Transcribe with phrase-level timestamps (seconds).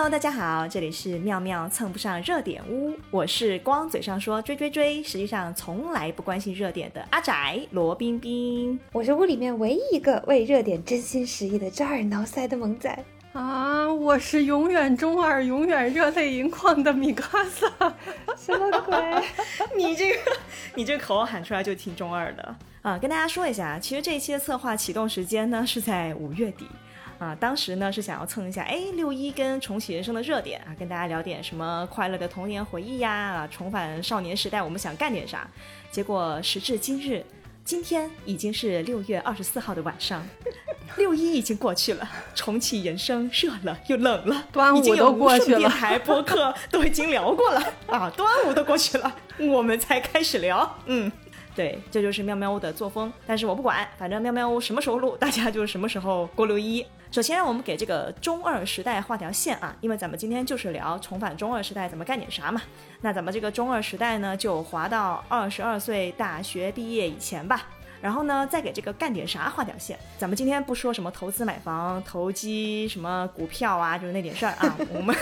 [0.00, 8.80] Hello，大家好，这里是妙妙蹭不上热点屋，我是光嘴上说追追追，实际上从来不关心热点的阿宅罗冰冰。
[8.92, 12.98] 我是屋里面唯一一个为热点真心实意的抓耳挠腮的萌仔。
[13.34, 13.92] 啊！
[13.92, 17.68] 我是永远中二、永远热泪盈眶的米卡萨，
[18.38, 18.96] 什么鬼？
[19.76, 20.18] 你这个，
[20.76, 22.96] 你这个口号喊出来就挺中二的啊！
[22.98, 26.66] 跟大家说一下，其实这一期的策划启动时间呢是在五月底
[27.20, 35.46] 啊，当时呢是想要蹭一下哎六一跟重启人生的热点啊，跟大家聊点什么快乐的童年回忆呀啊，重返少年时代，我们想干点啥？
[35.90, 37.22] 结果时至今日，
[37.62, 40.26] 今天已经是六月二十四号的晚上。
[40.96, 50.78] 六一已经过去了，重启人生热了又冷了，端午都过去了，电台播客都已经聊过了啊，端午都过去了，我们才开始聊。
[50.86, 51.12] 嗯，
[51.54, 56.84] 对，这就是喵喵屋的作风，但是我不管，反正喵喵屋什么时候录，大家就什么时候过六一。
[57.10, 62.62] 首先，我们给这个中二时代画条线啊，因为咱们今天就是聊重返中二时代，咱们干点啥嘛？
[63.00, 67.66] 那咱们这个中二时代呢，就划到二十二岁大学毕业以前吧。
[68.00, 69.98] 然后呢，再给这个干点啥画条线。
[70.18, 74.76] 咱们今天不说什么投资买房、投机什么股票啊，就是那点事儿啊。
[74.94, 75.14] 我们，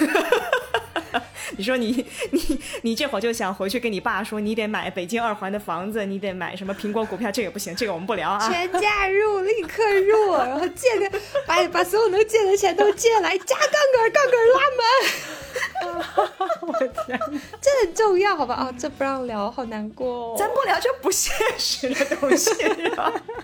[1.57, 8.49] 你说你 你你这会儿就想回去跟你爸说，你得买北京二环的房子，你得买什么苹果股票，这个不行，这个我们不聊啊。
[8.49, 14.85] 全家入，立刻入，然后借个 把把所有能借的钱都借来，加杠杆，杠杆拉满。
[16.61, 16.73] 我
[17.07, 17.19] 天，
[17.61, 18.55] 这很重要，好吧？
[18.55, 20.35] 啊，这不让聊，好难过。
[20.35, 22.53] 哦咱不聊这不现实的东西，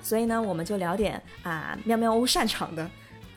[0.03, 2.89] 所以呢，我们就聊点啊，喵喵屋擅长的、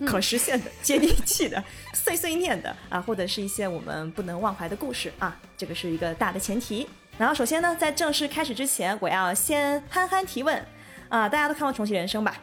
[0.06, 5.40] 可实现的、接地气的、 碎碎念的啊，或者是一些我们不能忘怀的故事啊。
[5.58, 6.88] 这个是一个大的前提。
[7.18, 10.64] 然后，首先呢，在正式开始之前，我要先憨憨提问
[11.10, 12.38] 啊，大家都看过《重启人生》吧？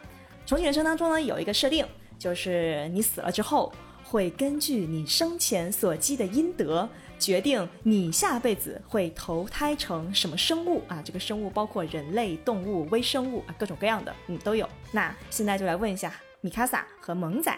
[0.49, 1.85] 《重启人生》当中呢，有一个设定，
[2.19, 3.71] 就是你死了之后。
[4.07, 11.01] 会根据你生前所积的阴德，决定你下辈子会投胎成什么生物啊？
[11.03, 14.69] 这个生物包括人类、动物、微生物啊，各种各样的，嗯，都有。
[14.91, 16.13] 那现在就来问一下
[16.45, 17.51] 米卡萨和萌仔，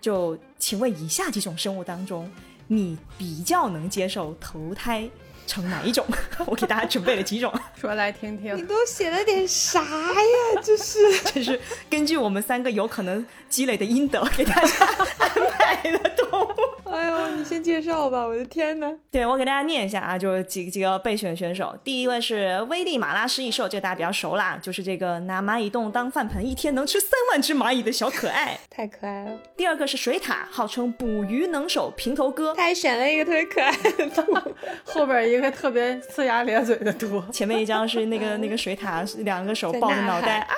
[0.00, 2.26] 就请问以下几种生物当中，
[2.68, 5.06] 你比较能接受投胎？
[5.50, 6.06] 成哪一种？
[6.46, 8.56] 我给大家准备了几种， 说来听听。
[8.56, 10.60] 你都写了点啥呀？
[10.62, 10.98] 这是，
[11.34, 14.86] 这是根据我们三个有可能积累的阴德给大家
[15.18, 15.28] 安
[15.58, 16.48] 排的动物。
[16.90, 18.26] 哎呦，你先介绍吧！
[18.26, 18.92] 我的天哪！
[19.10, 21.76] 对我给大家念一下啊，就是几几个备选选手。
[21.82, 29.32] 第一位是威力马拉失忆兽，这个大家比较熟啦，就是这个拿蚂蚁洞当饭盆，一天能吃三万只蚂蚁的小可爱，太可爱了。
[29.56, 32.52] 第二个是水獭，号称捕鱼能手，平头哥。
[32.54, 34.36] 他还选了一个特别可爱的图，
[34.84, 35.39] 后边一。
[35.40, 40.54] 一个特别呲牙咧嘴的图， 前面一张是那个那个水獭，两个手抱着脑袋啊，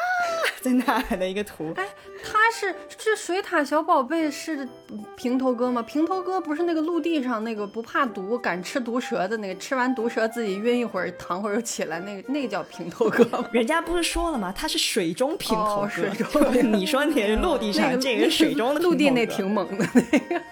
[0.61, 1.73] 在呐喊的一个图。
[1.77, 1.87] 哎，
[2.25, 4.69] 他是这水獭小宝贝是
[5.17, 5.81] 平头哥吗？
[5.83, 13.25] 平头哥不是那个陆地上那个不怕毒、敢吃毒蛇的那个，吃完毒蛇自己晕一会儿，躺会儿又起来，那个那个叫平头哥。
[13.53, 14.53] 人家不是说了吗？
[14.57, 15.89] 他是水中平头哥。
[15.89, 16.27] 水中，
[16.73, 20.43] 你说你是陆地上，这个水中的陆地那挺猛的那个。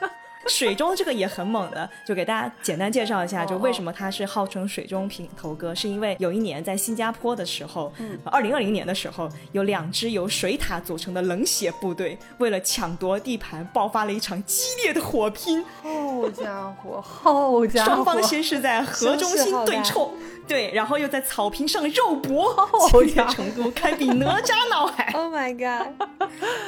[0.50, 7.92] 水中这个也很猛的，就给大家简单介绍一下，就为什么它是号称水中平头哥，是因为有一年在新加坡的时候，
[8.24, 15.64] 二零二零年的时候，有两支由水獭组成的冷血部队，为了抢夺地盘，爆发了一场激烈的火拼。
[15.82, 17.90] 好家伙，好家伙！
[17.90, 20.12] 双方先是在河中心对冲。
[20.48, 22.52] 对，然后又在草坪上肉搏，
[22.90, 25.08] 激烈程度堪比哪吒闹海。
[25.14, 26.08] Oh my god！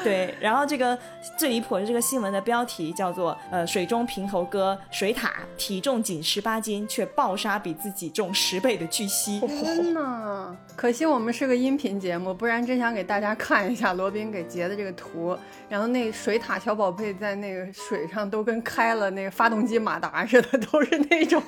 [0.04, 0.96] 对，然后这个
[1.36, 9.40] 最离谱的这个新闻的标题叫做“呃，水中平头哥水獭体重仅十八斤，却暴杀比自己重十倍的巨蜥”。
[9.48, 15.34] 天呐，可惜我们是个音频节目，不然真想给大家看一下罗宾给截的这个图。
[15.70, 21.42] 然后那水獭小宝贝在那个水上都跟开了那个发动机马达似的，都是那种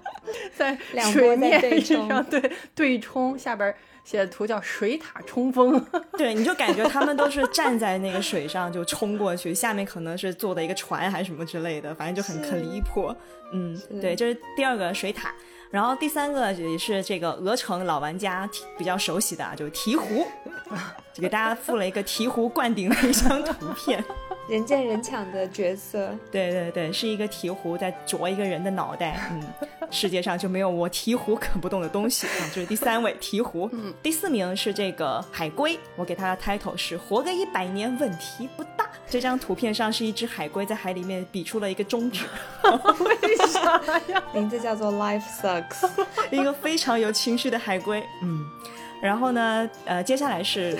[0.54, 0.76] 在
[1.10, 1.80] 水面。
[1.80, 3.74] 上对对冲，下边
[4.10, 5.80] 写的图叫水塔冲锋，
[6.18, 13.14] 对，你就感觉他们都是站在那个水上就冲过去，下面可能是坐的一个船还是什么之类的，反正就很很离谱。
[13.52, 15.32] 嗯，对，这是第二个水塔，
[15.70, 20.26] 然后第三个也是这个鹅城老玩家比较熟悉的啊，就是鹈鹕，
[21.14, 24.04] 就给大家附了一个鹈鹕灌顶的一张图片。
[24.50, 29.30] 人见人抢的角色，对对对，是一个鹈鹕在啄一个人的脑袋。
[29.30, 29.40] 嗯，
[29.92, 32.50] 世界上就没有我鹈鹕啃不动的东西啊！
[32.52, 33.68] 这是第三位鹈鹕。
[33.70, 38.90] 嗯，第四名是这个海龟，我给它的 title 是活个一百年问题不大。
[39.08, 42.24] 这张图片上是一只海龟在海里面比出了一个中指，
[42.64, 44.20] 为啥呀？
[44.34, 45.88] 名字叫做 Life Sucks，
[46.32, 48.02] 一个非常有情绪的海龟。
[48.24, 48.44] 嗯。
[49.00, 49.68] 然后呢？
[49.84, 50.76] 呃，接下来是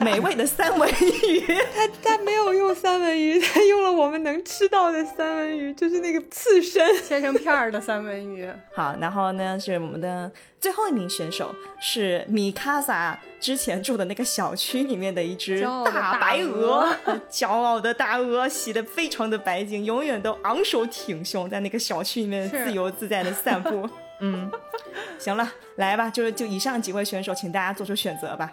[0.00, 1.40] 美味的三文鱼。
[1.74, 6.84] 他他没有用三文鱼，他用了我们能吃到的三文鱼，就是那个刺身。
[7.06, 8.48] 切成片儿的三文鱼。
[8.74, 23.88] 好，然后呢是我们的最后一名选手是米卡萨之前住的那个小区里面的一只大白鹅鹅， 骄傲的大鹅，洗得非常的白净，永远都昂首挺胸，在那个小区里面自由自在的散步。
[24.20, 24.50] 嗯，
[25.18, 28.52] 行了，来吧，就是就以上几位选手，请大家做出选择吧。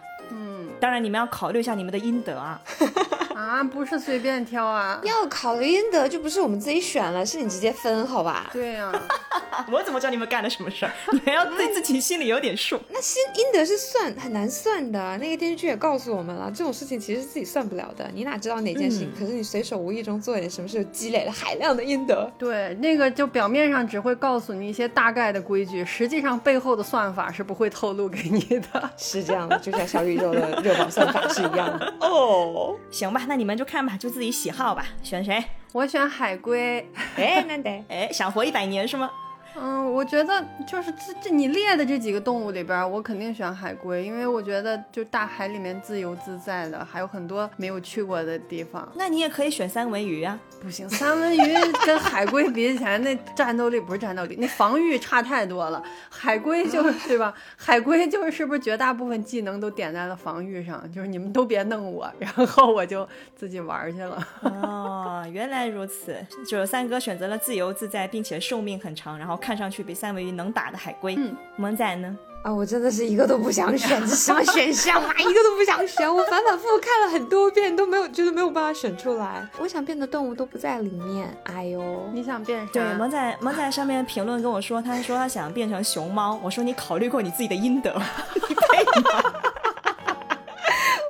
[0.83, 2.59] 嗯当然，你们要考虑一下你们的阴德啊。
[3.33, 4.99] 啊，不是随便挑啊。
[5.03, 8.49] 要考虑阴德，就不是我们自己选了，是你直接分，好吧？
[8.53, 8.91] 对呀、
[9.71, 10.91] 我怎么知道你们干了什么事儿？
[11.11, 12.79] 你们要对自己心里有点数。
[12.91, 18.09] 那心阴德是算很难算的，那个电视剧也告诉我们了，这种事情其实自己算不了的。
[18.13, 19.07] 你哪知道哪件事情？
[19.07, 22.29] 嗯可是你随手无意中做一点什么事，积累了海量的阴德。
[22.37, 28.41] 对，那个就表面上只会告诉你一些大概的规矩，实际上背后的算法是不会透露给你
[28.71, 28.89] 的。
[28.97, 31.93] 是这样的，就像小宇宙的热榜算法是一样的。
[32.01, 35.43] 哦，行吧，那你们就看吧，就自己喜好吧，选谁？
[35.71, 36.87] 我选海龟。
[37.17, 39.09] 哎，那得哎，想活一百年是吗？
[39.55, 48.87] 嗯，我觉得就是这这你列的这几个动物里边儿，我肯定选海龟，因为我觉得就大海里面自由自在的，还有很多没有去过的地方。
[48.95, 50.39] 那你也可以选三文鱼啊。
[50.61, 51.53] 不行，三文鱼
[51.85, 55.83] 跟海龟比起来，那战斗力不是战斗力，那防御差太多了。
[56.09, 57.33] 海龟就 是对吧？
[57.57, 60.89] 海龟就是是不是绝大部分技能都点在了防御上？
[60.91, 64.25] 就是你们都别弄我，然后我就自己玩儿去了。
[64.41, 66.15] 哦，原来如此，
[66.47, 71.15] 就是三哥选择了自由自在，并且寿命很长，然后看上去比三文鱼能打的海龟。
[71.17, 72.15] 嗯，萌仔呢？
[72.43, 75.13] 啊，我真的是一个都不想选，这什么选项啊？
[75.19, 79.45] 一个都不想选，我反反复复看了很多遍，都没有觉得没有办法选出来。
[79.59, 81.81] 我想变的动物都不在里面，哎呦，
[82.13, 82.71] 你想变啥？
[82.73, 86.39] 对，萌仔萌仔上面评论跟我说，他说他想变成熊猫。
[86.41, 87.93] 我说你考虑过你自己的阴德？
[88.35, 89.23] 你配吗？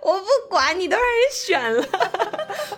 [0.03, 1.83] 我不管你都让人选了。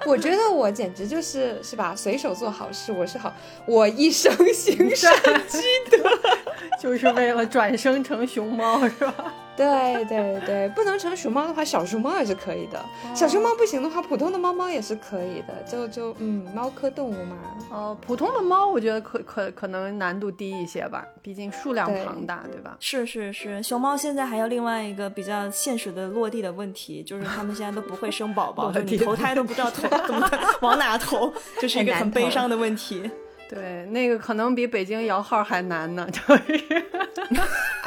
[0.06, 3.34] 我觉得我简直就是是吧，随手做好事，我是好，
[3.68, 5.12] 我一生行善
[5.48, 5.60] 积
[5.90, 5.98] 德。
[6.80, 9.34] 就是为了转生成熊猫是吧？
[9.57, 12.84] 对对对，不能成熊猫的话，小熊猫也是可以的。
[13.16, 15.54] 小熊猫不行的话，普通的猫猫也是可以的。
[15.66, 17.38] 就就嗯，猫科动物嘛。
[17.72, 22.75] 哦，普通的猫我觉得可可可能难度低一些吧，毕竟数量庞大，对吧？
[22.80, 30.30] 是是是，熊猫现在还有另外一个比较现实的落地的问题，就是它们现在都不会生宝宝， 你投胎都不知道投怎么
[30.62, 33.10] 往哪投， 这是一个很悲伤的问题。
[33.48, 36.44] 对，那个可能比北京摇号还难呢，就是。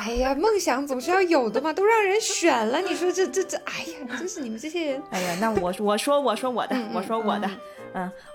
[0.09, 5.03] 哎呀，梦想总是要有的嘛，都让人选了，你说这这这，哎呀，真是你们这些人。
[5.11, 7.59] 哎呀，那我我说我说我的，嗯我说我的，嗯，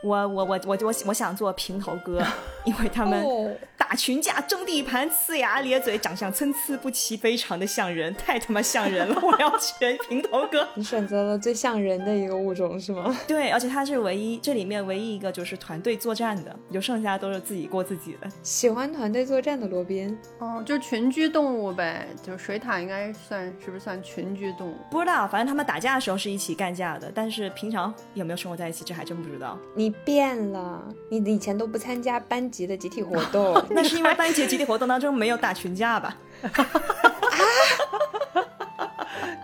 [0.02, 2.22] 我我我我我我想做平头哥，
[2.66, 9.20] 因为他们哦打群架、争地盘、呲牙咧嘴、长相参差不齐，非常的像人，太他妈像人了！
[9.22, 10.68] 我要选平头哥。
[10.76, 13.16] 你选择了最像人的一个物种是吗？
[13.28, 18.28] 对，而且他是唯一这里面唯一一个就是团队作战的，就剩下都是自己过自己的。
[18.42, 24.76] 喜欢团队作战的罗宾，哦，就群居动物呗，就水獭应该算是不是算群居动物？
[24.90, 29.43] 不知道，反正他们打架的时候是一起干架的，但是平常有没有生活在一起，这还真不知道。
[29.76, 36.18] 你变了，你以前都不参加班级的集体活动， 那是因为 班级集体活动当中没有打群架吧？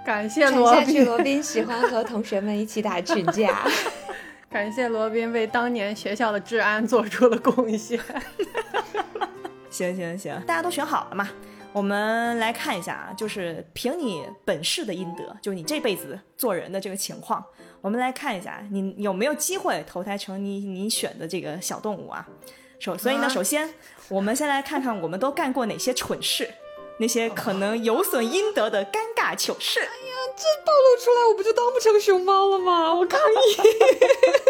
[0.06, 3.64] 感谢传罗宾，下去罗宾喜欢和同学们一起打群架。
[4.50, 8.00] 感谢罗宾为当年学校的治安做出了贡献。
[9.70, 11.30] 行行行，大家都选好了嘛？
[11.72, 17.46] 我们来看一下啊，就是凭你本市的阴德，就是你这辈子做人的这个情况，
[17.82, 22.28] 我们来看一下你有没有机会投胎成你你选的这个小动物啊。
[22.80, 23.74] 首所以呢，啊首先
[24.08, 26.50] 我们先来看看我们都干过哪些蠢事，
[27.00, 29.80] 那些可能有损阴德的尴尬糗事。
[29.80, 32.94] 哎呀这暴露出来，我不就当不成熊猫了吗？
[32.94, 33.58] 我抗议！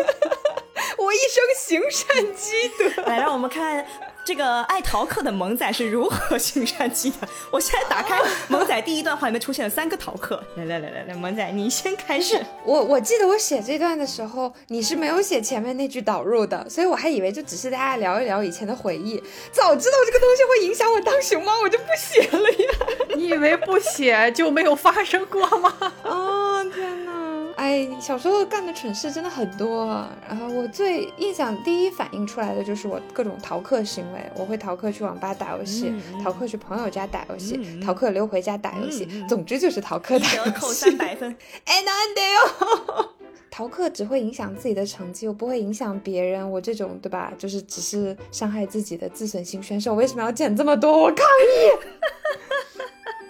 [0.98, 3.04] 我一生行善积德。
[3.04, 3.86] 来，让我们看
[4.30, 7.28] 这个爱逃课的萌仔是如何行善积德。
[7.50, 10.40] 我现在打开萌仔第一段话里面出现了三个逃课。
[10.56, 12.40] 来来来来来，萌仔你先开始。
[12.64, 19.18] 我我记得我写这段的时候，你是没有写前面那句导入的，所以我还以为就只是大家聊一聊以前的回忆。
[19.52, 23.16] 早知道这个东西会影响我当熊猫，我就不写了呀。
[23.16, 25.74] 你以为不写就没有发生过吗？
[26.04, 27.29] 哦天哪！
[27.60, 29.86] 哎，小时候干的蠢事真的很多，
[30.26, 40.52] 然后我最印象第一反应出来的就是我各种逃课行为，我会逃课去网吧打游戏，逃课去朋友家打游戏，逃课溜回家打游戏，总之就是逃课打游戏。
[40.52, 41.36] 得扣三百分。
[41.66, 43.10] 哎，难得哟！
[43.52, 46.50] 逃课只会影响自己的成绩，又不会影响别人。
[46.50, 50.90] 我这种对吧，就是只是伤害自己的自损型选手，为什么要减这么多？
[50.98, 52.00] 我抗议！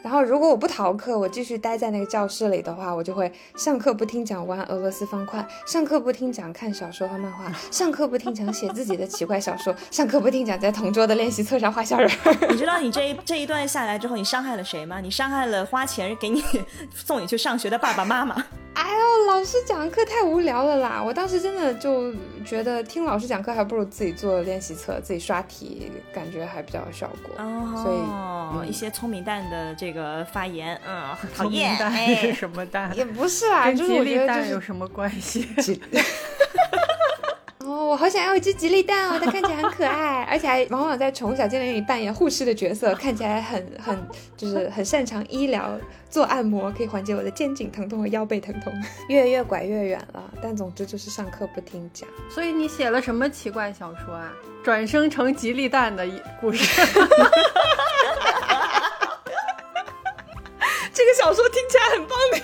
[0.10, 12.10] 然后如果我不逃课，我继续待在那个教室里的话，我就会上课不听讲玩俄罗斯方块，上课不听讲看小说和漫画， 上课不听讲写自己的奇怪小说，上课不听讲在同桌的练习册上画小人。
[12.50, 15.00] 你知道 你这一这一段下来之后，你伤害了谁吗？
[15.00, 16.44] 你伤害了花钱给你
[16.92, 18.44] 送你去上学的爸爸妈妈。
[18.74, 21.04] 哎呦，老师讲课太无聊了啦！
[21.06, 22.14] 我当时真的就
[22.46, 27.36] 觉得听老师讲课还不如自己做练习册，自己刷题，感觉还比较有效果。
[27.44, 29.99] 哦，所以一些聪明蛋的这个
[30.32, 31.78] 发言，嗯，讨厌。
[31.78, 32.92] 蛋哎是什么蛋？
[32.96, 35.48] 也不是啊，跟就是我吉利觉得就是蛋有什么关系？
[37.60, 43.98] 哦， 我好想要一只吉利蛋哦，它看起来很可爱，而且还往往在宠物小精灵里扮演护士的角色，看起来很很
[44.36, 45.78] 就是很擅长医疗，
[46.10, 48.74] 做按摩可以缓解我的肩颈疼痛和腰背疼痛。
[49.08, 52.08] 越越拐越远了，但总之就是上课不听讲。
[52.34, 54.32] 所以你写了什么奇怪小说啊？
[54.64, 56.06] 转生成吉利蛋的
[56.42, 56.82] 故事。
[61.00, 62.44] 这个小说听起来很棒的呀。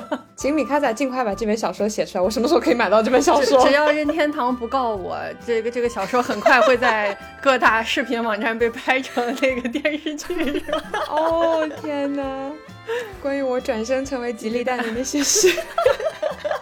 [0.00, 2.22] 嗯， 请米卡仔尽快把这本小说写出来。
[2.22, 3.72] 我什么时候可以买到这本小说只？
[3.72, 10.52] 要任天堂不告我，这个这个小说很快会在各大视频网站被拍成那个电视剧。
[10.52, 12.22] 是 吧哦天哪！
[13.20, 15.52] 关于我转身成为吉利蛋的那些事。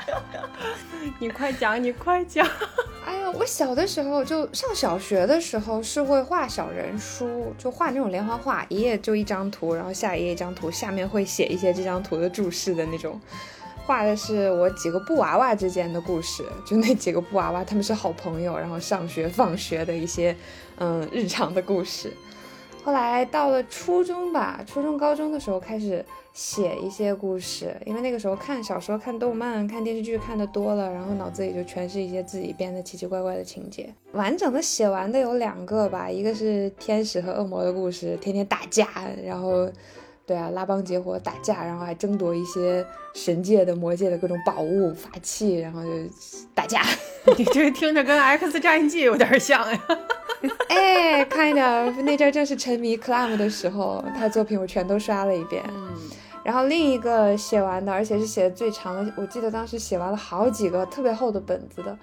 [1.18, 2.46] 你快讲，你快讲。
[3.04, 13.20] 哎呀，我小的时候就上小学的时候是会画小人书，就画那种连环画，一页就一张图，然后下一页一张图，下面会写一些这张图的注释的那种。
[13.86, 20.36] 画的是我几个布娃娃之间的故事，就那几个布娃娃他们是好朋友，然后上学放学的一些
[20.78, 22.12] 嗯日常的故事。
[22.84, 33.92] 后来到了初中吧，初中高中的时候开始写一些故事，因为那个时候看小说、看动漫、看电视剧看的多了，然后脑子里就全是一些自己编的奇奇怪怪的情节。
[34.12, 38.88] 完整的写完的有两个吧，一个是天使和恶魔的故事，天天打架，
[39.24, 39.70] 然后。
[40.30, 45.90] 对啊，拉帮结伙打架，然后还争夺一些神界的、魔界的各种宝物、法器，然后就
[46.54, 46.82] 打架。
[47.36, 49.80] 你这听着跟《X 战记》有点像呀。
[50.68, 55.64] 哎，kind of，那阵儿正是沉迷 Clam 的时候，他的作品我全都刷了一遍。
[55.68, 55.98] 嗯，
[56.44, 61.98] 然后另一个写完的，而且是写的最长的，我记得当时写完了好几个特别厚的本子的，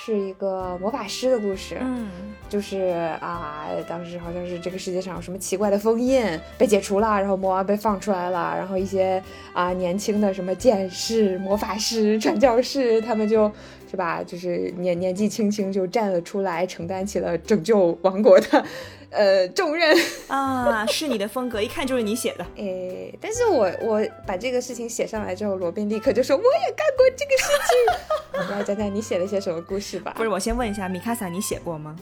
[0.00, 1.76] 是一个魔法师的故事。
[1.80, 2.08] 嗯，
[2.48, 2.78] 就是
[3.20, 6.24] 啊，当时好像是这个世界上有什么奇怪的封印
[6.56, 13.50] 被解除了，然后魔王被放出来了，然后一些啊年轻的什么剑士、魔法师、 传教士，他们就
[13.90, 18.64] 是吧，就是年年纪轻轻就站了出来，承担起了拯救王国的
[19.10, 19.96] 呃重任。
[20.28, 22.44] 啊，是你的风格，一看就是你写的。
[22.56, 28.44] 哎，但是我我把这个事情写上来之后，罗宾立刻就说我也干过这个事情。
[28.46, 30.12] 你来讲讲你写了些什么故事吧？
[30.16, 31.96] 不是，我先问一下，米卡萨，你写过吗？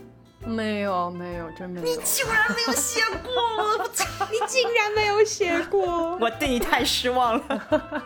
[0.44, 1.86] 没有没有，真没有。
[1.86, 3.32] 你竟然没有写过，
[3.78, 4.04] 我操！
[4.30, 6.16] 你竟然没有写过。
[6.18, 8.04] 我对你太失望了。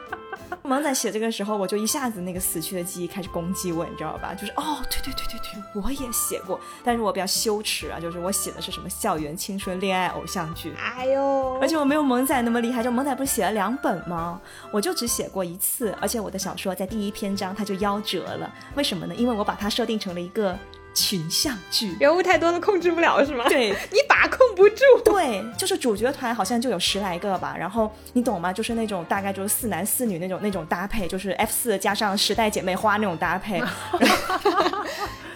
[0.71, 4.33] 萌仔写这个时候，我就一下子那个死去的记忆开始攻击我，你知道吧？
[4.33, 14.41] 就是哦，对对对对对，我也写过，但是我比较羞耻啊，就是我写的是什么校园青春恋爱偶像剧，哎呦，而且我没有萌仔那么厉害，就萌仔不是写了两本吗？
[14.71, 19.15] 我就只写过一次，而且我的小说在第一篇章它就夭折了，为什么呢？
[19.17, 20.57] 因为我把它设定成了一个
[20.94, 21.97] 群像剧。
[22.00, 23.44] 人物太多了，控制不了是吗？
[23.49, 24.85] 对， 你把控不住。
[25.04, 28.52] 对，就是主角团好像就有十来个吧，然后你懂吗？
[28.52, 33.62] 就是那种大概就是四男四女那种那种搭配，就是 F 四加上时代姐妹花那种搭配。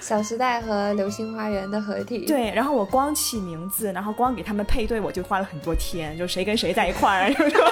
[0.00, 7.64] 小时代和流星花园的合体。，对，然后我光起名字，然后光给他们配对，我就花了很多天，就谁跟谁在一块儿，就是说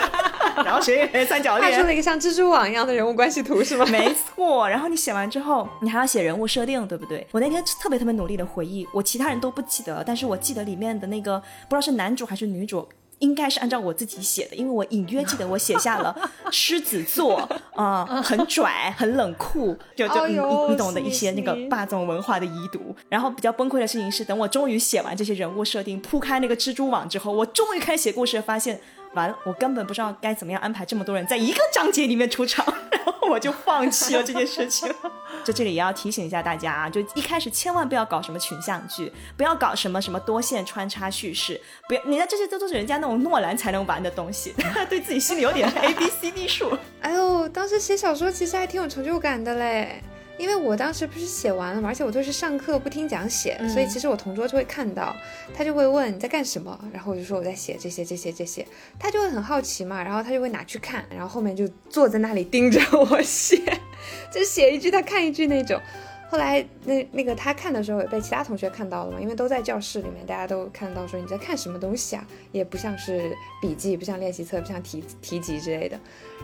[0.65, 1.71] 然后谁跟谁三角恋。
[1.73, 3.85] 画出了一个像蜘蛛网一样的人物关系图是吗？
[3.87, 7.27] 没错，然后你写完之后，你还要写人物设定，对不对？
[7.33, 12.89] 我那天特别特别努力的回忆，我其他人都不记得，但是我记得里面的那个不知道是男主还是女主。
[13.19, 16.13] 应该是按照我自己写的，因为我隐约记得我写下了
[16.51, 22.93] 狮子座，啊、很拽，很冷酷， 就就你哎你你懂的一些那个霸总文化的遗毒。
[23.09, 28.81] 然后比较崩溃的事情是，等我终于写完这些人物设定，铺开那个蜘蛛网之后，我终于开始写故事，发现
[29.15, 34.93] 完了，我根本不知道该怎么样安排这么多人在一个章节里面出场， 然后我就放弃了这件事情。
[35.45, 44.55] 就这里也要提醒一下大家啊，就一开始千万不要搞什么群像剧，不要搞什么什么多线穿插叙事，不要，你看这些都都是人家那种诺兰才能玩的东西，
[44.89, 46.79] 对自己心里有点 A B C D 数。
[47.01, 50.03] 哎呦，当时写小说其实还挺有成就感的嘞。
[50.39, 55.15] 因为我当时不是写完了嘛，而且我都是上课不听讲写，所以其实我同桌就会看到，
[55.55, 58.67] 他就会问你在干什么，然后我就说我在写这些这些这些，
[58.99, 63.61] 他就会很好奇嘛，然后他就会拿去看，然后后面就坐在那里盯着我写，
[64.33, 65.81] 就写一句他看一句那种。
[66.29, 76.01] 后来那那个他看的时候也被其他同学看到了嘛，因为都在教室里面，大家都看到说你在看什么东西啊，也不像是笔记，不像练习册，不像题题集之类的。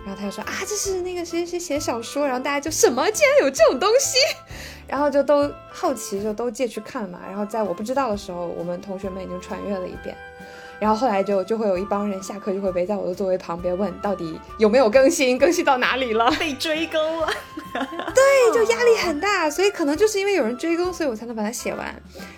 [0.08, 4.16] 然后他就说啊，这是那个谁谁写小说，然后大家就什么竟然有这种东西，
[4.88, 7.20] 然后就都好奇，就都借去看嘛。
[7.28, 10.16] 然后在我不知道的时候，我们同学们已经传阅了一遍。
[10.80, 16.30] 然后后来就就会有一帮人下课就会围在我的座位旁边问，到底有没有更新，更新到哪里了？
[16.40, 17.28] 被追更了。
[17.74, 21.94] 对，就压力很大，所以可能就是因为有人追更，所以我才能把它写完。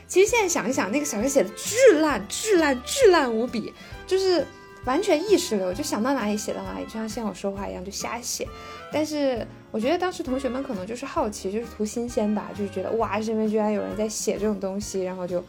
[0.08, 3.72] 其实现在想一想，那个小说写的巨烂，巨烂，巨烂无比，
[4.08, 4.44] 就是
[4.84, 8.46] 完全意识流，就想到哪里写到哪里，就像像我说话一样，就瞎写。
[8.92, 15.44] 但是我觉得当时同学们可能就是好奇，就是图新鲜吧，就是觉得哇，身边居然有人在写这种东西，然后就。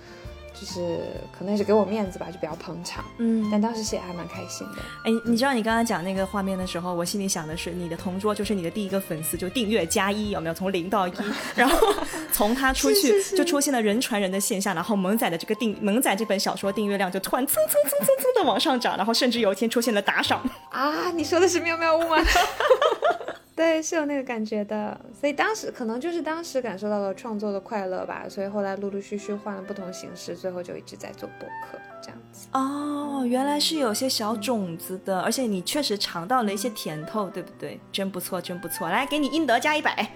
[0.62, 1.00] 就是
[1.36, 3.03] 可能也是给我面子吧，就比较捧场。
[3.18, 4.82] 嗯，但当时写还蛮开心的。
[5.03, 10.53] 哎，你知道你刚刚讲那个画面的时候，我心里想的是，你的同桌就是你的第一个粉丝，就订阅加一，有没有？
[10.53, 11.13] 从零到一，
[11.56, 11.88] 然后
[12.32, 20.48] 从他出去就出现了人传人的现象，然后萌仔的这个订萌仔这本小说订阅量就突然蹭蹭蹭蹭蹭的往上涨，然后甚至有一天出现了打赏。
[20.70, 22.18] 啊，你说的是妙妙屋吗？
[23.62, 32.48] 对，是有那个感觉的，所以当时可能就是当时感受到了创作的快乐吧，所以后来陆陆续续换了不同形式，最后就一直在做播客这样子。
[32.53, 37.80] 哦，原来是有些小种子的，而且你确实尝到了一些甜头，对不对？
[37.91, 40.10] 真不错，真不错，来给你应得加一百。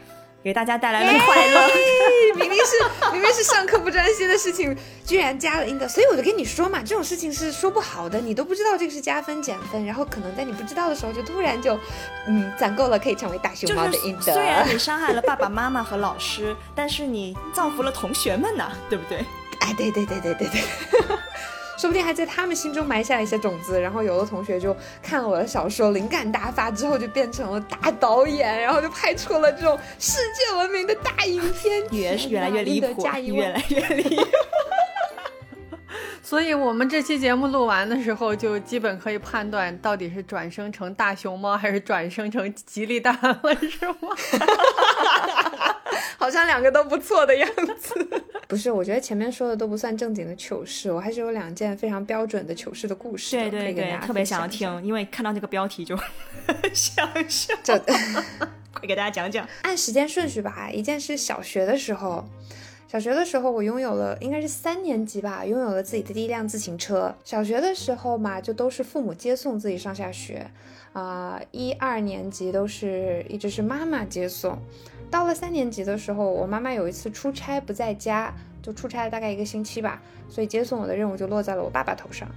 [0.46, 1.68] 给大家带来了快乐，
[2.38, 11.76] 明明是明明是上课不专心的事情，居然加了英德，所以我就跟你说嘛，这种事情是说不好的，你都不知道这个是加分减分，然后可能在你不知道的时候，就突然就，
[12.28, 14.34] 嗯，攒够了可以成为大熊猫的英德。
[14.34, 19.26] 虽然你伤害了爸爸妈妈和老师，但是你造福了同学们呢，对不对？
[19.62, 20.62] 哎，对对对对对对。
[21.78, 31.84] 说不定还在他们心中埋下了一些种子，然后有的同学就看了我的小说，灵感大发，之后就变成了大导演，然后就拍出了这种世界闻名的大影片，
[32.30, 34.28] 越来越离谱，越来越离谱。
[36.24, 44.10] 所以我们这期节目录完的时候，就基本可以判断到底是转生成大熊猫，还是转生成吉利蛋了，是吗？
[46.18, 48.08] 好像两个都不错的样子。
[48.48, 53.36] 不是，我觉得前面说的都不算正经的糗事，我还是有两件非常标准的糗事的故事。
[53.36, 55.98] 对对对，特别想要听，因为看到这个标题就
[56.74, 57.54] 想笑。
[58.74, 59.48] 快给大家讲讲。
[59.64, 62.24] 按时间顺序吧，一件是小学的时候。
[62.88, 67.14] 小学的时候，我拥有了，应该是三年级吧，拥有了自己的第一辆自行车。
[67.26, 70.46] 小学的时候嘛，就都是父母接送自己上下学，
[70.94, 74.58] 啊，一二年级都是一直是妈妈接送。
[75.10, 82.28] 到了三年级的时候，我妈妈有一次出差不在家，就出差了大概一个星期吧，所以接送我的任务就落在了我爸爸头上。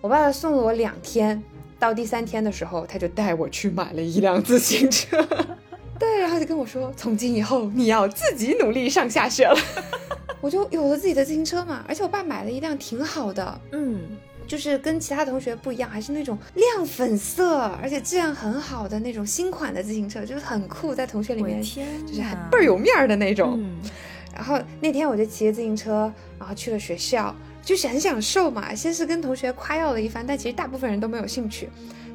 [0.00, 1.42] 我爸爸送了我两天，
[1.78, 5.26] 到第三天的时候，他就带我去买了一辆自行车。
[5.98, 9.56] 对，然后就跟我说，从今以后你要自己努力上下学了。
[10.40, 14.00] 我就有了自己的自行车嘛，而且我爸买了一辆挺好的，嗯，
[14.46, 23.58] 就是跟其他同学不一样，还是那种亮粉色，而且质量很好的那种新款的自行车，就是很酷，在同学里面就是很倍儿有面儿的那种。
[24.34, 28.74] 然后那天我就骑着自行车，然后去了学校，就是很享受嘛。
[28.74, 31.68] 先是跟同学夸耀了一番，但其实大部分人都没有兴趣。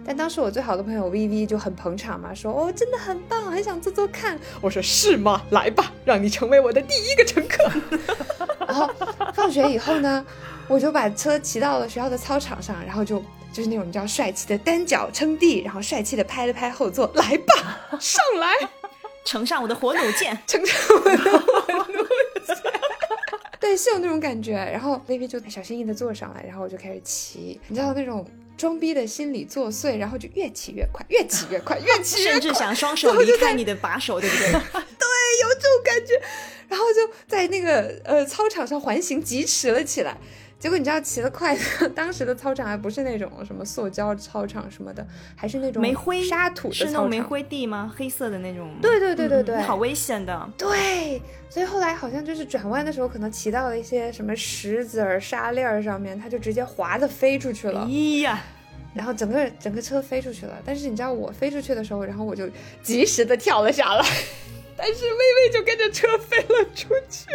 [0.06, 4.40] 但当时我最好的朋友 V V 就很捧场嘛，说哦真的很棒，很想坐坐看。
[4.62, 5.42] 我说是吗？
[5.50, 7.70] 来吧，让你成为我的第一个乘客。
[8.66, 8.90] 然后
[9.34, 10.26] 放学以后呢，
[10.68, 18.54] 我就把车骑到了学校的操场上，然后就就是那种你知道帅气的单脚撑地，然后帅气的拍了拍后座，来吧， 上来，
[19.26, 22.08] 乘上我的火弩箭，乘上我的火弩
[22.46, 22.56] 箭。
[23.60, 24.54] 对，是有那种感觉。
[24.54, 28.26] 然后 V 就小心翼翼的坐上来，然后我就开始骑，你知道那种。
[28.58, 34.50] 装逼的心理作祟，然后就越骑越快，越骑越快，越骑越快，甚至想双手离开你的把手，对不对？
[34.52, 36.20] 对，有这种感觉，
[36.68, 40.18] 然后就在那个呃操场上环形疾驰了起来。
[40.60, 41.56] 结果你知道骑得快，
[41.94, 47.94] 当时的操场还不是那种什么塑胶操场什么的，还是那种煤灰沙土的是那种煤灰地吗？
[47.96, 48.70] 黑色的那种。
[48.82, 50.50] 对对对对对，好危险的。
[50.58, 57.86] 对，所以后来好像就是转弯的时候，可能骑到了一些什么石子儿、沙粒儿上面，它就直接滑的飞出去了。
[57.88, 58.42] 咦呀！
[58.96, 60.58] 然后整个整个车飞出去了。
[60.66, 62.50] 但是你知道我飞出去的时候，然后我就
[62.82, 64.04] 及时的跳了下来，
[64.76, 67.28] 但是微微就跟着车飞了出去。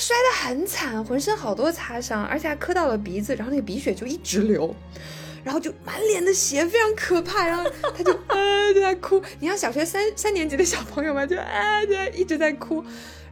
[0.00, 4.74] 摔得很惨，浑身好多擦伤，而且还磕到了鼻子，然后那个鼻血就一直流，
[5.44, 7.46] 然后就满脸的血，非常可怕。
[7.46, 12.82] 然后他就啊 就在哭，你像小学三三年级的小朋友嘛，就啊就一直在哭。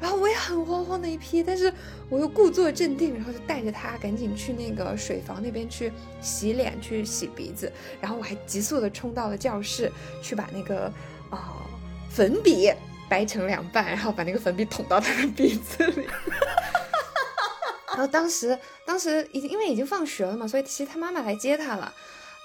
[0.01, 1.73] 然后我也很慌慌的一批，但是
[2.09, 7.73] 我又故作镇定，然后就带着他赶紧去那个水房那边去洗脸，去洗鼻子。
[8.01, 9.91] 然后我还急速的冲到了教室，
[10.23, 10.85] 去把那个
[11.31, 11.67] 啊
[12.09, 12.71] 粉笔。
[13.09, 16.07] 掰成两半，然后把那个粉笔捅到他的鼻子里。
[17.89, 21.93] 然后当时，当时已经因为已经放学了嘛，所以其实他妈妈来接他了，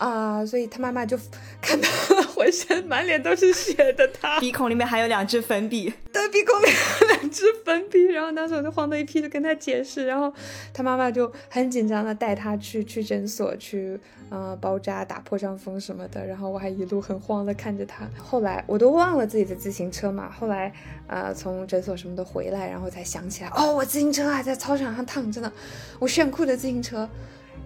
[0.04, 1.18] 啊，所以他妈妈就
[1.62, 6.66] 看到了浑身满脸都是血的他，鼻孔里面还有两支粉笔，对，鼻孔里
[7.02, 8.04] 有两支粉笔。
[8.06, 10.34] 然后当时我就慌得一批，就跟他解释，然后
[10.74, 14.00] 他妈妈就很紧张的带他去去诊所去。
[14.30, 18.04] 呃，包扎、打破伤风什么的，然后我还一路很慌的看着他。
[18.18, 20.28] 后来我都忘了自己的自行车嘛。
[20.32, 20.74] 后来，
[21.06, 25.54] 呃，从诊所什么的回来，然后才想起来，哦，我自行车还在操场上躺着呢，
[26.00, 27.08] 我炫酷的自行车。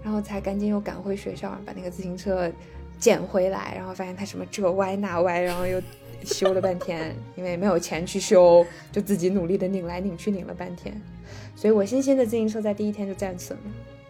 [0.03, 2.49] 然后才赶紧又赶回学校，把那个自行车
[2.99, 3.73] 捡回来。
[3.75, 5.81] 然后发现它什么这歪那歪，然后又
[6.23, 10.99] 修了半天，因为没有钱去修，就自己努力的拧来拧去，拧了半天。
[11.55, 13.63] 所以我新鲜的自行车在第一天就战损了。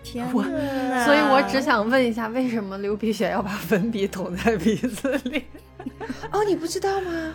[0.03, 1.03] 天呐！
[1.03, 5.43] 所以我只想问一下，为什么流鼻血要把粉笔捅在鼻子里？
[6.31, 7.33] 哦，你不知道吗？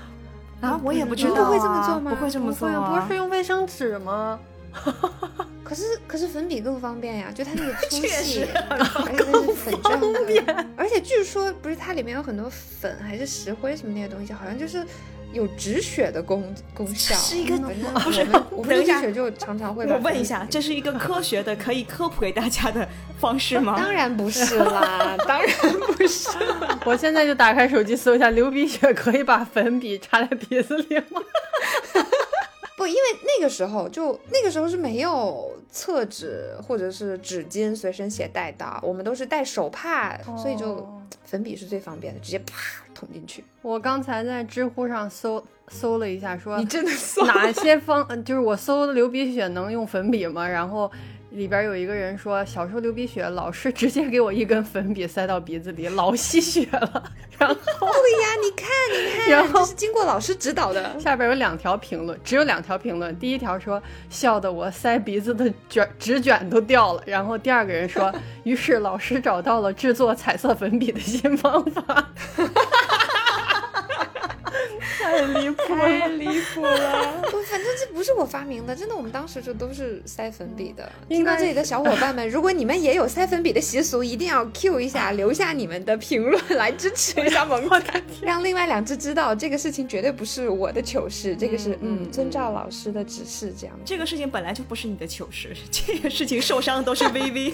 [0.62, 2.15] 啊，我也不知道，都会这么做吗？
[2.15, 3.05] 不会这么做啊？
[3.07, 4.38] 不是用卫生纸吗？
[5.64, 14.85] 可是可是粉笔更方便呀，就它那个 粗细，而且它是粉状的，而且据说不是它里面有很多粉还是石灰什么那些东西，好像就是。
[15.32, 18.20] 有止血的功功效，是一个不是？
[18.50, 19.87] 我们 止血就常常会。
[19.87, 22.87] 我问一下，这是一个科学的可以科普给大家的
[23.18, 23.72] 方式吗？
[23.80, 25.48] 当然不是啦，当然
[25.96, 26.28] 不是。
[26.85, 31.22] 我现在就打开手机搜一下，流鼻血可以把粉笔插在鼻子里吗？
[32.83, 40.87] 不，因为那个时候就那个时候是没有厕纸或者是纸巾随身携带的，我们都是带手帕，所以就
[41.25, 42.55] 粉笔是最方便的，直接啪。
[42.95, 43.42] 捅进去。
[43.62, 48.07] 我刚才在知乎上搜搜了一下，说你真的搜哪些方？
[48.23, 50.47] 就是我搜流鼻血能用粉笔吗？
[50.47, 50.88] 然后
[51.33, 57.11] 里边有一个人说，小时候流鼻血，老师直接给我一根粉笔塞到鼻子里，老吸血了。
[57.38, 60.99] 然后对呀，你看你看，然后是经过老师指导的。
[61.01, 63.18] 下边有两条评论，只有两条评论。
[63.18, 67.03] 第一条说笑得我塞鼻子的卷纸卷都掉了。
[67.07, 68.12] 然后第二个人说，
[68.45, 72.11] 于是老师找到了制作彩色粉笔的新方法。
[74.98, 77.22] 太离谱，太离谱了！
[77.31, 80.90] 不，反正这不是我发明的，真的，我们当时就都是塞粉笔的。
[81.09, 87.83] 听到这里的小伙伴们，如果你们也有塞粉笔的习俗，一定要 Q 一下，留下你们的评论来支持一下萌 萌，
[88.20, 93.78] 让另外两只知道这个事情绝对不是我的糗事，这个是嗯，遵照老师的指示这样。
[93.85, 97.52] 这个事情本来就不是你的糗事， 这个事情受伤的都是微微。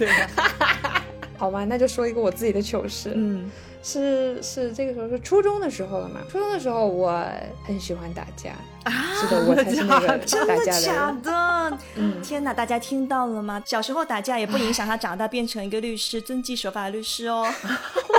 [1.36, 1.64] 好吧？
[1.64, 3.12] 那就说一个我自己的糗事。
[3.14, 3.50] 嗯。
[3.82, 6.20] 是是，这个时候是初中的时候了嘛？
[6.30, 7.24] 初中的时候我
[7.64, 8.50] 很喜欢打架
[8.84, 8.92] 啊！
[9.20, 10.66] 是的，我才是那个打架的。
[10.66, 11.78] 假的？
[11.94, 12.52] 嗯，天哪！
[12.52, 13.62] 大家听到了吗？
[13.64, 17.46] 小时候打架也不影响他长大变成一个律师，遵纪守法的律师哦。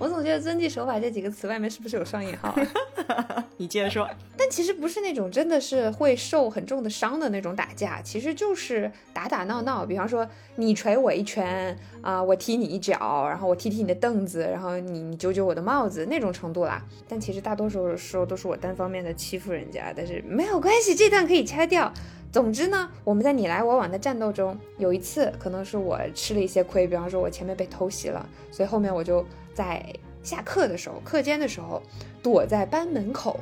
[0.00, 2.58] 我总觉得“遵纪守法”这几个词外面是不是有双引号？
[3.58, 4.08] 你接着说。
[4.34, 9.84] 但其实不是那种真的是会受很重的伤的那种打架，其实就是打打闹闹。
[9.84, 16.82] 比方说你捶我一拳啊，我踢你一脚，然后我踢踢你的凳子，然后你你揪揪我的帽子那种程度啦。
[17.06, 21.92] 但其实大多数时候都是我单方面的欺负人家，但是没有关系，这段可以掐掉。
[22.32, 29.22] 总之呢，我们在你来我往的战斗中，有一次可能是我吃了一些亏，比方说我前面被偷袭了，所以后面我就。
[29.60, 29.84] 在
[30.22, 31.82] 下课的时候，课间的时候，
[32.22, 33.38] 躲在班门口、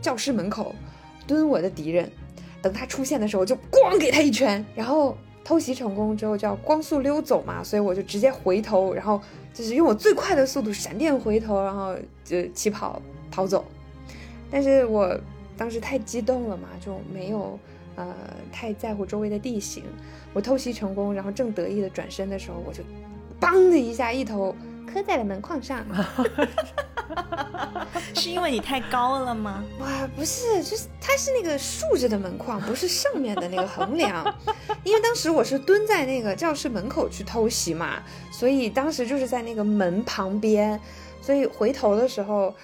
[0.00, 0.72] 教室门口
[1.26, 2.08] 蹲我的敌人，
[2.62, 9.20] 等他出现的时候就咣给他一拳，然后偷袭成功之后就要光速溜走嘛，所以我就直接回头，然后
[9.52, 13.64] 就是用我最快的速度闪电回头，然后就起跑逃走。
[14.48, 15.18] 但是我
[15.56, 17.58] 当时太激动了嘛，就没有
[17.96, 18.14] 呃
[18.52, 19.82] 太在乎周围的地形。
[20.32, 22.84] 我偷袭成功，然后正得意的转身的时候，我就
[23.40, 24.54] 梆的一下一头。
[24.92, 25.84] 磕在了门框上，
[28.14, 29.62] 是因为你太高了吗？
[29.80, 34.24] 哇，不是，就是它是那个竖着的门框，不是上面的那个横梁。
[34.84, 40.80] 因为当时我是蹲在那个教室门口去偷袭嘛，所以当时就是在那个门旁边，
[41.20, 42.54] 所以回头的时候。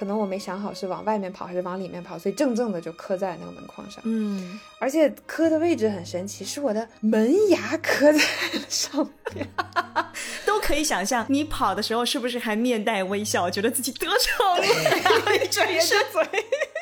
[0.00, 4.00] 可能我没想好是往外面跑还是往里面跑，所以正正的就磕在那个门框上。
[4.06, 8.18] 嗯，而且磕的位置很神奇，是我的门牙磕在
[8.66, 9.46] 上面，
[10.46, 16.26] 都可以想象你跑的时候是不是还面带微笑，觉得自己得逞了，转身嘴。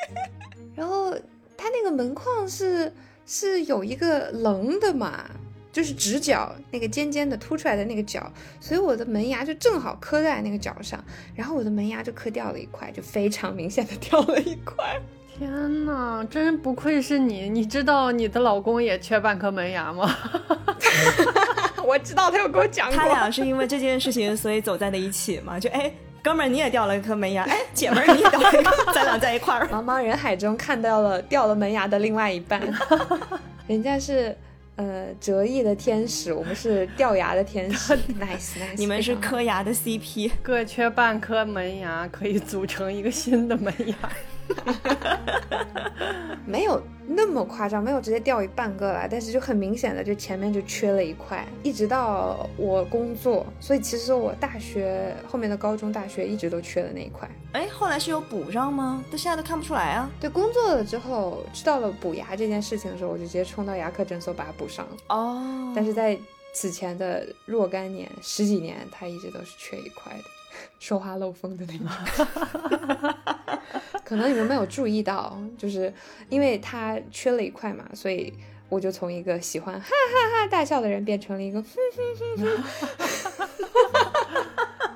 [0.73, 1.13] 然后
[1.57, 2.89] 它那个门框是
[3.25, 5.29] 是有一个棱的嘛。
[5.71, 11.03] 就是直角那个尖尖的凸出来的那个角，所以我的门牙就正好磕在那个角上，
[11.35, 14.99] 然后我的门牙就磕掉了一块，就非常明显的掉了一块。
[15.37, 17.47] 天哪，真不愧是你！
[17.49, 20.13] 你知道你的老公也缺半颗门牙吗？
[21.85, 22.97] 我知道，他有跟我讲过。
[22.97, 25.57] 他俩是因为这件事情所以走在了一起嘛？
[25.57, 25.89] 就哎，
[26.21, 29.65] 哥们儿你也掉了一颗门牙，哎，姐们儿你也掉了一颗，咱俩在一块儿。
[29.67, 32.61] 茫茫人海中看到了掉了门牙的另外一半，
[33.65, 34.35] 人家是
[34.79, 37.93] 呃折翼的天使，我们是掉牙的天使。
[38.17, 43.95] nice nice，你们是磕牙的 CP，各缺半颗门牙，可以组成一个新的门牙。
[46.45, 57.29] 没有那么夸张，没有直接掉一半个来，但是就很明显的，就前面就缺了一块，一直到我工作，所以其实我大学后面的高中、大学一直都缺的那一块。
[57.51, 59.03] 哎，后来是有补上吗？
[59.11, 60.09] 但现在都看不出来啊。
[60.19, 64.97] 对，工作了之后知道了补牙这件事情的时候，我就直接冲到牙科诊所把它补上了。
[65.09, 66.17] 哦，但是在
[66.51, 70.23] 此前的若干年、十几年，它一直都是缺一块的，
[70.79, 71.85] 说话漏风的那种。
[74.03, 75.93] 可能你们没有注意到，就是
[76.29, 78.33] 因为他缺了一块嘛，所以
[78.67, 82.01] 我就从一个喜欢哈哈哈大笑的人变成了一个哼哼
[82.37, 82.63] 哼
[83.37, 83.47] 哼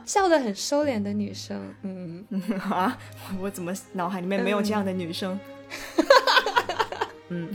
[0.05, 1.73] 笑得很收敛的女生。
[1.83, 2.25] 嗯，
[2.69, 2.97] 啊，
[3.39, 5.39] 我怎么脑海里面没有这样的女生？
[7.29, 7.49] 嗯，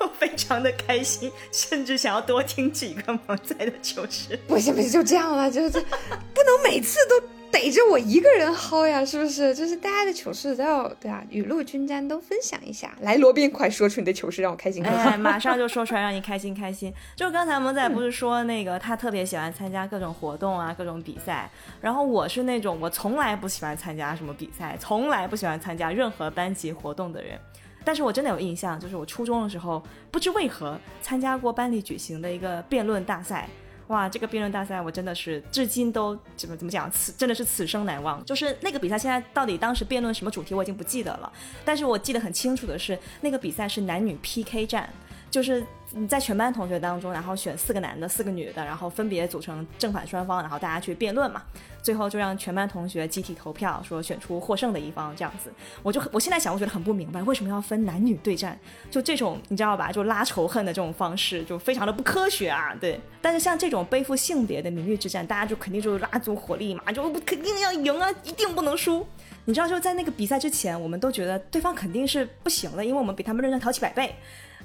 [0.00, 4.38] 我非常的开心，甚至想要多听几个萌仔的糗事。
[4.46, 9.54] 不行不行，就这样了，就是这不能每次都逮着我一个人薅呀，是不是？
[9.54, 12.96] 就是大家的糗事都要对啊，雨露均沾，都分享一下。
[13.00, 14.98] 来，罗宾，快说出你的糗事，让我开心开心。
[15.00, 16.92] 哎，马上就说出来，让你开心开心。
[17.16, 21.50] 就刚才萌仔不是说那个他特别喜欢参加各种活动啊，各种比赛。
[21.80, 27.38] 然后我是那种我从来不喜欢参加什么比赛，从来不喜欢参加任何班级活动的人。
[27.84, 33.48] 但是我真的有印象，就是我初中的时候，不知为何参加过班里举行的一个辩论大赛。
[33.90, 38.24] 哇，这个辩论大赛我真的是至今都怎么怎么讲，此真的是此生难忘。
[38.24, 41.32] 就是那个比赛，现在到底当时辩论什么主题我已经不记得了，
[41.64, 44.88] 但是我记得很清楚的是，那个比赛是男女 PK 战，
[45.28, 51.42] 就是你在全班同学当中，然后选四个男的，四个女的，然后分别组成正反双方，然后大家去辩论嘛。
[51.82, 55.50] 最后就让全班同学集体投票，说选出获胜的一方，这样子。
[55.82, 58.58] 我就我现在想，我觉得很不明白，为什么要分男女对战？
[58.90, 59.90] 就这种你知道吧？
[59.90, 62.74] 就拉仇恨的这种方式，就非常的不科学啊。
[62.80, 69.04] 对，但是像这种背负性别的名誉之战，大家就肯定就拉足火力嘛，就肯定要赢啊，一定不能输。
[69.46, 74.14] 你知道，就在那个比赛之前，我们都觉得对方肯定是不行的，因为我们比他们认真好几百倍。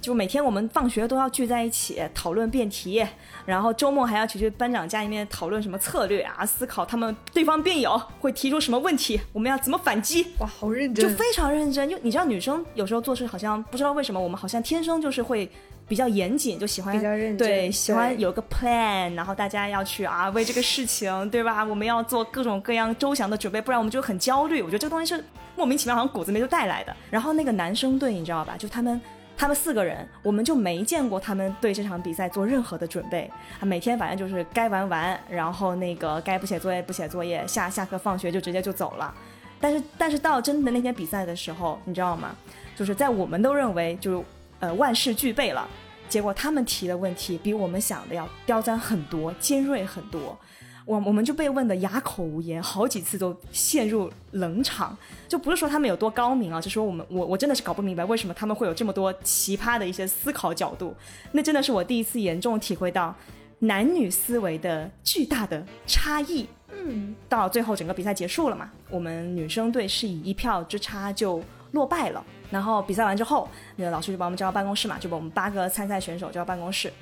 [0.02, 3.04] 就每天我们放学都要聚在一起讨论辩题，
[3.46, 10.28] 然后周末还要去去班长家里面讨论什么策略啊，思考他们对方辩友会提出什么问题，我们要怎么反击。
[10.40, 11.90] 哇，好认真，就非常认真。
[11.90, 15.50] 就你知道，女生有时候做事好像不知道为什么，我们好像天生就是会
[15.88, 21.64] 比较严谨，就喜欢比较认真对，喜欢有个 plan，然后大家要去啊为这个事情，对吧？
[21.66, 24.62] 我们要做各种各样周详的准备，不然我们就很焦虑。
[24.62, 25.24] 我觉得这个东西是
[25.56, 26.96] 莫名其妙，好像骨子里面就带来的。
[27.10, 28.56] 然后那个男生队，你知道吧？
[28.58, 29.02] 就他们。
[29.38, 33.30] 他们四个人，我们就没见过他们对这场比赛做任何的准备。
[33.60, 39.14] 啊，每天反正就是该玩玩，然后那个该不写作业不写作业，下下课放学就直接就走了。
[39.60, 42.36] 但是但是到真的那天比赛的时候，你知道吗？
[42.76, 44.24] 就是在我们都认为就
[44.60, 45.68] 呃万事俱备了，
[46.08, 50.38] 结果他们提的问题比我们想的要刁钻很多，尖锐很多。
[50.86, 54.96] 我我们就被问的哑口无言，好几次都陷入冷场。
[55.28, 60.96] 就不是说他们有多高明啊，就说我们我我真的是搞不明白为什么他们会有这么多奇葩的一些思考角度。
[61.32, 63.14] 那真的是我第一次严重体会到
[63.60, 66.48] 男女思维的巨大的差异。
[66.72, 72.24] 嗯，到最后整个比赛结束了嘛，我们女生队是以一票之差就落败了。
[72.52, 76.94] 然后比赛完之后，那个老师就把我们叫到办公室嘛，就把我们八个参赛选手叫到办公室，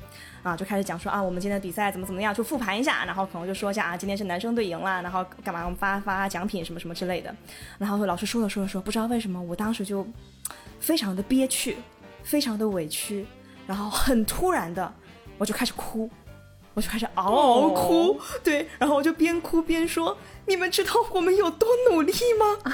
[0.43, 7.33] 啊，就开始讲说啊，我们今天的比赛怎么怎么样，就复盘一下，然后可能就说一下啊，今天是男生队赢了，然后干嘛我们发发奖品什么什么之类的。
[7.79, 10.05] 然后老师说了说了说，不知道为什么我当时就
[10.79, 11.77] 非常的憋屈，
[12.23, 13.25] 非常的委屈，
[13.65, 14.93] 然后很突然的
[15.37, 16.09] 我就开始哭。
[16.75, 22.57] 我就开始嗷嗷哭，对，然后我就边哭边说：“你们知道我们有多努力吗？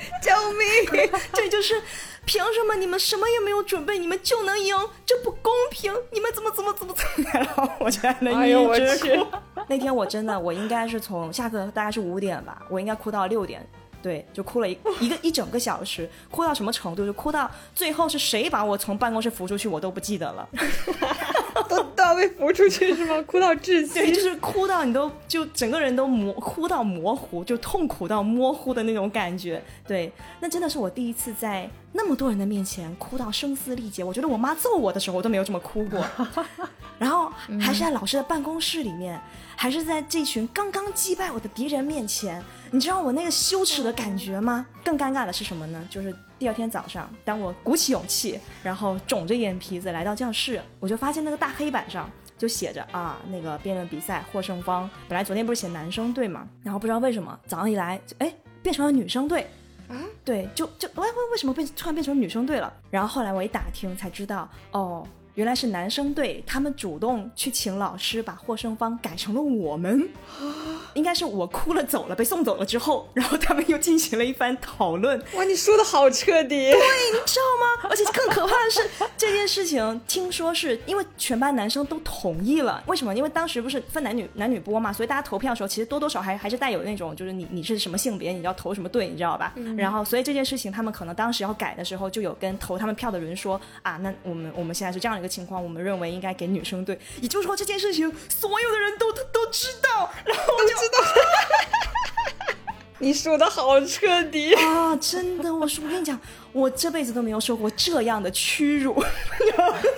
[0.22, 1.10] 救命！
[1.32, 1.80] 这就是
[2.24, 4.74] 凭什么你们什么也没有准备，你们就能赢？
[5.04, 5.92] 这不公平！
[6.12, 9.26] 你们怎么怎么怎么怎么样？”然后我就在那哎呦我一直去哭。
[9.68, 13.66] 那天我真的，我应该是从下课大概是五点吧，我应该哭到六点。
[14.02, 17.04] 对，就哭了一一个一整个小时，哭到什么程度？
[17.04, 20.48] 就哭到最后是谁把我从办公室扶出去，我都不记得了。
[21.70, 23.22] 都都要被扶出去是吗？
[23.26, 24.12] 哭到窒对，息。
[24.12, 29.62] 就是哭到你都就整个人都模哭到模糊，就痛苦到模糊的那种感觉。
[29.86, 34.04] 对，那真的是我第一次在那么多人的面前哭到声嘶力竭。
[34.04, 36.04] 我觉得我妈揍我的时候我都没有这么哭过。
[36.98, 39.18] 然后还是在老师的办公室里面，
[39.56, 44.66] 还是在这群刚刚击败我的敌人面前，你知道我那个羞耻的感觉吗？
[44.84, 45.82] 更尴尬的是什么呢？
[45.88, 59.46] 就是第二天早上，当我鼓起勇气，然后肿着眼皮子来到教室，我就发现那个大黑板上就写着啊，那个辩论比赛获胜方本来昨天不是写男生队嘛，然后不知道为什么早上一来，哎，变成了女生队。
[59.90, 62.72] 啊，对，就就为为，为什么变突然变成女生队了？
[62.90, 65.06] 然后后来我一打听才知道，哦。
[65.34, 70.08] 原来是男生队，他们主动去请老师把获胜方改成了我们，
[70.94, 75.18] 应该是我哭了走了，被送走了之后，然后他们又进行了一番讨论。
[75.34, 77.88] 哇，你说的好彻底，对，你知道吗？
[77.90, 82.82] 而且更可怕的是，这件事情听说是因为全班男生都同意了。
[82.86, 83.14] 为什么？
[83.14, 89.54] 因为当时不是分男女男女播嘛，所以大家投票的时候，其实多多少还还是带有那种，就是你你是什么性别，你要投什么队，你知道吧？
[89.76, 96.98] 然后，所以这件事情他们可能当时要改的时候，就有跟投他们票的人说啊，那我们我们现在是这样一个情况，我们认为应该给女生队。
[97.20, 100.98] 也就是说，这件事情所有的人都都知道，然后我就知道。
[103.02, 104.94] 你说的好彻底啊！
[104.96, 106.20] 真的，我说我跟你讲，
[106.52, 109.02] 我这辈子都没有受过这样的屈辱。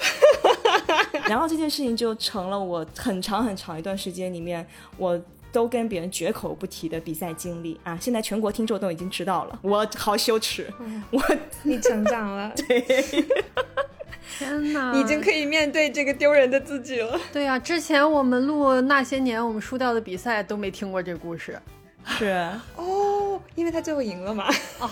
[1.27, 4.65] 然后这件事情就成了我很长很长一段时间里面，
[4.97, 7.99] 我都跟别人绝口不提的比赛经历啊！
[8.01, 10.73] 现在全国听众都已经知道了，我好羞耻。
[11.11, 11.21] 我
[11.65, 12.85] 你成长了，对。
[14.39, 14.93] 天哪！
[14.93, 17.19] 你 已经可以面对这个丢人的自己了。
[17.33, 21.59] 对呀，之前我们录那些年我们输掉的比赛都没听过这故事。
[22.19, 24.49] 是 哦，因为他最后赢了嘛。
[24.81, 24.89] 哦，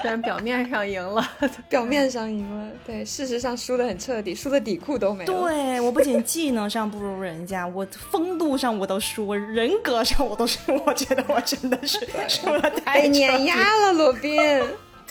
[0.00, 1.24] 虽然表面上赢了，
[1.68, 5.32] 表面上赢了，对，事实上输的很彻底，输的底裤都没了。
[5.32, 10.58] 对，我不仅技能上不如人家，我风度上我都输，人格上我都输。
[10.86, 14.40] 我觉得我真的是输了太碾压了，罗宾，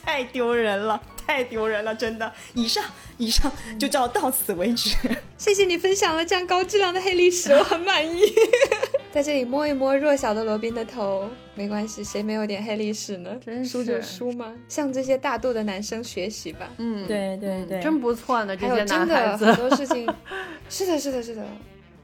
[0.04, 1.02] 太丢人了。
[1.32, 2.30] 太丢人了，真的。
[2.54, 2.84] 以上，
[3.18, 4.96] 以上就叫到此为止。
[5.38, 8.22] 谢谢你分享了这样高质量的黑历史，我很满意。
[9.14, 13.32] 在这里摸一摸弱小的罗宾的头，没关系，谁没有点黑历史呢？
[13.46, 16.70] 真输就输嘛，向这些大度的男生学习吧。
[16.78, 18.56] 嗯，对对对，真不错呢。
[18.56, 20.06] 这些男孩子，很多事情，
[20.70, 21.46] 是的，是的，是的。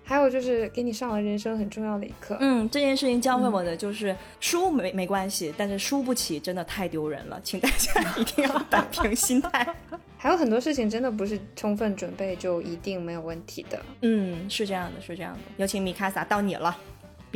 [0.08, 2.38] 还有就是给你上了人生很重要的一课。
[2.40, 9.68] 嗯，这件事情教会我的就是输没没关系，但是输不起真的太丢人了，请大家一定要摆平心态。
[10.18, 13.80] 还有很多事情真的不是充分准备就一定没有问题的。
[14.02, 15.40] 嗯，是这样的，是这样的。
[15.58, 16.76] 有请米卡萨到你了。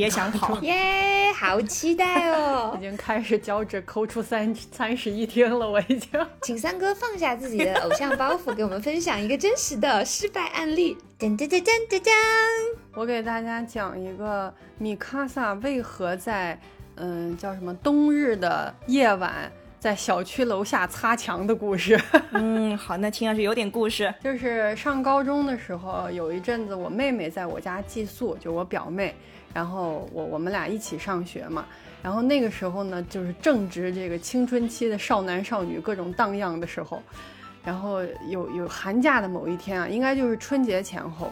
[0.01, 1.31] 别想跑 耶！
[1.31, 2.73] 好期待哦！
[2.79, 6.09] 已经开始脚趾抠出三三室一厅了，我已经。
[6.41, 10.97] 请三哥放下自己的偶像包袱，给我们分享一个真实的失败案例。
[11.19, 12.09] 噔噔噔噔噔噔！
[12.95, 16.59] 我给大家讲一个米卡萨为何在
[16.95, 21.99] 嗯叫什么冬日的夜晚在小区楼下擦墙的故事。
[22.31, 24.11] 嗯，好，那听上去有点故事。
[24.23, 29.13] 就是上高中的时候，有一阵子我妹妹在我家寄宿，就我表妹。
[29.53, 31.65] 然后我我们俩一起上学嘛，
[32.01, 37.01] 然后那个时候呢，就是正值这个青春期的少男少女各种荡漾的时候，
[37.63, 41.31] 然后有有寒假的某一天啊，应该就是春节前后，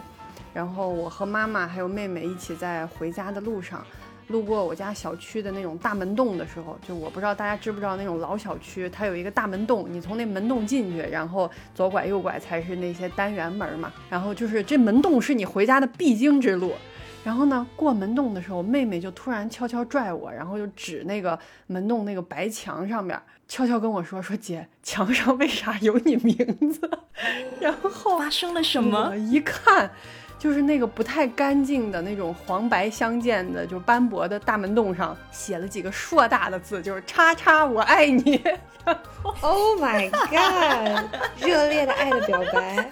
[0.52, 3.84] 然后我和妈妈还有妹妹一起在回家的路上，
[4.28, 16.74] 路过我家小区的那种大门洞的时候，就我不知道大家知不知道那种老小区，它有一个大门洞，你从那门洞进去，然后左拐右拐才是那些单元门嘛，然后就是这门洞是你回家的必经之路。
[17.22, 26.36] 然后呢，过门洞的时候，妹妹就突然悄悄拽我，然后就指那个门洞那个白墙上面，悄悄跟我说：“说姐， 墙上为啥有你名
[26.72, 26.90] 字？”
[27.60, 29.10] 然后发生了什么？
[29.10, 29.90] 我一看，
[30.40, 38.42] 就是那个不太干净的那种黄白相间的，就斑驳的大门洞上写了几个硕大的字，就是“叉叉我爱你”。
[39.42, 41.04] Oh my god！
[41.38, 42.74] 热烈的爱的表白。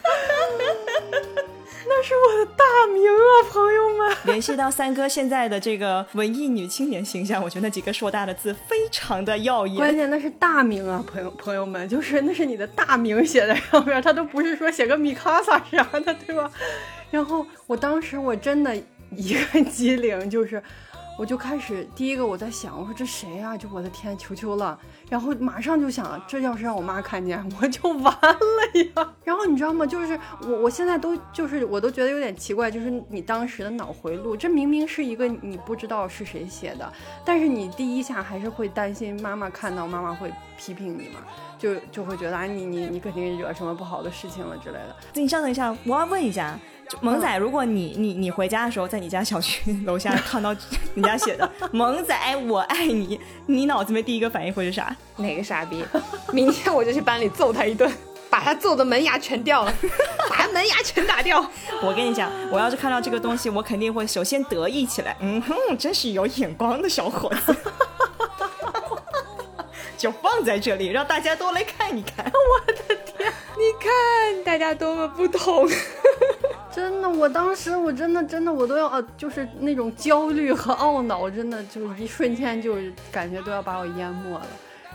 [1.90, 4.16] 那是我的大名啊，朋友们！
[4.24, 9.76] 联系到三哥现在的这个文艺女青年形象，我觉得那几个硕大的字非常的耀眼。
[9.76, 16.50] 关键那是大名啊，朋友朋友们，就是那是你的大名写在上面，他都不是说写个米卡萨啥的，对吧？
[17.10, 18.76] 然后我当时我真的
[19.10, 20.62] 一个机灵，就是。
[21.18, 23.56] 我就开始第一个我在想，我说这谁啊？
[23.56, 24.78] 就我的天，求求了！
[25.10, 29.14] 然后马上就想，这要是让我妈看见，我就完了呀！
[29.24, 29.86] 然后你知道吗？
[29.86, 36.92] 就是我我现在都就是我都觉得有点奇怪，就是你当时的脑回路，这明明是一个你不知道是谁写的，
[37.24, 41.20] 但是你第一下还是会担心妈妈看到，妈妈会批评你嘛？
[41.58, 44.96] 就就会觉得啊，你你你肯定惹什么不好的事情了之类的。
[45.14, 46.58] 你稍等一下，我要问一下。
[47.02, 50.56] 萌仔，如果你你你回家的时候，在你家小区 楼下看到
[50.94, 52.16] 你家写的 “萌仔
[52.46, 54.96] 我爱你”，你脑子里面第一个反应会是啥？
[55.16, 55.84] 哪个傻逼？
[56.32, 57.90] 明天我就去班里揍他一顿，
[58.30, 59.74] 把他揍的门牙全掉了，
[60.28, 61.44] 把他门牙全打掉。
[61.82, 65.16] 我跟你讲，我要是看到这个东西，我肯定会首先得意起来。
[65.20, 67.56] 嗯哼，真是有眼光的小伙子。
[69.98, 72.24] 就放在这里，让大家都来看一看。
[72.30, 75.68] 我的天，你看大家多么不同。
[76.72, 82.76] 真的，我当时我真的真的我都要呃，就是那种焦虑和懊恼，真的就一瞬间就
[83.10, 84.46] 感觉都要把我淹没了。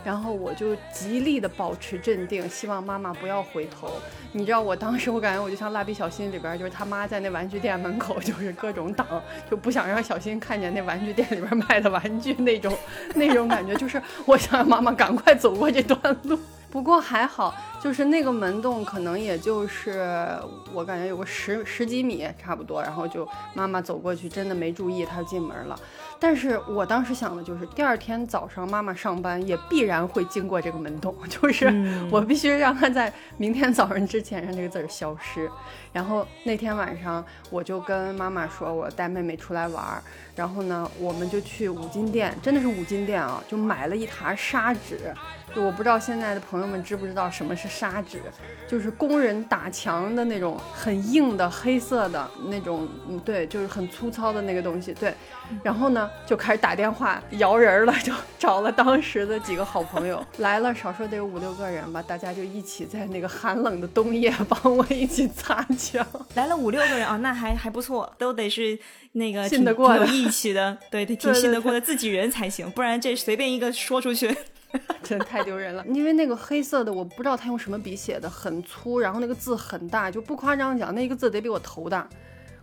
[0.04, 3.90] 然后我就极力的保持镇定，希望妈妈不要回头。
[4.32, 9.06] 你知道我当时我感觉我就像蜡笔小新里边，就是他妈在那玩具店门口，就是各种挡，
[9.50, 12.76] 就不想让小新看见那玩具店里边卖的玩具那种
[13.14, 16.38] 那种感觉，就是我想让妈妈赶快走过这段路。
[16.74, 20.36] 不过还好，就是那个门洞可能也就是
[20.72, 25.78] 我感觉有个十十几米差不多，然后就妈妈走过去，真的没注意，她就进门了。
[26.18, 31.72] 但是我当时想的就是，第二天早上妈妈上班也必然会经过这个门洞， 就是
[32.10, 35.48] 我必须让她在明天早上之前让这个字儿消失。
[35.92, 40.02] 然后那天晚上我就跟妈妈说，我带妹妹出来玩儿，
[40.34, 45.14] 然后呢，我们就去五金店，真的是五金店啊，就买了一沓砂纸。
[45.54, 48.20] 就我不知道现在的朋友们知不知道什么是砂纸，
[48.68, 55.14] 就是工人打墙的那种很硬的黑色的那种，嗯，对，就是很粗糙的那个东西，对。
[55.62, 66.04] 然后呢，就开始打电话摇人了，就找了当时的几个好朋友来了，少说得有五六个人吧，大家就一起在那个寒冷的冬夜 帮我一起擦墙。
[66.34, 68.78] 来了五六个人啊，那还还不错，都得是
[69.12, 74.34] 那个信得过的有义气的，对，得 挺信得过的自己人才行，不然这随便一个说出去。
[75.02, 82.08] 真的太丢人了，因为那个黑色的，我不知道他用什么笔写的，很粗，然后那个字很大，就不夸张讲，那个字得比我头大，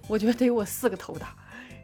[0.08, 1.34] 我觉得得有我四个头大。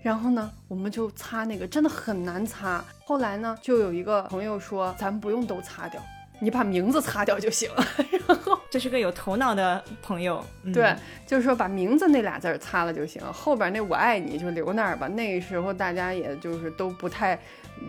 [0.03, 2.83] 然后呢，我们就擦那个，真的很难擦。
[3.03, 6.01] 后来呢，就有一个朋友说，咱不用都擦掉。
[6.39, 7.85] 你把名字擦掉就行了，
[8.27, 15.07] 然 后这是个有头脑的朋友，对，就是说把名字那俩字儿擦了就行，后边那我爱你就留那儿吧。
[15.07, 17.39] 那个时候大家也就是都不太，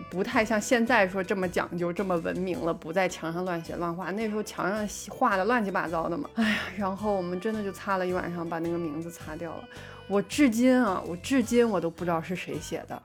[0.09, 4.09] 不太像现在说这么讲究、这么文明了，不在墙上乱写乱画。
[4.11, 9.63] 那时候墙上画的乱七八糟的嘛， 哎呀，然后我们真的就擦了一晚上，把那个名字擦掉了。
[10.07, 12.99] 我至今啊，我至今我都不知道是谁写的。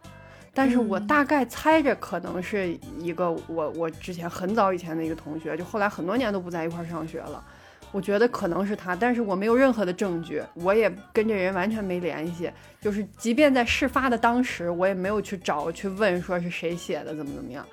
[0.54, 7.42] 但是我大概猜着可能是一个我我之前很早以前的一个同学，就后来很多年都不在一块上学了。
[7.90, 12.50] 我觉得可能是他，但是我没有任何的证据，我也跟这人完全没联系。
[12.80, 17.64] 就是即便在事发的当时，我也没有去找去问说是谁写的，怎么怎么样。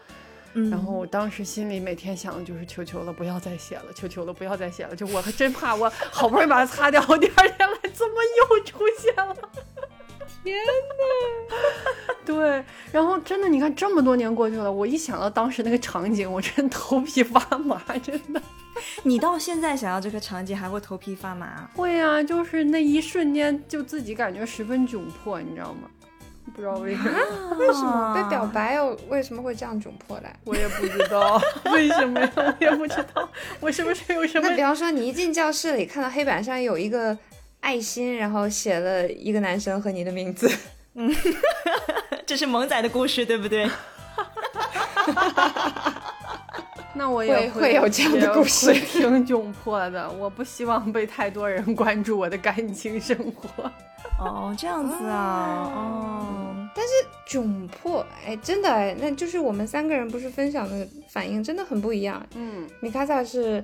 [0.70, 4.96] 然后我当时心里每天想的就是求求了，不要再写了，求求了，不要再写了。
[4.96, 9.36] 就我还真怕我好不容易把它擦掉， 第二天来怎么又出现了？
[10.44, 11.56] 天呐，
[12.26, 18.42] 对，然后真的，你看这么多年过去了，我一想到当时那个场景，我真头皮发麻，真的。
[19.04, 21.70] 你到现在想到这个场景还会头皮发麻？
[21.76, 25.90] 会啊，就是那一瞬间就自己感觉十分窘迫，你知道吗？
[26.56, 27.12] 不知道为什么？
[27.60, 30.34] 为什么被表白又为什么会这样窘迫嘞？
[30.44, 31.40] 我也不知道
[31.72, 33.30] 为什么呀，我也不知道。
[33.60, 34.50] 我是不是有什么？
[34.50, 37.16] 那比方说，你一进教室里，看到黑板上有一个。
[37.62, 40.52] 爱心，然后写了一个男生和你的名字，
[40.96, 41.10] 嗯，
[42.28, 43.70] 这是萌仔的故事，对不对？
[46.94, 50.12] 那我也会有这样的故事，挺窘迫的。
[50.12, 53.72] 我不希望被太多人关注我的感情生活。
[54.20, 56.92] 哦，这样子啊，哦，但是
[57.38, 62.24] 窘迫，哎，真的哎，那就是我们三个人不是分享的反应真的很不一样。
[62.36, 63.64] 嗯，米卡萨是。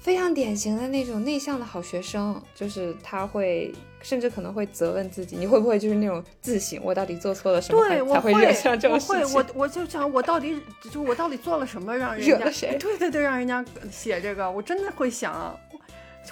[0.00, 9.34] 非常典型的那种内向的好学生，就是他会甚至可能会责问自己，你会不会就是那种自省，我到底做错了什么对才会惹上这种事情？
[9.34, 10.56] 我会，我我就想，我到底
[10.90, 12.76] 就我到底做了什么让人惹了谁？
[12.78, 15.58] 对对对，让人家写这个，我真的会想。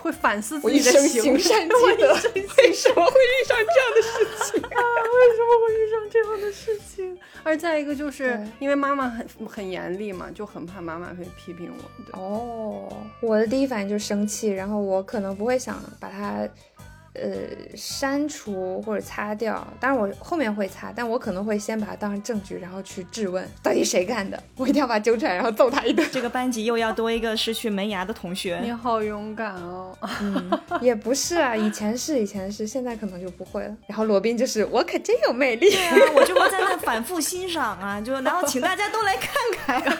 [0.01, 4.68] 会反思自己的 行善积德，为什么会遇上这样的事情啊？
[4.70, 7.18] 为什么会遇上这样的事情？
[7.42, 12.18] 而再一个就是因为妈妈很很严厉嘛，就很怕妈妈会批评我。
[12.18, 12.88] 哦，
[13.20, 16.49] 我的第一反应就是生气，然后我可能不会想把它。
[17.21, 26.07] 呃，删除或者擦掉，当然我后面会擦，但我可能会先把它当成证据，然后去质问到底谁干的，我一定要把它揪出来，然后揍他一顿。
[26.12, 29.97] 这个班级又要多一个失去门牙的同学，你好勇敢哦。
[30.21, 30.51] 嗯，
[30.81, 33.77] 也不是啊，以前是以前是，现在可能就不会了。
[33.87, 39.99] 然后罗宾就是我可真有魅力，对啊，我就会在那反复欣赏啊，就然后请大家都来看看。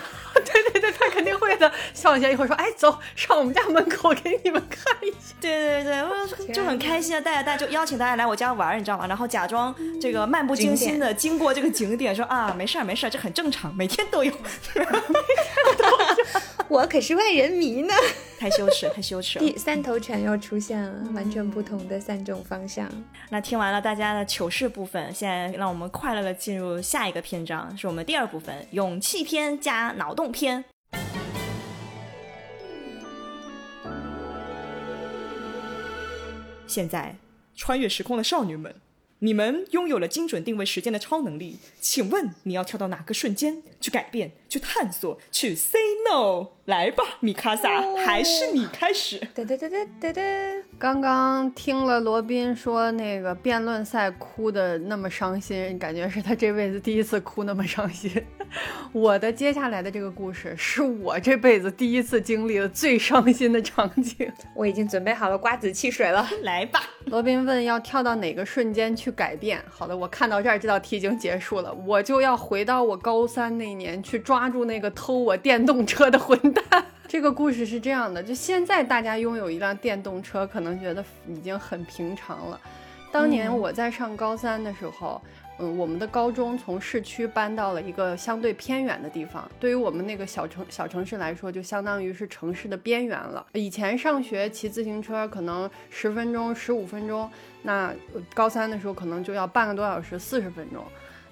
[0.93, 1.71] 他肯定会的。
[1.95, 9.07] 笑一下，一会儿说：“哎，走上我们家门口给你们看一下。”对对对，我就很开心啊，带着大家就邀请大家来我家玩，你知道吗？
[9.07, 14.33] 然后假装这个漫不经心的经过这个景点，说啊，没事儿没事儿，这很正常，每天都有。
[16.69, 17.95] 我可是万人迷呢，
[18.41, 19.45] 太羞耻，太羞耻了。
[19.47, 22.89] 第三头犬又出现了，完全不同的三种方向。
[23.31, 30.65] 那听完了大家的糗事部分，现在让我们快乐的进入下一个篇章，是我们第二部分勇气篇加脑洞篇。
[36.67, 37.17] 现在
[37.55, 38.75] 穿越时空的少女们，
[39.21, 45.81] 你们拥有了精准定位时间的超能力，请问你要跳到哪个瞬间去改变、去探索、去 say
[46.11, 46.47] no？
[46.67, 49.19] 来吧，米卡萨，还是你开始。
[49.33, 50.23] 哒哒哒哒哒哒。
[50.79, 58.11] 刚刚听了罗宾说那个辩论赛哭的那么伤心，感觉是他这辈子第一次哭那么伤心。
[58.93, 64.31] 我的接下来的这个故事是我这辈子第一次经历了最伤心的场景。
[64.55, 66.81] 我已经准备好了瓜子汽水了，来吧。
[67.07, 69.63] 罗宾问要跳到哪个瞬间去改变？
[69.69, 76.85] 好的，我看到这儿这道题已经结束了，我就要回到我高三那年去抓住那个偷我电动车的混蛋。
[77.09, 82.61] 这个故事是这样的，就现在大家拥有一辆电动车，可能觉得已经很平常了。
[83.11, 85.23] 当年我在上高三的时候，
[85.59, 93.47] 嗯，我们的高中从市区搬到了一个相对偏远的地方，对于我们那个小城小城市来说，就相当于是城市的边缘了。
[93.55, 97.31] 以前上学骑自行车可能十分钟、十五分钟，
[97.63, 97.91] 那
[98.35, 100.85] 高三的时候可能就要半个多小时、四十分钟。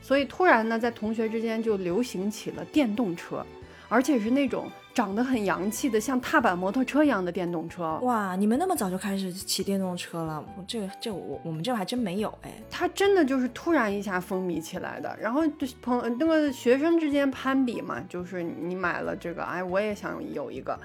[0.05, 3.45] 所以突然呢，在同学之间就流行起了电动车，
[3.89, 4.71] 而且是那种。
[4.95, 7.99] 长得很洋气的，像踏板摩托车一样的电动车。
[8.03, 10.45] 哇，你们那么早就开始骑电动车了？
[10.69, 12.53] 这个这我我们这还真没有哎。
[12.71, 20.79] 它真的就是突然一下风靡起来的，然后就朋那个学生之间攀比嘛，就是你买了这个，哎，我也想有一个。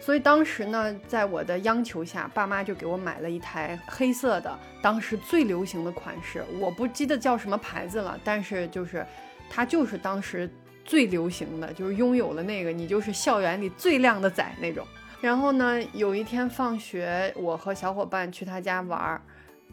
[0.00, 9.06] 所以当时呢，在我的央求下，爸妈就给我买了一台黑色的，当时最流行的款式，我不记得叫什么牌子了，但是就是
[9.48, 10.50] 它就是当时。
[10.82, 14.84] 最流行的就是拥有了那个，你就是校园里最靓的仔那种。
[15.20, 19.22] 然后呢，有一天放学，我和小伙伴去他家玩儿，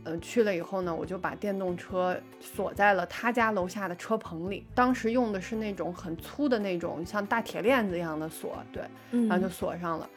[0.03, 4.63] 呃，去了以后呢，我就把电动车锁在了他家楼下的车棚里。
[4.75, 8.83] 当时用的是那种很粗的那种，像大铁链子一样的锁，对，
[9.27, 10.07] 然后就锁上了。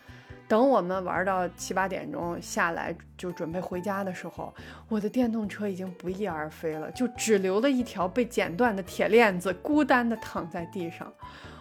[0.51, 4.53] 等我们玩到七八点钟下来，就准备回家的时候，
[4.89, 11.07] 我的电动车已经不翼而飞了，就只留了一条被剪断的铁链子，孤单的躺在地上。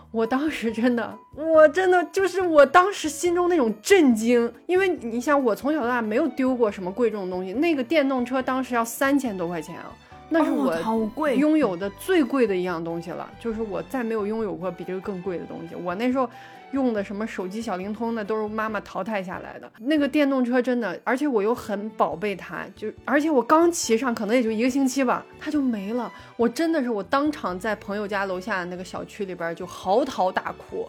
[0.10, 9.96] 我当时真的，我真的就是我当时心中那种震惊，因为你想，我从小到大没有丢过什么贵重的东西，那个电动车当时要三千多块钱啊，
[10.30, 15.76] 那是我拥有的最贵的一样东西了，就是我再没有拥有过比这个更贵的东西。
[15.76, 16.30] 我那时候。
[16.72, 19.68] 用的什么手机、小灵通的，都是妈妈淘汰下来的。
[19.80, 26.14] 那个电动车真的，而且我又很宝贝它，就而且我刚骑上，可能也就一个星期吧，它就没了。
[26.38, 30.88] 我真的是，我当场在朋友家楼下的那个小区里边就嚎啕大哭，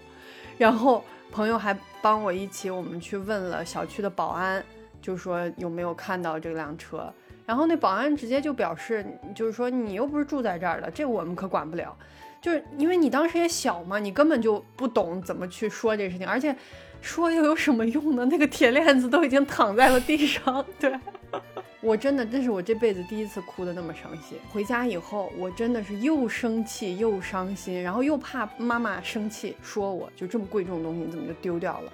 [0.59, 4.63] 然后朋友还帮我一起，我们去问了小区的保安，
[5.01, 7.11] 就说有没有看到这辆车。
[7.51, 11.97] 然后那保安直接就表示，就是说你又不是住在这儿的，这我们可管不了。
[12.41, 16.55] 就是因为你当时也小嘛，你根本就不懂怎么去说这事情，而且
[17.01, 18.25] 说又有什么用呢？
[18.27, 20.65] 那个铁链子都已经躺在了地上。
[20.79, 20.97] 对
[21.83, 24.39] 我真的，这是我这辈子第一次哭的那么伤心。
[24.53, 31.93] 回家以后，我真的是又生气又伤心，然后又怕妈妈生气，说我就这么贵重的东西你怎么就丢掉了？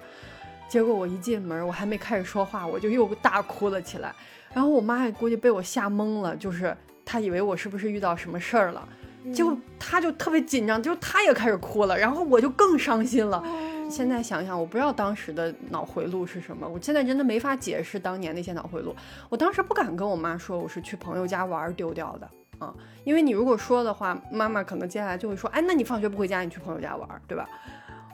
[0.69, 4.13] 结果我一进门，我还没开始说话，我就又大哭了起来。
[4.53, 6.75] 然后我妈也估计被我吓懵了，就是
[7.05, 8.87] 她以为我是不是遇到什么事儿了。
[9.33, 13.43] 就她就特别紧张，就她也开始哭了，然后我就更伤心了。
[13.89, 18.95] 现在想想，我不知道当时的脑回路是什么，我现在真的没法解释当年那些脑回路。
[19.27, 22.29] 我当时不敢跟我妈说我是去朋友家玩丢掉的
[22.59, 22.73] 啊，
[23.03, 27.47] 因为你如果说的话，妈妈可能接下来就会说，哎，那你放学不回家，你去朋友家玩，对吧？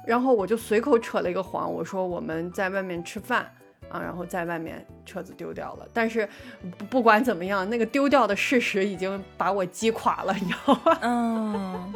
[0.08, 3.52] 然后我就随口扯了一个谎，我说我们在外面吃饭。
[3.90, 6.28] 啊，然后在外面车子丢掉了，但是
[6.78, 10.98] 不不管怎么样，那个丢掉的事实已经把我击垮了，你知道吗？
[11.02, 11.94] 嗯，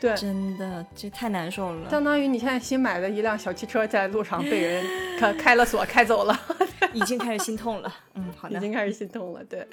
[0.00, 6.38] 对，真的这太难受了，相当于你现在新买的一辆小汽车在路上被人开开了锁开走了，
[6.92, 7.94] 已经开始心痛了。
[8.14, 9.44] 嗯，好的，已经开始心痛了。
[9.44, 9.66] 对，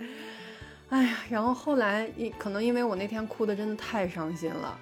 [0.89, 4.78] 哎呀，然后后来因可能因为我那天哭的真的太伤心了，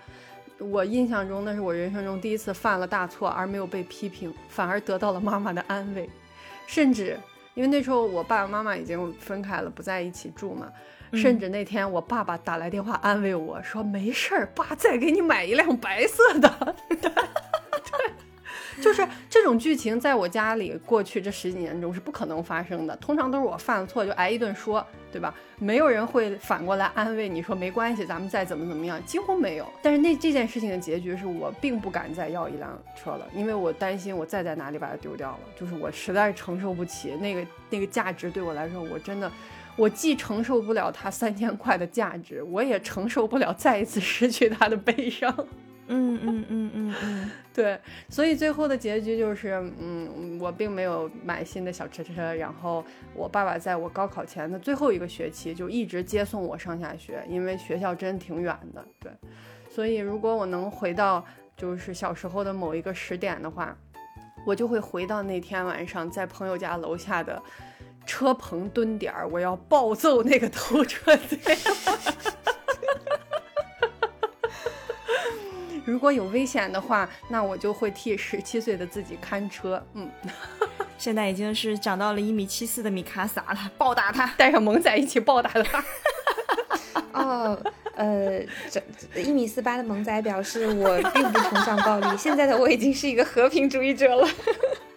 [0.60, 6.10] 我印象中那是我人生中第一次犯了大错而没有被批评，反而得到了妈妈的安慰。
[6.68, 7.20] 甚至，
[7.54, 10.72] 因为那时候我爸爸妈妈已经分开了，不在一起住嘛。
[11.14, 17.12] 甚至那天我爸爸打来电话安慰我说：“没事儿，爸再给你买一辆白色的。”对。
[18.84, 22.94] 就是这种剧情，在我家里过去这十几年中是不可能发生的。
[22.98, 25.34] 通常都是我犯了错就挨一顿说，对吧？
[25.58, 29.66] 没有人会反过来安慰你说没关系，咱们再怎么怎么样，几乎没有。
[29.82, 35.40] 但是那这件事情的结局是我并不敢再要一辆车了，因为我担心我再在哪里把它丢掉了。
[35.58, 39.32] 就是我实在是承受不起那个那个价值对我来说，我真的，
[39.78, 45.34] 我既承受不了它三千块的价值，我也承受不了再一次失去它的悲伤。
[45.88, 47.80] 嗯嗯嗯嗯， 对，
[48.10, 58.86] 所以最后的结局就是，嗯，我并没有买新的小车车，然后我爸爸在我高考前的最后一个学期就一直接送我上下学，因为学校真挺远的。
[59.00, 59.12] 对，
[59.70, 61.24] 所以如果我能回到
[61.58, 63.78] 就是小时候的某一个时点的话，
[64.46, 67.42] 我就会回到那天晚上在朋友家楼下的
[68.06, 71.38] 车棚蹲点儿，我要暴揍那个偷车贼。
[75.86, 79.84] 如果有危险的话，那我就会替十七岁的自己看车。
[79.94, 80.10] 嗯，
[80.98, 85.84] 现在已经是长到了一米七四的米卡萨了，暴打他，带上萌仔一起暴打他。
[87.14, 87.60] 哦，
[87.96, 94.28] 呃，这一米四八的萌仔表示我并不崇尚暴力，现在的我已经是一个和平主义者了。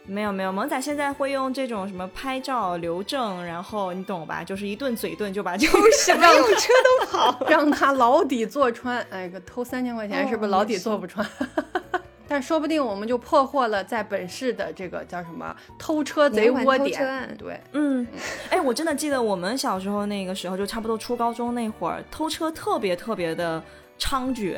[0.06, 4.44] 没有没有，萌仔现在会用这种什么拍照留证，然后你懂吧？
[4.44, 9.04] 就是一顿嘴遁就把就什么用车都跑，让他牢底坐穿。
[9.10, 11.26] 哎，个偷三千块钱是不是牢底坐不穿？
[12.28, 17.36] 但说不定我们就破获了在本市的这个叫什么偷车贼窝点。
[17.38, 18.04] 对，嗯，
[18.50, 23.62] 哎，我真的记得我们小时候那个时候，就差不多初高中那会儿，偷车特别特别的
[23.98, 24.56] 猖獗。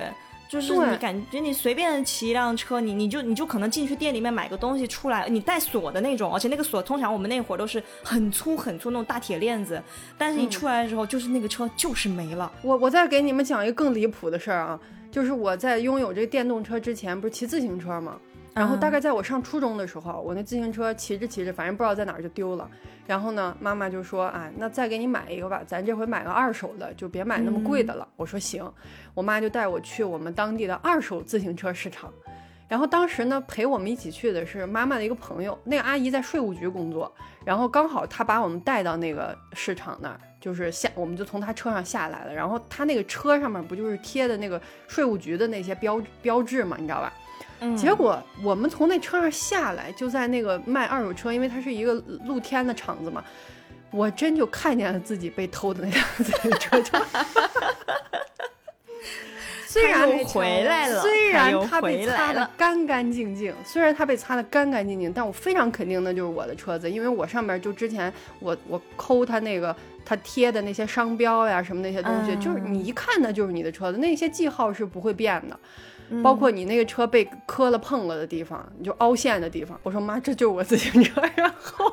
[0.48, 9.82] 就是你感觉你随便骑一辆车，你你就你就可能进去店里面买个东西出来，你带锁的那种，而且那个锁通常我们那会儿都是很粗很粗那种大铁链子，
[10.16, 12.50] 但是你出来的时候就是那个车就是没了。
[12.62, 14.80] 我我再给你们讲一个更离谱的事儿啊，
[15.10, 18.16] 就是我在拥有这个电动车之前不是骑自行车吗？
[18.58, 22.68] 然后大概在我上初中的时候，我那自行车骑着骑着，反正不知道在哪儿就丢了。
[23.06, 28.70] 然后呢，妈妈就说：“啊，那再给你买一个吧，咱这回买个二手的，就别买那么贵的了。”我说：“行。”
[29.14, 32.12] 我妈就带我去我们当地的二手自行车市场。
[32.68, 37.10] 然后当时呢，陪我们一起去的是妈妈的一个朋友，那个阿姨在税务局工作。
[37.44, 42.34] 然后刚好她把我们带到那个市场那儿，就是下，我们就从她车上下来了。
[42.34, 47.10] 然后她那个车上面不就是贴的那个税务局的那些标标志嘛，你知道吧？
[47.76, 51.94] 结果我们从那车上下来，就在那个卖二手车，因为它是一个
[52.26, 53.24] 露天的场子嘛，
[53.90, 56.80] 我真就看见了自己被偷的那辆自行车。
[59.66, 75.60] 虽然回来了，虽然它被擦的干干净净，虽然它被擦的干干净净，但我非常肯定那就是我的车子，因为我上面就之前我我抠它那个它贴的那些商标呀什么那些东西，就是你一看它就是你的车子，那些记号是不会变的。
[76.22, 79.78] 包括你那个车被磕了碰了的地方，你就凹陷的地方。
[79.82, 81.22] 我说妈，这就是我自行车。
[81.36, 81.92] 然后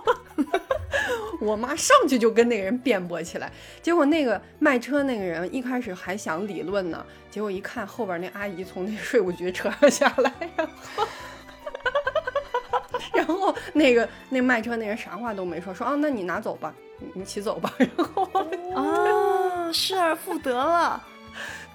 [1.41, 3.51] 我妈上去就跟那个人辩驳起来。
[3.81, 11.07] 结果那个卖车那个人一开始还想理论呢，结果一看后边那阿姨从那税务局车上下来，然后
[13.13, 16.73] 然后那个那卖车那人啥话都没说，说啊，那你拿走吧，
[17.13, 17.71] 你骑走吧。
[17.77, 18.23] 然后
[18.73, 21.03] 啊，失而复得了。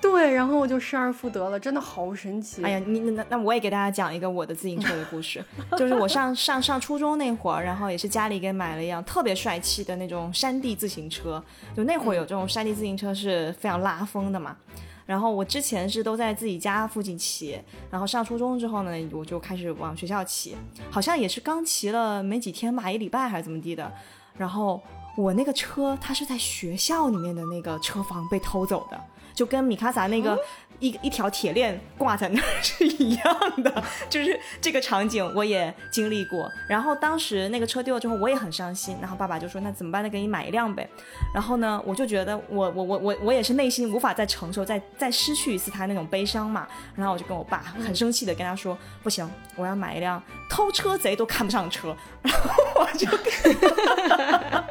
[0.01, 2.63] 对，然后我就失而复得了，真的好神奇。
[2.65, 5.45] 哎呀，你那那我也给大家讲一个我的自行车的故事，
[5.77, 11.43] 就是我上上上初中那会儿，然后也是家里给买了一辆特别帅气的那种山地自行车，
[11.77, 14.57] 就那会儿有这种山地自行车是非常拉风的嘛。
[15.05, 20.57] 然后我之前是都在自己家附近骑，然后上初中之后呢，我就开始往学校骑，
[20.91, 23.93] 好像也是刚骑了没几天吧，一礼拜还是怎么地的，
[24.37, 24.81] 然后
[25.17, 28.99] 我那个车它是在学校里面的那个车房被偷走的。
[29.35, 30.39] 就跟米卡萨那个
[30.79, 36.51] 一一条铁链挂在那儿是一样的， 就是这个场景我也经历过。
[36.69, 38.97] 然后当时那个车丢了之后，我也很伤心。
[39.01, 40.03] 然后爸爸就说：“那怎么办？
[40.03, 40.89] 那给你买一辆呗。”
[41.35, 46.67] 然后呢，我就觉得我我我我我也是内心无法再承受，再再失去一次他那种悲伤嘛。
[46.95, 53.07] 然后我就跟我爸很生气的跟他说：“不行，我要买一辆偷车贼都看不上车。”然后我就。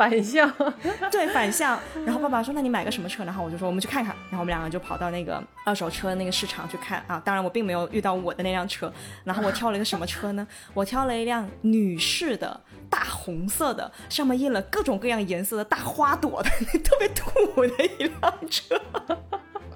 [0.00, 0.50] 反向，
[1.12, 1.78] 对反向。
[2.06, 7.20] 然后爸爸说：“那你买个什么车？”然后我就说：“我们去看看。”然后我们两个就跑到那个二手车那个市场去看啊。
[7.22, 8.90] 当然我并没有遇到我的那辆车。
[9.24, 10.46] 然后我挑了一个什么车呢？
[10.72, 16.48] 我挑了一辆女士的大红色的，上面印了各种各样颜色的大花朵的，
[16.80, 18.80] 特别土的一辆车。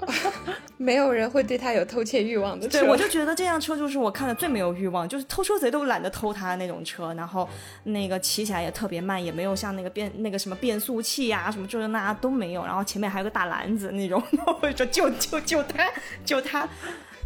[0.77, 7.49] 没有人会对他有偷窃欲望的，对我就觉得这辆车就是我看的最没有欲望，就是偷车贼都懒得偷他的那种车，然后
[7.85, 14.23] 那个骑起来也特别慢，也没有像那个变那个什么变速器呀什么这那都没有，然后前面还有个大篮子那种，
[14.63, 15.91] 我就说就就就他
[16.25, 16.69] 就他，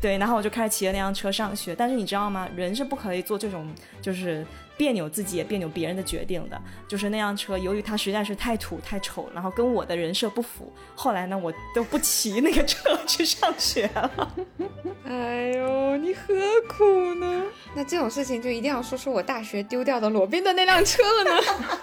[0.01, 2.49] 对，然后我就开始骑着那辆车上学，但是你知道吗？
[2.55, 3.67] 人是不可以做这种
[4.01, 4.47] 就是。
[4.79, 14.35] 别扭自己也别扭别人的决定的，就是那辆车，由于它实在是太土太丑，然后跟我的人设不符，后来呢，我都不骑那个车去上学了。
[15.05, 16.35] 哎呦，你何
[16.69, 17.43] 苦呢？
[17.75, 21.43] 那这种事情就一定要说出我大学丢掉的裸奔的那辆车了呢。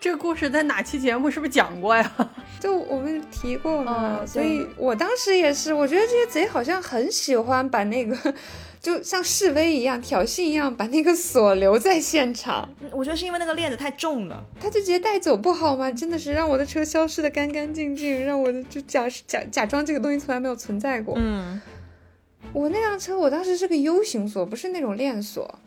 [0.00, 2.12] 这个故事在哪期节目是不是讲过呀？
[2.60, 8.34] 就我们提过嘛，哦所以我当时也是，我觉得这些贼好像很喜欢把那个，
[8.80, 14.44] 就像示威一样、挑衅一样，把那个锁留在现场，嗯我觉得是因为那个链子太重了。
[14.60, 15.90] 他就直接带走不好吗？
[15.90, 21.14] 真的是让我的车消失的干干净净，让我的就假假假装这个东西从来没有存在过。
[21.18, 21.60] 嗯，
[22.52, 25.58] 我那辆车，我当时是个 U 型锁，不是那种链锁，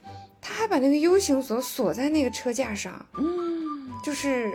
[0.41, 4.49] 他还把那个 U 型锁锁在那个车架上，嗯，就是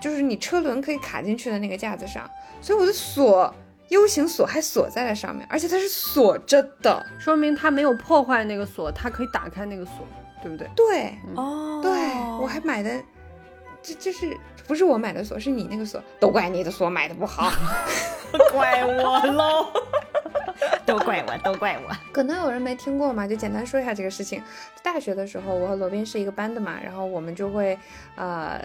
[0.00, 2.28] 就是你车轮可以卡进去的那个架子上，
[2.62, 3.52] 所以我的锁
[3.90, 10.06] U 型锁还锁在了上面，而且它是锁着的，说明它没有破坏那个锁，它可以打开那个锁，
[10.42, 10.68] 对不对？
[10.74, 11.90] 对哦，对，
[12.40, 12.90] 我还买的，
[13.82, 14.36] 这这是
[14.70, 17.50] 不是我买的锁，是你那个锁，都怪你的锁买的不好。
[18.52, 19.66] 怪我喽，
[20.86, 21.92] 都怪我，都怪我。
[22.14, 24.40] 可能有人没听过嘛，就简单说一下这个事情。
[24.80, 27.76] 大学的时候，我和罗宾是一个班的嘛，然后我们就会，
[28.14, 28.62] 呃，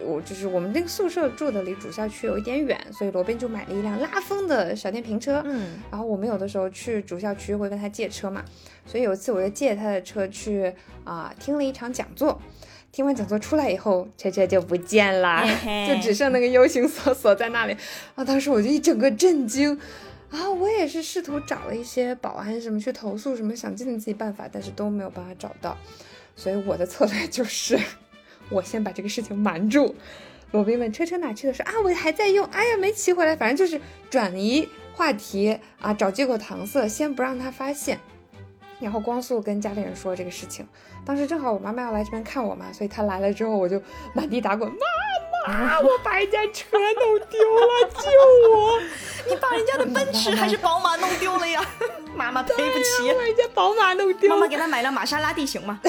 [0.00, 5.40] 我就是我们那个宿舍住的离主校区有一点远，所以罗宾就买了一辆拉风的小电瓶车。
[5.44, 8.44] 嗯，然后我们有的时候去主校区会跟他借车嘛，
[8.84, 10.74] 所以有一次我就借他的车去
[11.04, 12.42] 啊、听了一场讲座。
[12.96, 15.44] 听完讲座出来以后，车车就不见了，
[15.86, 17.76] 就只剩那个 U 型锁锁在那里。
[18.14, 19.78] 啊，当时我就一整个震惊。
[20.30, 25.76] 啊，我也是试图找了一些保安什么去投诉什么，想尽了自己办法，但是都没有办法找到。
[26.36, 27.78] 所以我的策略就是，
[28.48, 29.94] 我先把这个事情瞒住。
[30.52, 31.52] 罗宾问车车哪去了？
[31.52, 33.36] 说啊，我还在用，哎呀，没骑回来。
[33.36, 33.78] 反正就是
[34.08, 38.00] 转移话题啊，找借口搪塞，先不让他发现。
[38.80, 40.66] 然后光速跟家里人说这个事情。
[41.04, 43.80] 当时正好我妈妈要来这边看我嘛，所以她来了之后，我就
[44.14, 44.68] 满地打滚，
[45.46, 48.80] 妈妈， 我把人家车弄丢了，救我！
[49.28, 51.64] 你把人家的奔驰还是宝马弄丢了呀？
[52.16, 53.12] 妈妈赔不起。
[53.12, 54.36] 把人家宝马弄丢了。
[54.36, 55.80] 妈妈给他买辆玛莎拉蒂行吗？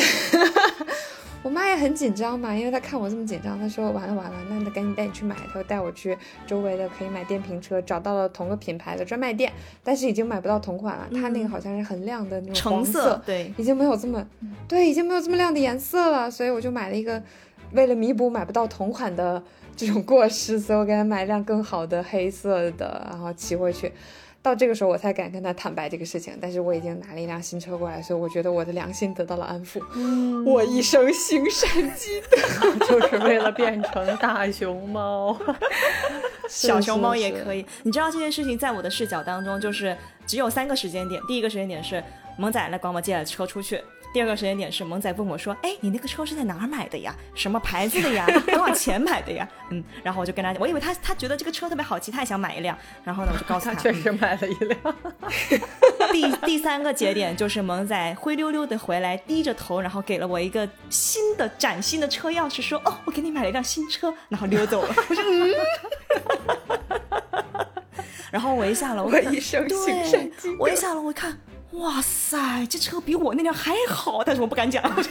[1.43, 5.35] 我妈也很紧张嘛，因为她看我这么紧张，她说完了完了，那得赶紧带你去买。
[5.53, 9.51] 她就带我去周围的可以买电瓶车，找到了同个品牌的专卖店，
[9.83, 11.07] 但是已经买不到同款了。
[11.13, 14.25] 它那个好像是很亮的那种橙黄色，对，已经没有这么，
[14.67, 17.21] 对，已经没有这么亮的颜色了，所以我就买了一个，
[17.71, 19.41] 为了弥补买不到同款的
[19.75, 23.91] 这种过失，所以我给她买一辆更好的黑色的，然后骑回去。
[24.47, 29.81] 到这个时候我才敢跟他坦白这个事情，但是我已经拿了一辆新车过来，所以我觉得我的良心得到了安抚。
[29.95, 32.37] 嗯我一生行善积德，
[32.87, 35.37] 就是为了变成大熊猫。
[36.47, 37.43] 小熊猫也以。
[37.43, 37.65] 可以。
[37.83, 39.95] 你知道这件事情在我的视角当中，就是
[40.25, 41.21] 只有三个时间点。
[41.27, 42.01] 第一个时间点是
[42.37, 43.81] 萌仔来管我借了车出去。
[44.13, 47.13] 第二个时间点是萌仔问我说：“哎，你那个车是在哪儿买的呀？
[47.35, 48.25] 什么牌子的呀？
[48.47, 52.75] 多少钱买的呀？”嗯，然后我就跟他讲，我以为他他觉得这个车特别好骑，他也想买一辆。
[53.03, 54.79] 然后呢，我就告诉他 他，确实买了一辆，
[56.11, 64.95] 第第三个节点就是萌仔灰溜溜的回来，低着头，然后给了我一个新的崭新的车钥匙，说：“哦，我给你买了一辆新车。”然后溜走了。
[65.09, 65.53] 我说：“嗯。”
[68.31, 70.29] 然后我一下楼，我一生行善
[70.59, 71.37] 我一下楼我一看，
[71.77, 75.09] 哇塞，这车比我那辆还好，但是我不敢讲，我就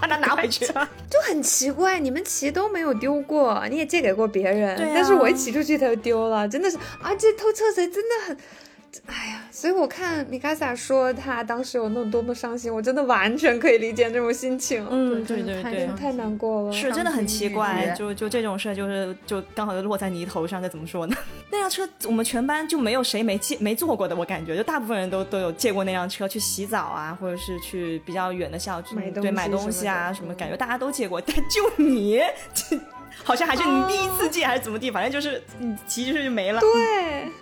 [0.00, 0.66] 把它拿回去。
[1.10, 8.36] 就很奇怪，你们骑都没有丢过，你也借给过别人，对啊但是我一骑出去它就丢了，真的是啊，且偷车贼真的很，
[9.06, 15.96] 哎呀，所以我看米卡萨说他当时有那种多么伤心，我真的完全可以理解那种心情，嗯，对对对伤。
[15.96, 16.72] 太难过了。
[16.72, 21.16] 是真的很奇怪，就就这种事儿，就是就刚好就落在你头上，该怎么说呢？
[21.50, 32.20] 那辆车我们全班就没有谁没借没坐过的，我感觉就大部分人都都有借过那辆车去洗澡啊，或者是去比较远的校区买东西对买东西啊什么的什么，感觉大家都借过，但就你，
[32.54, 32.76] 这
[33.24, 36.60] 好像还是你第一次见还是怎么地，反正就是你骑出去就没了。
[36.60, 36.72] 对，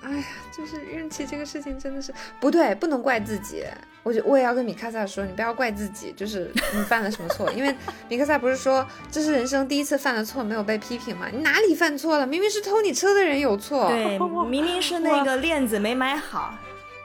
[0.03, 0.25] 哎呀，
[0.57, 3.65] 就是运气这个事情真的是不对，不能怪自己。
[4.03, 7.75] 我就我也要跟米卡萨说，你不要怪自己，就是你犯了什么错，因为
[8.09, 11.27] 米卡萨不是说这是人生第一次犯的错，没有被批评吗？
[11.31, 12.27] 你哪里犯错了？
[12.27, 14.19] 明明是偷你车的人有错，对，
[14.49, 16.55] 明明是那个链子没买好，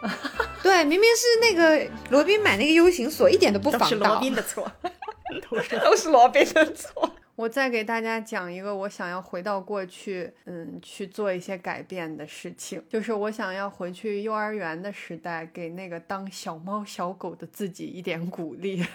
[0.63, 4.71] 对，明明是那个罗宾买那个 U 型锁一点都不防盗都是罗，宾的错。
[5.83, 7.11] 都是罗宾的错。
[7.35, 18.85] 我再给大家讲一个我想要回到过去，嗯，去做一些改变的事情，就是我想要回去幼儿园的时代，给那个当小猫小狗的自己一点鼓励。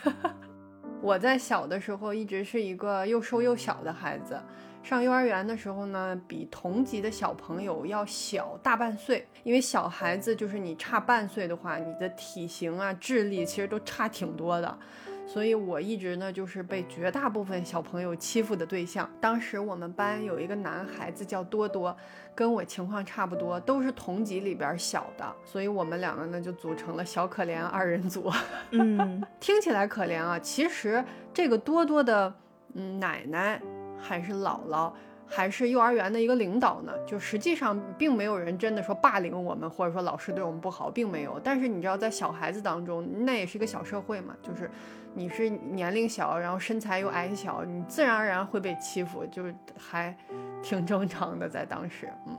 [1.03, 4.41] 我在小的时候一直是一个又瘦又小的孩子，
[4.83, 9.27] 上幼儿园的时候呢，比同级的小朋友要小大半岁。
[9.43, 14.79] 因为小孩子就是你差半岁的话，你的体型啊、智力其实都差挺多的。
[15.33, 19.09] 所以我一直呢就是被绝大部分小朋友欺负的对象。
[19.21, 21.97] 当时我们班有一个男孩子叫多多，
[22.35, 28.29] 跟我情况差不多，都是同级里边小的，所以我们两个呢就组成了小可怜二人组。
[28.73, 32.35] 嗯， 听起来可怜啊，其实这个多多的
[32.75, 33.63] 嗯奶奶
[33.97, 34.93] 还是姥姥，
[35.29, 36.93] 还是幼儿园的一个领导呢？
[37.07, 41.39] 就实际上并没有人真的说霸凌我们，或者说老师对我们不好，并没有。
[41.39, 44.69] 但是你知道，在小孩子当中，那也是一个小社会嘛，就是
[45.15, 50.17] 你是年龄小，然后身材又矮小，你自然而然会被欺负，就是还
[50.63, 52.39] 挺正常的，在当时，嗯。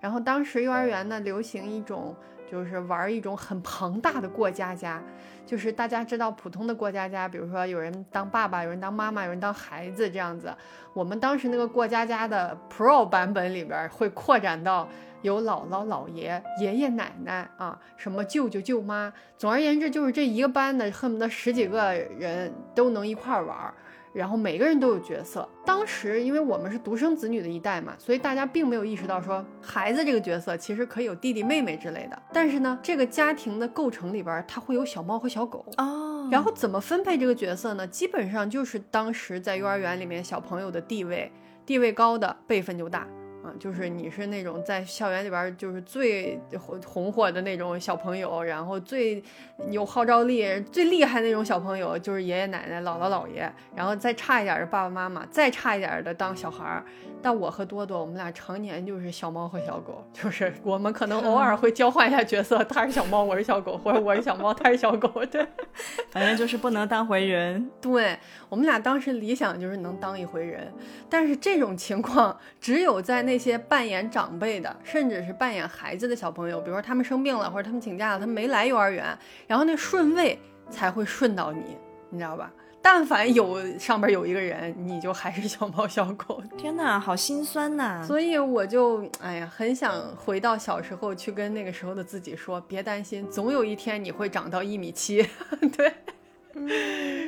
[0.00, 2.14] 然后当时幼儿园呢，流行一种。
[2.50, 5.02] 就是玩一种很庞大的过家家，
[5.44, 10.50] 就是大家知道普通的过家家，比如说有人当爸爸，有人当妈妈，有人当孩子这样子。
[10.94, 14.88] 我们当时那个过家家的 Pro 版本里边会扩展到
[15.22, 19.12] 有姥姥、姥爷、爷爷奶奶啊，什么舅舅、舅妈。
[19.36, 23.74] 总而言之，就是这一个班的恨不得十几个人都能一块玩。
[24.14, 25.46] 然后每个人都有角色。
[25.66, 32.20] 当时因为我们是独生子女的一代嘛，所以大家并没有意识到说孩子这个角色其实可以有弟弟妹妹之类的。
[32.32, 36.26] 但是呢，这个家庭的构成里边，它会有小猫和小狗哦。
[36.32, 37.86] 然后怎么分配这个角色呢？
[37.86, 41.30] 基本上就是当时在幼儿园里面小朋友的地位，
[41.66, 43.06] 地位高的辈分就大。
[43.42, 49.22] 啊，就是你是那种在校园里边就是最红红火的那种小朋友，然后最
[49.70, 56.84] 有号召力、最厉害那种小朋友，就是爷爷奶奶、姥姥姥爷，然后再差一点的爸爸妈妈，再差一点的当小孩儿。
[57.20, 65.46] 但我和多多，我们俩常年就是小猫和小狗，就是我们可能 偶尔会交换一下角色，他是小猫，我是小狗，或者我是小猫，他是小狗，对，
[66.10, 67.70] 反正就是不能当回人。
[67.80, 68.16] 对
[68.48, 70.72] 我们俩当时理想就是能当一回人，
[71.10, 79.06] 但是这种情况只有在那些扮演长辈的，甚至是扮演孩子的小朋友，比如说他们生病了，或者他们请假了，他们没来幼儿园，
[79.46, 80.38] 然后那顺位
[80.70, 81.76] 才会顺到你，
[82.10, 82.50] 你知道吧？
[82.80, 86.42] 但凡有上边有一个人，你就还是小猫小狗。
[86.56, 88.02] 天哪，好心酸呐！
[88.06, 95.26] 所以我就哎呀，很想回到小时候去跟那个时候的自己说，别担心，总有一天你会长到一米七。
[95.76, 95.92] 对，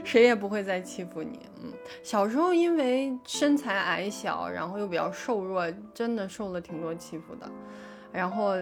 [0.04, 1.40] 谁也不会再欺负你。
[1.62, 1.72] 嗯，
[2.02, 7.50] 小时候因为身材矮小，然后又比较瘦弱，真的受了挺多欺负的。
[8.12, 8.54] 然后。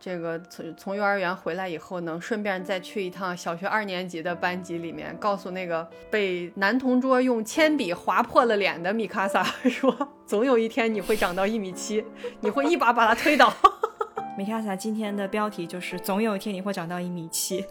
[0.00, 12.04] 这个从从幼儿园回来以后，能顺便再去一趟小学二年级的班级里面，告诉那个被男同桌用铅笔划破了脸的米卡萨 说：“总有一天你会长到一米七，
[12.40, 13.52] 你会一把把他推倒。
[14.38, 17.64] ”米卡萨今天的标题就是“总有一天你会长到一米七”，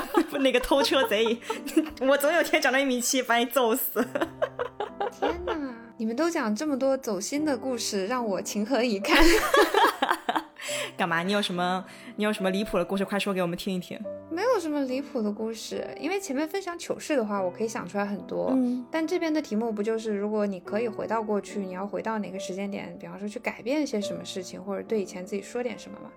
[0.40, 1.38] 那个偷车贼，
[2.00, 4.02] 我总有一天长到一米七，把你揍死。
[5.20, 5.54] 天哪，
[5.98, 9.22] 你们都讲这么多走心的故事，让我情何以堪。
[10.96, 11.22] 干嘛？
[11.22, 11.84] 你有什么？
[12.16, 13.04] 你有什么离谱的故事？
[13.04, 13.98] 快说给我们听一听。
[14.30, 18.50] 没有什么离谱的故事，因为前面分享糗事的话，我可以想出来很多。
[18.52, 22.96] 嗯，但这边的题目不就是，如果你可以回到过去，你要回到哪个时间点？
[22.98, 26.10] 比方说去改变一些什么事情，或者对以前自己说点什么嘛？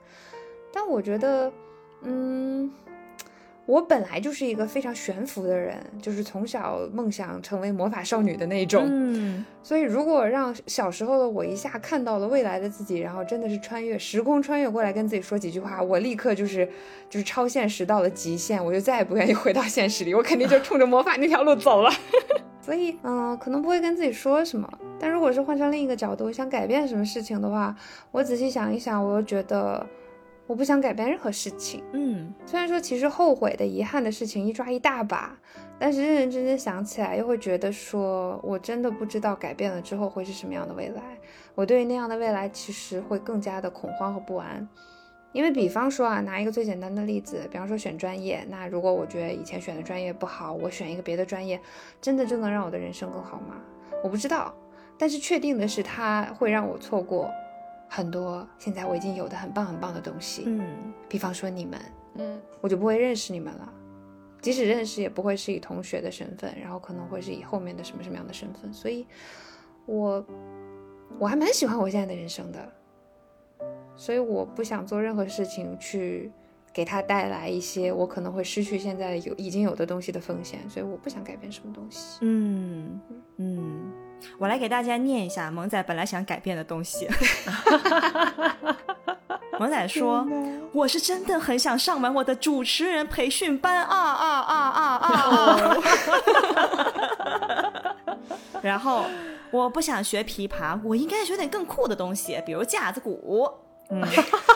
[0.73, 1.51] 但我觉得，
[2.03, 2.71] 嗯。
[3.69, 8.83] 我本来就是一个非常悬浮的人，就是从小梦想成为魔法少女的那种。
[8.87, 16.67] 嗯，所以如果让小时候的我一下看到了未来的自己，然后真的是穿越时空穿越过来跟自己说几句话，我立刻就是
[17.11, 21.91] 就是超现实到了极限，我就再也不愿意回到现实里，我肯定就冲着魔法那条路走了。
[22.59, 24.67] 所以，嗯，可能不会跟自己说什么。
[24.99, 27.75] 但如果是换成另一个角度，想改变什么事情的话，
[28.09, 29.85] 我仔细想一想，我又觉得。
[30.49, 35.37] 我不想改变任何事情，嗯，虽然说其实后悔的、遗憾的事情一抓一大把，
[35.77, 41.03] 但是认认真真想起来，又会觉得说我真的不知道改变了之后会是什么样的未来。
[41.53, 44.67] 我对于那样的未来其实会更加的恐慌和不安，
[45.33, 51.61] 因为比方说啊，拿一个最简单的例子，比方说选专业，那如果我觉得以前选的专业不好，我选一个别的专业，
[52.01, 53.57] 真的就能让我的人生更好吗？
[54.03, 54.51] 我不知道，
[54.97, 57.29] 但是确定的是，它会让我错过。
[57.89, 60.77] 很多现在我已经有的很棒很棒的东西，嗯，
[61.09, 61.79] 比方说你们，
[62.15, 63.73] 嗯，我就不会认识你们了，
[64.41, 69.07] 即使认识也不会是以同学的身份，然后可能会是以后面的什么什么样的身份，所以，
[69.87, 70.23] 我
[71.17, 72.71] 我还蛮喜欢我现在的人生的，
[73.95, 76.31] 所以我不想做任何事情去
[76.71, 83.01] 给他带来一些我可能会失去现在有已经有的东西的风险，所以我不想改变什么东西，嗯
[83.37, 83.91] 嗯。
[84.37, 87.07] 我来给大家念一下萌仔本来想改变的东西。
[89.59, 90.25] 萌仔说
[90.71, 95.77] ：“我是真的很想上完我的主持人培训班啊啊啊啊啊！”
[98.63, 99.03] 然后
[99.51, 103.51] 我不想学琵琶，我应该学点更酷的东西，比如架子鼓，
[103.89, 104.03] 嗯，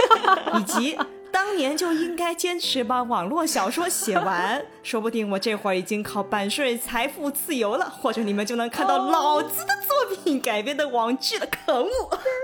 [0.59, 0.97] 以及。
[1.31, 11.45] 当年就应该坚持把网络小说写完，说不定我这会儿已经靠版税财富自由了，或者你们就能看到老子的作品改编的网剧了。
[11.47, 11.89] 可恶！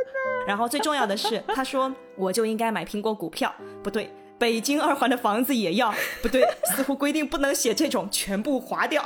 [0.48, 6.44] 然后最重要的是，他说我就应该买苹果股票，不对，北京二环的房子也要，不对，
[6.76, 9.04] 似乎规定不能写这种，全部划掉。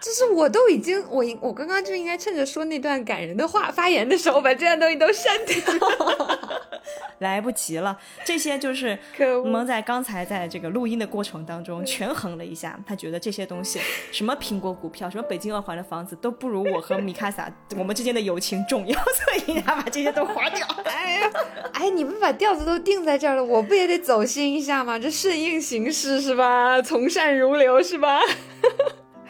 [0.00, 5.56] 就是我都已经，我我刚刚就应该趁着说那段感人的话发言的时候，把这段东西都删掉。
[7.18, 13.78] 来不及了，这些就是可恶萌仔刚才在这个录音的过程当中权衡了一下，他觉得这些东西，
[14.10, 20.66] 什么苹果股票，什么北京二环的房子，都不如我和米卡萨我们之间的友情重要， 所以他把这些都划掉。
[20.84, 21.30] 哎呀，
[21.74, 24.98] 哎，你们把调子都定在这儿了，我不也得走心一下吗？
[24.98, 26.80] 这顺应形势是吧？
[26.80, 28.18] 从善如流是吧？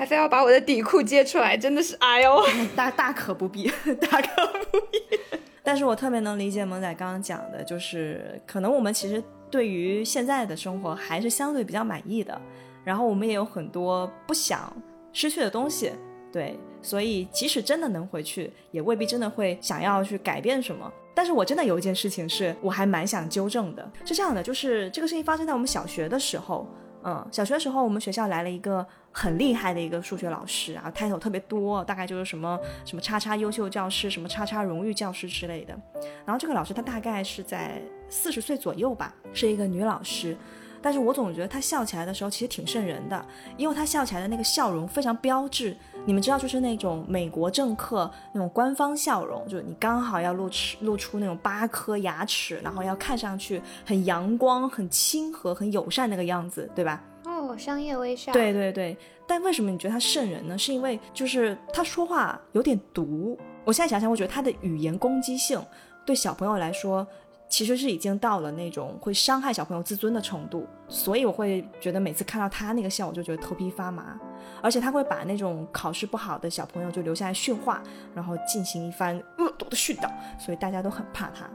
[0.01, 2.43] 还非要把我的底裤揭出来，真的是哎呦！
[2.75, 3.71] 大大可不必，
[4.01, 4.99] 大可不必。
[5.63, 12.41] 但是我特别能理解萌仔刚刚讲的，就是可能我们其实对于现在的生活还是相对比较满意的，
[12.83, 14.75] 然后我们也有很多不想
[15.13, 15.93] 失去的东西，
[16.33, 20.91] 对，所以即使真的能回去，也未必真的会想要去改变什么。
[21.15, 26.67] 但是我真的有一件事情是我还蛮想纠正的，是这样的，就是这个事情发生在我们小学的时候，
[27.05, 35.79] 嗯，小学的时候我们学校来了一个很厉害的一个数学老师啊，title 特别多，大概就是什么什么叉叉优秀教师，什么叉叉荣誉教师之类的。
[36.25, 40.37] 然后这个老师她大概是在四十岁左右吧，是一个女老师。
[40.83, 43.25] 但是我总觉得他笑起来的时候其实挺瘆人的，
[43.57, 45.77] 因为他笑起来的那个笑容非常标志。
[46.07, 57.05] 你们知道，就是那种美国政客那种官方笑容，就是你刚好要露齿露出那种八颗牙齿，然后要看上去很阳光、很亲和、很友善那个样子，对吧？
[57.25, 58.33] 哦，商业微笑。
[58.33, 60.57] 对对对，但为什么你觉得他瘆人呢？
[60.57, 63.39] 是因为就是他说话有点毒。
[63.65, 65.63] 我现在想想，我觉得他的语言攻击性
[66.07, 67.07] 对小朋友来说，
[67.51, 70.67] 其实是已经到了那种会伤害小朋友自尊的程度。
[70.89, 74.19] 所以我会觉得每次看到他那个笑，我就觉得头皮发麻。
[74.63, 77.83] 而且他会把那种考试不好的小朋友就留下来训话，
[78.15, 81.51] 然后进行一番恶毒的训导，所以大家都很怕他。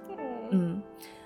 [0.52, 0.82] 嗯。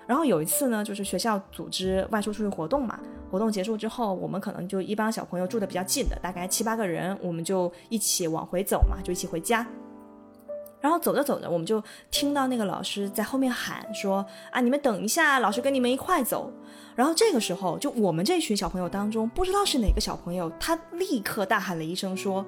[0.08, 3.00] 然后有一次呢，就是学校组织外出出去活动嘛，
[3.30, 9.64] 活动结束之后，我们可能就一帮小朋友住的比较近的，大概七八个人，我们就一起往回走嘛，就一起回家。
[10.82, 16.52] 然后走着走着，我们就听到那个老师在后面喊说：“啊，你们等一下，老师跟你们一块走。”
[16.96, 22.46] 然后这个时候，就我们这群小朋友当中，不知道是哪个小朋友，他立刻大喊了一声说：“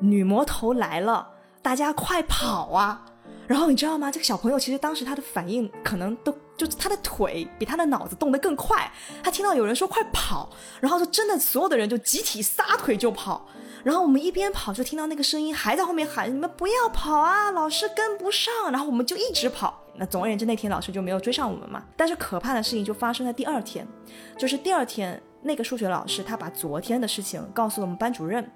[0.00, 1.28] 女魔头来了，
[1.62, 3.06] 大家快跑啊！”
[3.46, 4.10] 然后你知道吗？
[4.10, 8.88] 这个小朋友其实当时他的反应可能都就他的腿比他的脑子动得更快。
[9.24, 10.48] 他听到有人说快跑，
[10.80, 13.48] 然后就真的所有的人就集体撒腿就跑。
[13.82, 19.82] 然后我们一边跑就听到那个声音还在后面喊：“你们不要跑啊，老师跟不上。”然后我们就一直跑。
[19.96, 21.84] 那总而言之，那天老师就没有追上我们嘛。
[21.96, 23.86] 但是可怕的事情就发生在第二天，
[24.38, 28.50] 就是第二天那个数学老师他把昨天的事情告诉了我们班主任。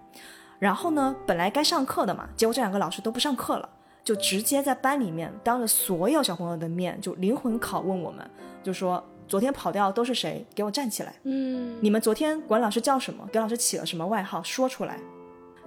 [0.58, 3.68] 然后呢，本来该上课的嘛，结果这两个老师都不上课了。
[4.02, 8.30] 就直接在班里面当着所有小朋友的面，就灵魂拷问我们，
[8.62, 10.46] 就说昨天跑掉都是谁？
[10.54, 11.14] 给我站起来！
[11.22, 13.26] 嗯，你们昨天管老师叫什么？
[13.32, 14.42] 给老师起了什么外号？
[14.42, 14.98] 说出来。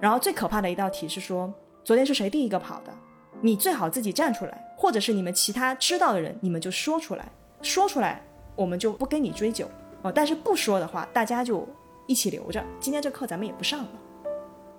[0.00, 1.52] 然后最可怕的一道题是说，
[1.84, 2.92] 昨天是谁第一个跑的？
[3.40, 7.28] 你最好自己站出来，或者是你们其他知道的人，你们就说出来。
[7.62, 8.22] 说出来，
[8.54, 9.68] 我们就不跟你追究
[10.02, 10.12] 哦。
[10.12, 11.66] 但是不说的话，大家就
[12.06, 12.64] 一起留着。
[12.78, 13.88] 今天这课咱们也不上了。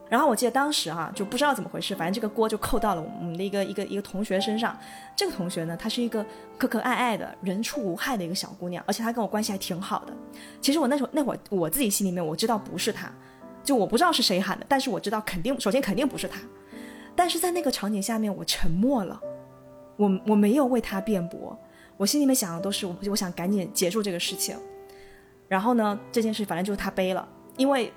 [0.09, 4.75] 然后我记得当时哈就不知道怎么回事，反正这个锅就扣到了我们的一个一个一个同学身上。
[5.15, 6.25] 这个同学呢，她是一个
[6.57, 10.13] 可可爱爱的人畜无害的一个小姑娘，而且她跟我关系还挺好的。
[10.59, 13.11] 其实我那时候那会儿我自己心里面我知道不是她，
[13.69, 16.39] 就我不知道是谁喊的，但是我知道肯定首先肯定不是他。
[17.15, 19.21] 但是在那个场景下面，我沉默了，
[19.95, 21.55] 我我没有为他辩驳，
[21.95, 24.57] 我心里面想的都是我我想赶紧结束这个事情。
[25.47, 27.93] 然后呢，这件事反正就是他背了，因为。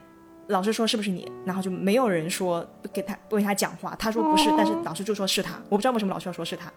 [0.49, 1.31] 老师说是不是你？
[1.47, 3.95] 然后就没有人说给他为他讲话。
[3.97, 5.53] 他说不是，但是老师就说是他。
[5.69, 6.71] 我不知道为什么老师要说是他。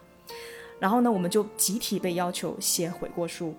[0.80, 3.56] 然后呢，我们就集体被要求写悔过书。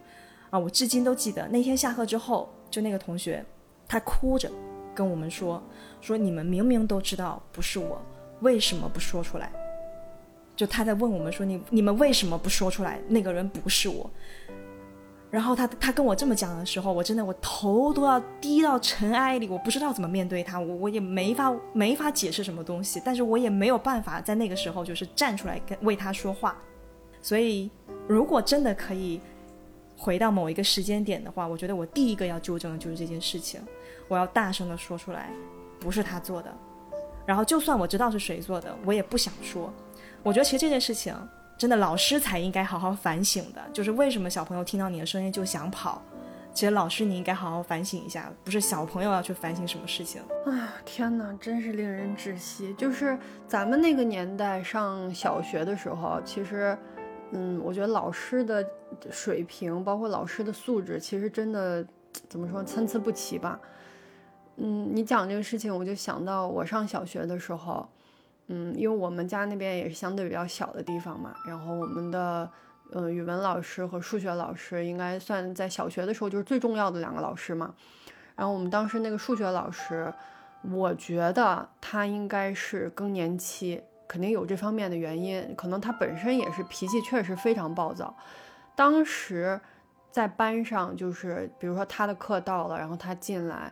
[0.48, 3.44] 啊，我至今都记得那天下课之后，就那个同学，
[3.88, 4.48] 他哭着
[4.96, 5.62] 跟我们说
[6.00, 8.00] ：“说你们明明都知道不是我，
[8.40, 9.52] 为什么不说出来？”
[10.56, 12.98] 就他在问我们说：“你你们为什么不说出来？
[13.08, 14.10] 那个人不是我。”
[15.30, 26.56] 然后他他跟我这么讲的时候，我真的我头都要低到尘埃里，我不知道怎么面对他，我我也没法没法解释什么东西，但是我也没有办法在那个时候就是站出来跟为他说话。
[27.20, 27.68] 所以
[28.06, 29.20] 如果真的可以
[29.96, 33.60] 回到某一个时间点的话，我觉得我第一个要纠正的就是这件事情，
[34.08, 35.30] 我要大声的说出来，
[35.80, 36.52] 不是他做的。
[37.24, 39.72] 然后就算我知道是谁做的，我也不想说。
[40.22, 41.14] 我觉得其实这件事情。
[41.58, 46.02] 真的，老师才应该好好反省的，就是为什么小朋友听到你的声音就想跑。
[46.52, 50.20] 其实老师你应该好好反省一下，不是小朋友要去反省什么事情。
[50.44, 52.74] 哎呀，天哪，真是令人窒息。
[52.74, 56.76] 就是咱们那个年代上小学的时候，其实，
[57.30, 58.62] 嗯，我觉得老师的
[59.10, 61.82] 水平，包括老师的素质，其实真的
[62.28, 63.58] 怎么说参差不齐吧。
[64.58, 67.86] 嗯你讲这个事情，我就想到我上小学的时候，
[68.46, 72.50] 嗯，因为我们家那边也是相对比较小的地方嘛，然后我们的
[72.92, 77.74] 呃语文老师和数学老师应该算在小学的时候就是最重要的两个老师嘛。
[78.34, 80.12] 然后我们当时那个数学老师，
[80.72, 88.16] 我觉得他应该是更年期，肯定有这方面的原因，可能他本身也是脾气确实非常暴躁。
[88.74, 89.60] 当时
[90.10, 93.70] 在班上，就是比如说他的课到了，然后他进来。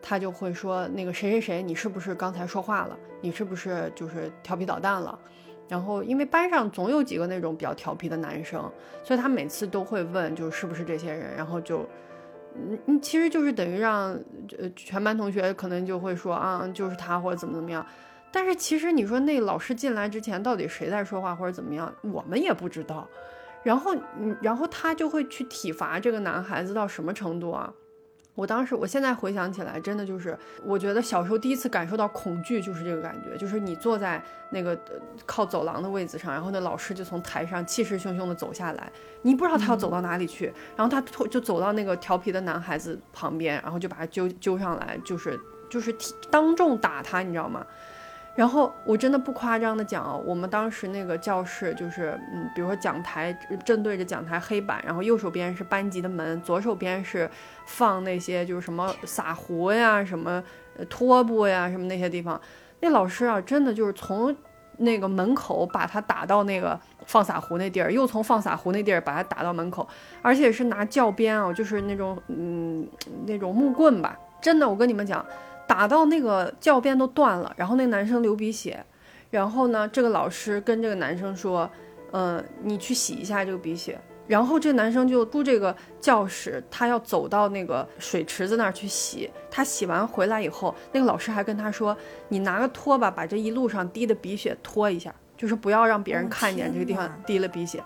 [0.00, 2.96] 他就会说那个谁谁谁，你是不是刚才说话了？
[3.20, 5.18] 你是不是就是调皮捣蛋了？
[5.68, 8.70] 然后因为班上总有几个那种比较调皮的男生，
[9.04, 11.36] 所以他每次都会问，就是不是这些人？
[11.36, 11.86] 然后就，
[12.54, 14.18] 嗯嗯，其实就是等于让
[14.58, 17.84] 呃全班同学可能就会说啊，就是他或者怎么怎么样。
[18.32, 23.06] 但是其实你说那老师进来之前到底谁在说话或者怎么样，我们也不知道。
[23.62, 27.70] 然后嗯，然后他就会去体罚这个男孩子到什么程度啊？
[28.38, 34.78] 我当时，我现在回想起来，真的就是，我觉得小时候第一次感受到恐惧，就是这个感觉，就是你坐在那个
[35.26, 45.36] 靠走廊的位子上，然后那老师就从台上气势汹汹的走下来，你不知道他要走到哪里去，然后他就走到那个调皮的男孩子旁边，然后就把他揪揪上来，就是
[45.68, 45.92] 就是
[46.30, 47.66] 当众打他，你知道吗？
[48.38, 57.28] 然后我真的不夸张的讲，我们当时那个教室就是，嗯，比如说讲台正对着讲台黑板，然后右手边是班级的门，左手边是
[57.66, 60.40] 放那些就是什么撒壶呀、什么
[60.88, 62.40] 拖布呀、什么那些地方。
[62.78, 64.32] 那老师啊，真的就是从
[64.76, 69.88] 那个门口把他打到那个放撒壶那地儿，又从放撒壶那地儿把他打到门口，
[70.22, 72.86] 而且是拿教鞭啊，就是那种嗯
[73.26, 74.16] 那种木棍吧。
[74.40, 75.26] 真的，我跟你们讲。
[75.68, 78.82] 打到那个教鞭都断了，然后那个男生流鼻血，
[79.30, 81.70] 然后呢，这个老师跟这个男生说，
[82.12, 91.94] 嗯，你去洗一下这个鼻血，然后这个男生就出这个教室，他要走到那个水池子那儿去洗，他洗完回来以后，那个老师还跟他说，
[92.28, 97.84] 你拿个拖把把这一路上滴的鼻血拖一下，就是不要让别人看见这个地方滴了鼻血，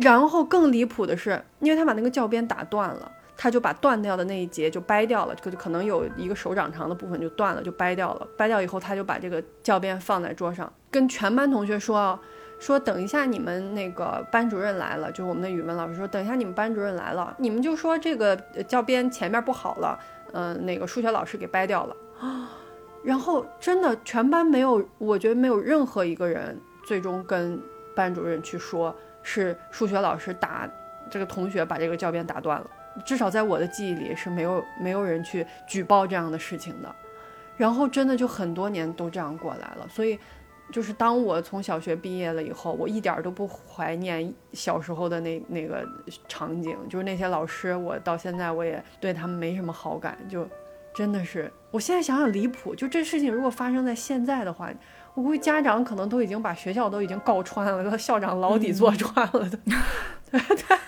[0.00, 3.12] 然后更离谱的是，因为他把那个教鞭打断了。
[3.36, 8.26] 他就把断掉的那一节就掰掉了，就可能有一个手掌长的部分就断了，就掰掉了。
[8.36, 12.18] 掰掉以后，他就把这个教鞭放在桌上，跟全班同学说啊
[12.58, 18.34] ：“说等一下你们那个班主任来了，就是我们的语文老师说，等一下你们班主任来了，你们就说这个
[18.66, 19.98] 教鞭前面不好了，
[20.32, 22.48] 嗯，那个数学老师给掰掉了啊。
[23.04, 27.60] 然后真的全班没有，我觉得没有任何一个人最终跟
[27.94, 30.66] 班主任去说是数学老师打
[31.10, 32.66] 这个同学把这个教鞭打断了。”
[33.04, 36.94] 至少在我的记忆里是没有没有人去举报这样的事情的，
[37.56, 39.86] 然后真的就很多年都这样过来了。
[39.88, 40.18] 所以，
[40.72, 45.86] 就是当我从小学毕业了以后，我一点都不怀念小时候的那那个
[46.28, 50.16] 场景，就是那些老师，我到现在我也对他们没什么好感。
[50.28, 50.48] 就
[50.94, 54.70] 真的是，我现在想想离谱，就这事情如果发生在现在的话。
[55.14, 59.58] 我估计家长可能都已经把学校都已经告穿了，校长牢底坐穿了的。
[60.30, 60.78] 对对，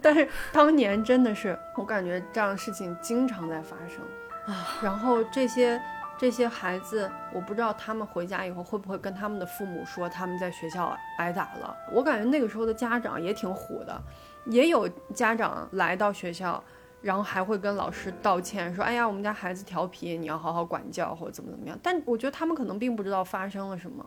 [0.00, 4.00] 但是当年真的是，我感觉这样的事情经常在发生
[4.46, 4.78] 啊。
[4.82, 5.80] 然后这些
[6.18, 11.76] 这些孩子，我不知道他们回家以后会不会跟他们的父母说他们在学校挨打了。
[11.92, 14.00] 我感觉那个时候的家长也挺虎的，
[14.46, 16.62] 也有家长来到学校。
[17.00, 24.04] 然后还会跟老师道歉，说：“哎呀，我们家孩子调皮，你要好好管教，或者怎么怎么样。”但我觉得他们可能并不知道发生了什么，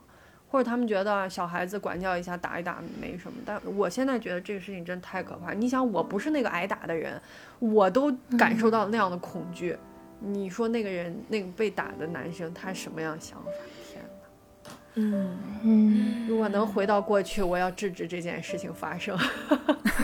[0.51, 3.37] 或者他们觉得小孩子管教一下、打一打没什么。
[3.45, 5.53] 但我现在觉得这个事情真太可怕。
[5.53, 7.19] 你想，我不是那个挨打的人，
[7.59, 9.77] 我都感受到那样的恐惧。
[10.19, 13.51] 你说那个人，那个被打的男生，他什么样想法？
[13.89, 14.71] 天哪！
[14.95, 19.17] 嗯嗯，如果能回到过去，我要制止这件事情发生。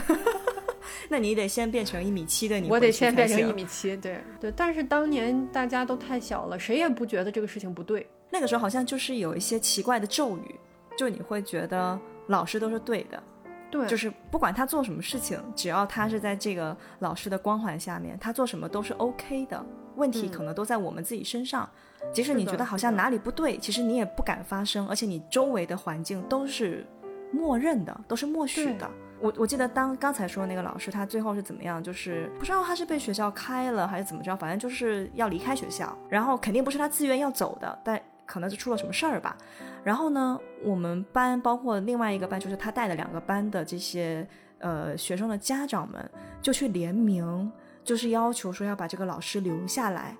[1.10, 4.50] 那你得先变成一米七的你，我得先变成一米七，对对。
[4.56, 8.06] 但是当年大家都太小了，谁也不觉得这个事情不对。
[8.30, 10.54] 那个时候好像就是有一些奇怪的咒语，
[10.96, 11.98] 就你会觉得
[12.28, 13.22] 老师都是对的，
[13.70, 19.64] 对，就是不管他做什么事情，只要他是在这个老师的光环下面，他做什么都是 OK 的。
[19.96, 21.68] 问题可能都在我们自己身上，
[22.12, 26.86] 即使你觉得好像哪里不对，其实你也不敢发声，而且你周围的环境都是
[27.32, 28.88] 默认的，都是默许的。
[29.20, 31.82] 我我记得当刚才说的那个老师，他最后是怎么样？
[31.82, 35.98] 就是不知道他是被学校开了还是怎么着，反正就是要离开学校。
[36.08, 39.36] 然后肯定不是他自愿要走的，但可能是出了什么事儿吧。
[39.82, 44.24] 然后呢，我们班包括另外一个班，就是他带的两个班的这些
[44.58, 46.08] 呃学生的家长们，
[46.40, 47.50] 就去联名，
[47.82, 50.16] 就是要求说要把这个老师留下来。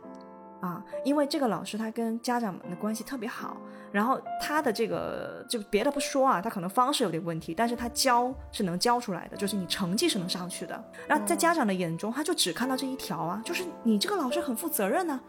[0.61, 3.57] 啊，因为这个老师他跟家长们的关系特别好，
[3.93, 10.85] 然后他的这个就别的不说啊，他可能方式有点问题，但是他教是能教出来的，就是你成绩是能上去的。
[11.07, 15.21] 然后在家长的眼中，他就只看到这一条啊，就是你这个老师很负责任呢，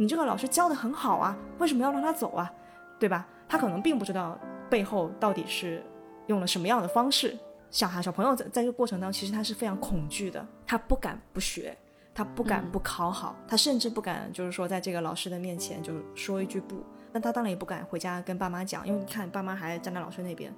[0.00, 2.50] 你这个老师教的很好啊，为什么要让他走啊？
[3.00, 3.26] 对吧？
[3.48, 4.38] 他可能并不知道
[4.70, 5.82] 背后到底是
[6.28, 7.36] 用了什么样的方式。
[7.68, 11.76] 小孩小朋友在在这个过程当中，其实他是非常恐惧的，他不敢不学，
[12.14, 16.76] 他不敢不考好，他甚至不敢就是说在这个老师的面前就说一句不。
[17.12, 20.54] 那他当然也不敢回家跟爸妈讲，因为你看爸妈还站在老师那边。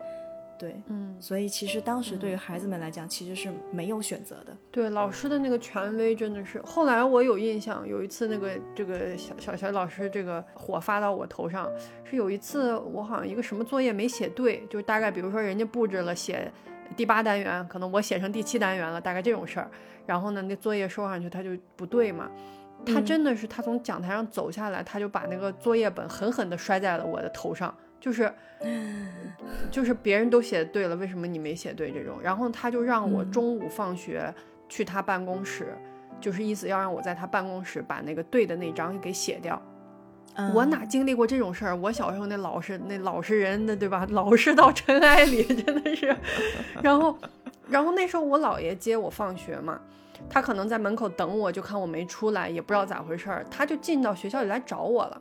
[0.61, 4.55] 对，嗯，所以其实当时对于孩子们来讲，其实是没有选择的。
[4.70, 6.61] 对，老师的那个权威真的是。
[6.61, 11.66] 后来我有印象，有一次那个这个小小小老师这个火发到我头上，
[12.05, 16.53] 是有一次我好像一个什么作业没写对，就大概比如说人家布置了写
[16.95, 19.70] 第八单元，可能我写成第七单元了，大概这种事儿。
[20.05, 22.31] 然后呢，那作业收上去他就不对嘛。
[22.85, 27.74] 他真的是他从讲台上走下来，他就把那个作业本狠狠地摔在了我的头上。
[28.01, 28.32] 就是，
[29.70, 32.18] 就是别人都写对了，为什么你没写对这种？
[32.22, 34.32] 然后他就让我中午放学
[34.68, 35.77] 去他办公室，
[36.20, 39.60] 就是意思要让我在他办公室把那个对的那张给写掉。
[40.55, 41.77] 我哪经历过这种事儿？
[41.77, 44.06] 我小时候那老实那老实人，的对吧？
[44.10, 46.16] 老实到尘埃里，真的是。
[46.82, 47.18] 然后，
[47.68, 49.78] 然后那时候我姥爷接我放学嘛，
[50.31, 55.20] 他可能在门口等我，就看我没出来，也不知道咋回事儿，他就进到学校里来找我了。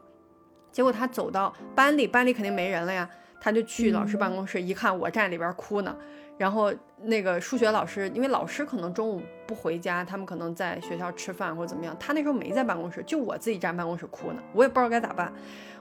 [0.72, 3.10] 结果他走到班里，班里肯定没人了呀，
[3.40, 5.96] 他就去老师办公室一看，我站里边哭呢。
[6.38, 6.74] 然后
[7.04, 15.34] 那个数学老师，因为老师可能中午不回家，他们可能在学校吃饭或者怎么样，他那时候没在办公室，就我自己站办公室哭呢，我也不知道该咋办。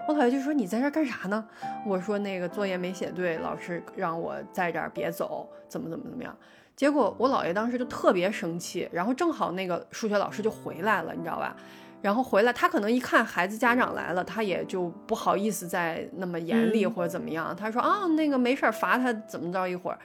[0.08, 1.46] 我姥爷就说：“你在这干啥呢？”
[1.86, 6.34] 我说：“那个作业没写对，老师让我在这儿别走，怎么怎么怎么样。”
[6.74, 11.54] 结果我姥爷当时就特别生气，然后正好那个数学老师就回来了，你知道吧？
[12.00, 17.54] 然后回来，他可能一看孩子家长来了，他也就不好意思再那么严厉或者怎么样。
[17.56, 19.98] 他说啊，那个没事儿，罚他怎么着一会儿。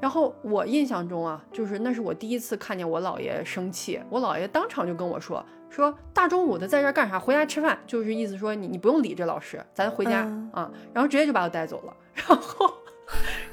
[0.00, 7.18] 然后我印象中啊，就是那是我第一次看见我姥爷生气，我姥爷当场就跟我说说大中午的在这干啥？
[7.18, 10.70] 回家吃饭，就是意思说你你不用理这老师，咱回家啊。
[10.92, 11.96] 然后直接就把我带走了。
[12.26, 12.74] 然后，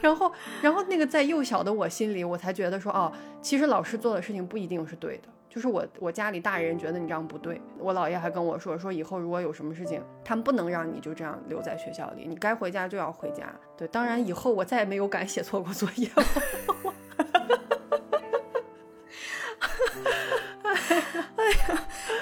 [0.02, 0.32] 然后，
[0.64, 3.12] 然后那个在幼小的我心里，我才觉得说哦，
[3.42, 5.28] 其实老师做的事情不一定是对的。
[5.54, 13.54] 就是我，我家里大人觉得你这样不对，我姥爷还跟我说，说以后如果有什么事情，他们不能让你就这样留在学校里，你该回家就要回家。
[13.78, 16.10] 对，当然以后我再也没有敢写错过作业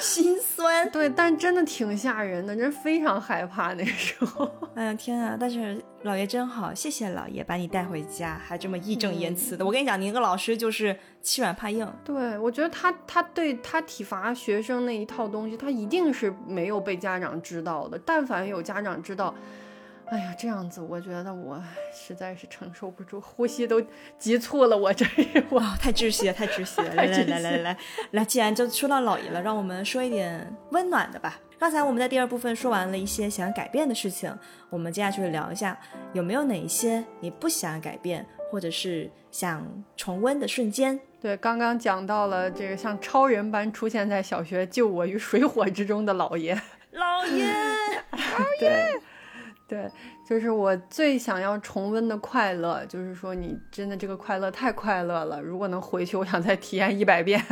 [0.02, 0.90] 心酸。
[0.90, 4.52] 对，但真的挺吓人的，真非常害怕那时候。
[4.76, 5.38] 哎呀天啊！
[5.40, 9.66] 但是老爷真好，谢谢老爷把你带回家，还这么义正言辞的。
[9.66, 11.88] 我跟你讲，你那个老师就是欺软怕硬。
[12.04, 17.98] 对，我觉得他他对他体罚学生那一套东西，他一定是没有被家长知道的。
[18.06, 19.34] 但凡有家长知道。
[20.12, 21.64] 哎呀，这样子我觉得我
[21.94, 23.82] 实在是承受不住，呼吸都
[24.20, 24.78] 急促了。
[24.78, 26.94] 我这是哇，太窒息了，太窒息 了！
[26.96, 27.78] 来来来来来
[28.12, 31.40] 来，既然就说到老爷了，让我们说一点温暖的吧。
[31.58, 34.38] 刚才我们在第二部分说完了一些想改变的事情，
[34.70, 35.80] 我们接下去聊一下
[36.12, 39.66] 有没有哪一些你不想改变，或者是想
[39.96, 41.00] 重温的瞬间。
[41.22, 46.54] 对，刚刚讲到了这个像超人般出现在小学救我于水火之中的老爷，
[46.92, 47.46] 老爷，
[48.12, 49.02] 老爷。
[49.72, 49.90] 对，
[50.32, 55.42] 就是我最想要重温的快乐，就是说你真的这个快乐太快乐了。
[55.42, 57.44] 如果能回去，我想再体验一百遍。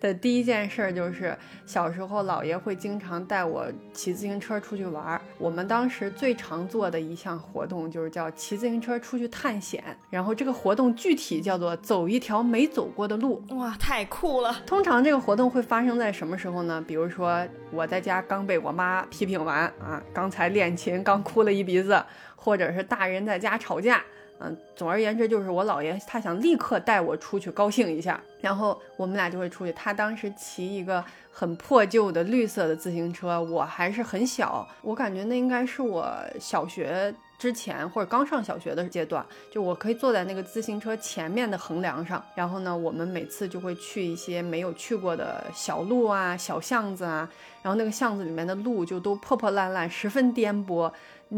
[0.00, 1.36] 的第一件事就是
[1.66, 5.20] 小时候，姥爷会经常带我骑自行车出去玩儿。
[5.36, 9.84] 我们当时最常做的一项活动就是叫骑自行车出去探险。
[10.08, 13.42] 然后这个活动具体叫做走一条没走过的路。
[13.50, 14.56] 哇，太酷了！
[14.64, 16.82] 通常这个活动会发生在什么时候呢？
[16.88, 21.36] 比如说我在家刚被我妈批评完啊，刚才练琴刚哭。
[21.42, 22.02] 了一鼻子，
[22.46, 24.00] 或者是大人在家吵架，
[24.38, 29.72] 嗯，总而言之就是我姥爷他想立刻带我出去高兴一下，然后我们俩就会出去。
[29.72, 36.08] 他当时骑一个很破旧的绿色的自行车，我还是很小，我感觉那应该是我
[36.38, 37.12] 小学。
[37.38, 47.28] 之前或者刚上小学的阶段，就我可以坐在那个自行车前面的横梁上，然后呢，我们每次就会去一些没有去过的小路啊、小巷子啊，
[47.62, 50.90] 然后那个巷子里面的路就都破破烂烂，十分颠簸，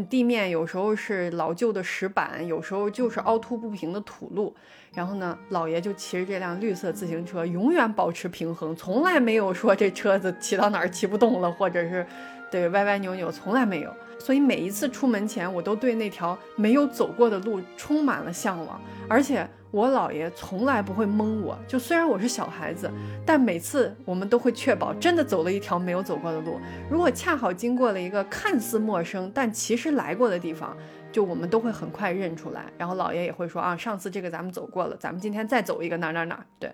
[0.09, 4.55] 地面有时候是老旧的石板，有时候就是凹凸不平的土路，
[4.93, 12.05] 然后呢，老爷就骑着这辆绿色自行车，永远保持平衡，从来没有说这车子骑到哪儿骑不动了，或者是
[12.51, 13.91] 对歪歪扭扭，从来没有。
[14.19, 18.79] 所以每一次出门前，我都对那条没有走过的路充满了向往。
[19.07, 22.89] 而且我姥爷从来不会蒙我，就虽然我是小孩子，
[23.23, 26.59] 但每次我们都会确保真的走了一条没有走过的路。
[26.89, 30.75] 如果恰好经过了一个看似陌生但其实来过的地方，
[31.11, 32.65] 就我们都会很快认出来。
[32.79, 36.43] 然后姥爷也会说啊，上次这个咱们走过了，咱们今天再走一个哪哪哪。
[36.57, 36.73] 对。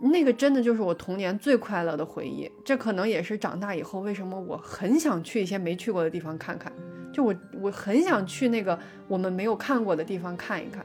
[0.00, 2.50] 那个真的就是我童年最快乐的回忆。
[2.64, 6.72] 这可能也是长大以后为什么我很想去一些没去过的地方看看。
[7.12, 8.78] 就我我很想去那个
[9.08, 10.84] 我们没有看过的地方看一看。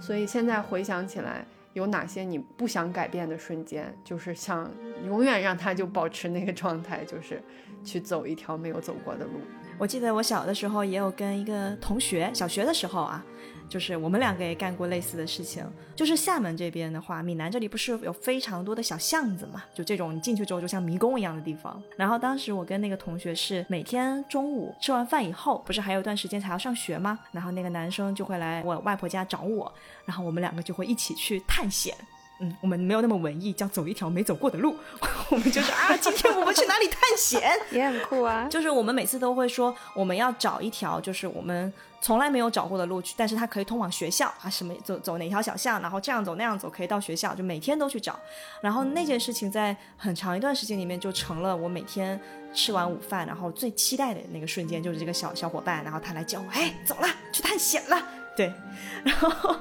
[0.00, 3.94] 所以现在回想起来，有哪些你不想改变的瞬间？
[4.04, 4.70] 就是想
[5.04, 7.42] 永远让他就保持那个状态，就是
[7.84, 9.40] 去走一条没有走过的路。
[9.78, 13.24] 我记得我小的时候也有跟一个同学，小学的时候啊。
[13.68, 15.64] 就是我们两个也干过类似的事情。
[15.94, 19.62] 就是厦门这边的话，闽南这里不是有非常多的小巷子嘛？
[19.74, 21.82] 就这种你进去之后就像迷宫一样的地方。
[21.96, 27.18] 然后当时我跟那个同学是每天中午吃完饭以后，不是还有一段时间才要上学吗？
[27.32, 29.72] 然后那个男生就会来我外婆家找我，
[30.04, 31.94] 然后我们两个就会一起去探险。
[32.40, 34.76] 嗯，我们没有那么文艺，叫走一条没走过的路。
[35.30, 37.50] 我们就是啊，今天我们去哪里探险？
[37.72, 38.46] 也很酷啊。
[38.50, 48.18] 就是我们每次都会说，我们要找一条就是我们从来没有找过的路去，但是它可以通往学校啊，什么走走哪条小巷，然后这样走那样走可以到学校，就每天都去找。
[48.60, 52.20] 然后那件事情在很长一段时间里面就成了我每天
[52.52, 58.25] 吃完午饭，然后最期待的那个瞬间，就是这个小小伙伴，然后他来叫我，哎，走了，去探险了。
[58.36, 58.52] 对，
[59.02, 59.56] 然后，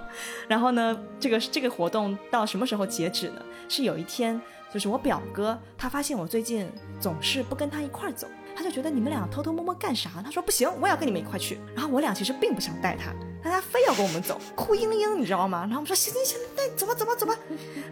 [0.50, 1.00] 然后呢？
[1.20, 3.42] 这个这个活动到什么时候截止呢？
[3.70, 4.40] 是有一天，
[4.72, 6.70] 就是我表哥他发现我最近
[7.00, 10.10] 总是不跟他一块儿走，他就觉得你们俩偷偷摸摸干啥？
[10.24, 11.58] 他说不行，我也要跟你们一块去。
[11.74, 15.62] 然后我俩其实并不想带他，但他非要跟我们走，哭嘤嘤，你知道吗？
[15.62, 17.34] 然后我们说行行行，带走吧走吧走吧。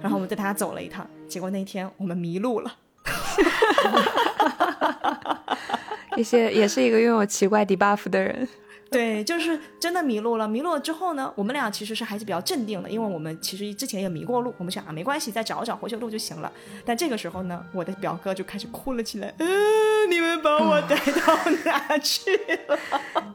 [0.02, 2.76] 然后我们带他走了一趟，结果那天我们迷路了。
[6.18, 8.48] 一些也是一个拥有奇怪 debuff 的人。
[8.98, 10.48] 对，就是真的迷路了。
[10.48, 14.54] 迷路了之后呢，我们俩其实是还是比较镇定的，因为我们其实之前也迷过路。
[14.58, 16.52] 我们想啊，没关系，再找找回去路就行了。
[16.86, 19.34] 但这个时候呢，我的表哥就开始哭了起来。
[19.40, 19.48] 嗯，
[20.10, 22.38] 你们把我带到哪去
[22.68, 22.80] 了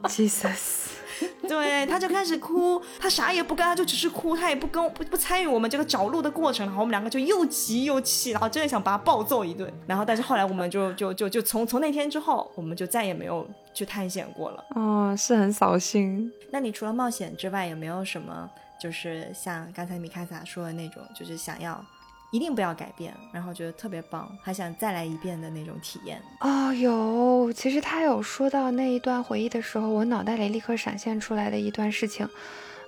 [0.05, 0.88] ？Jesus。
[1.49, 9.73] 对，他就开始哭，他啥也不干，他就只是哭，他也不跟不不参与我们这个找路的过程，然后我们两个就又急又气，然后真的想把他暴揍一顿。
[9.87, 14.65] 然后但是后来我们就就就就从从那天之后，我们就再也没有去探险过了。
[14.75, 16.31] 哦，是很扫兴。
[16.51, 18.49] 那你除了冒险之外，有没有什么
[18.81, 21.85] 就是像刚才米卡萨说的那种，就是想要？
[22.31, 26.73] 一定不要改变，然后觉得特别棒，还想再来一遍的那种体验哦。
[26.75, 32.29] 有，其实他有说到那一段回忆的时候，我脑袋里立刻闪现出来的一段事情，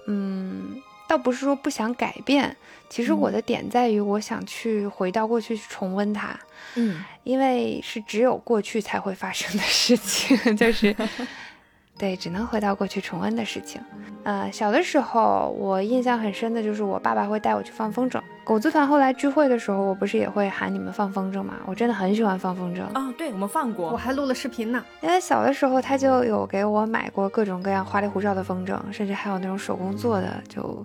[0.06, 2.54] 嗯，倒不是说不想改变，
[2.90, 6.38] 其实我的点在于我想去回到过去去重温它，
[6.74, 10.94] 嗯，因为是只有过去才会发生的事情， 就是。
[12.00, 13.78] 对，只能回到过去重温的事情。
[14.22, 18.18] 呃，小的时候我印象很深的就是我爸爸会带我去放风筝。
[18.42, 21.56] 狗子团后来聚会的时候，我不是也会喊你们放风筝吗？
[21.66, 22.80] 我真的很喜欢放风筝。
[22.94, 24.82] 哦，对，我们放过，我还录了视频呢。
[25.02, 30.84] 因为小的时候他就有给我买过各种各样花里胡哨的风筝，甚至还有那种手工做的，就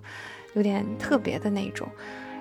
[0.53, 1.87] 有点特别的那种。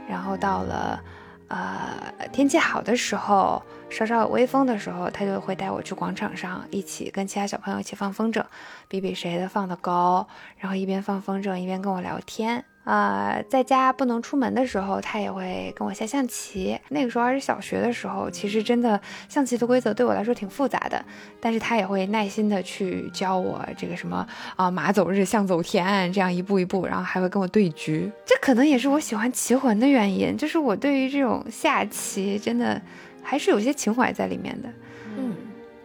[0.09, 1.01] 然后到了。
[1.49, 8.43] 呃，天气好的时候，稍稍有微风的时候，他就会带我去广场上，一起跟其他小朋友一起放风筝，
[8.89, 10.27] 比比谁的放的高，
[10.57, 12.65] 然后一边放风筝一边跟我聊天。
[12.85, 16.79] 啊，在家不能出门的时候，他也会跟我下象棋。
[16.91, 21.03] 那个时候还是小学的时候，其实真的象棋的规则对我来说挺复杂的，
[21.41, 28.13] 但是他也会耐心的去教我这个什么啊马走日象走田这样一步一步，然后还会跟我对局。
[28.27, 32.81] 这可能也是我喜欢棋魂的原因，就是我对于这种下棋真的
[33.23, 34.69] 还是有些情怀在里面的。
[35.17, 35.35] 嗯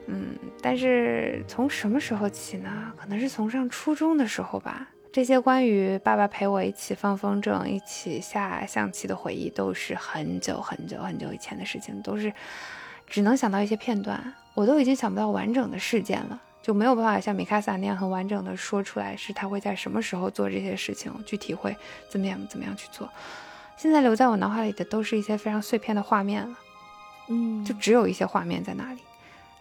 [0.08, 0.26] 嗯，
[0.62, 2.70] 但是从什么时候起呢？
[2.98, 4.86] 可能是从上初中的时候吧。
[5.20, 12.32] 这些关于爸爸陪我一起放风筝、一起下象棋的回忆，都是很久很久很久以前的事情，都是
[13.06, 21.76] 只能想到一些片段，我都已经想不到完整的事件了，就没有办法像米卡萨那样很完整的说出来，是他会在什么时候做这些事情，具体会
[22.10, 23.10] 怎么样怎么样去做。
[23.76, 26.56] 现在留在我脑海里的都是一些非常碎片的画面了，
[27.28, 29.02] 嗯，就只有一些画面在那里，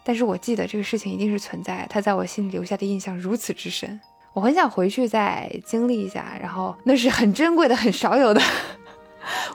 [0.05, 4.01] 但是我记得这个事情一定是存在，他在我心里留下的印象如此之深。
[4.39, 8.41] 我很想回去再经历一下，然后那是很珍贵的、很少有的，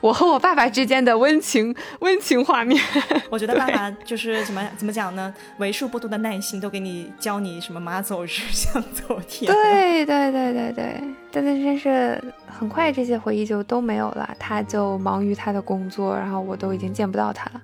[0.01, 2.84] 我和我爸爸之间的温情温情画面。
[3.31, 5.34] 我觉得爸爸就是怎么怎么讲呢？
[5.57, 9.49] 为数不多的耐心都给你教你什么马走日象走天。
[9.49, 17.61] 对对对对对，但是真是很快这些回忆就都没有了，他就忙于他的工作，然后我都已经见不到他了。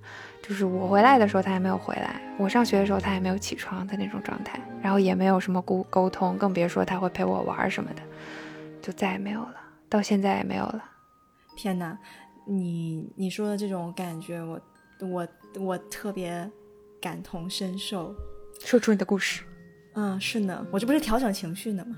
[0.50, 8.02] 就是我回来的时候，他还没有回来；我上学的时候，他还没有起床的那种状态，然后也没有什么沟沟通，更别说他会陪我玩什么的，
[8.82, 9.56] 就再也没有了，
[9.88, 10.84] 到现在也没有了。
[11.56, 11.96] 天哪，
[12.46, 14.60] 你你说的这种感觉，我
[15.02, 15.28] 我
[15.60, 16.50] 我特别
[17.00, 18.12] 感同身受。
[18.66, 19.44] 说出你的故事。
[19.94, 21.96] 嗯，是呢，我这不是调整情绪呢吗？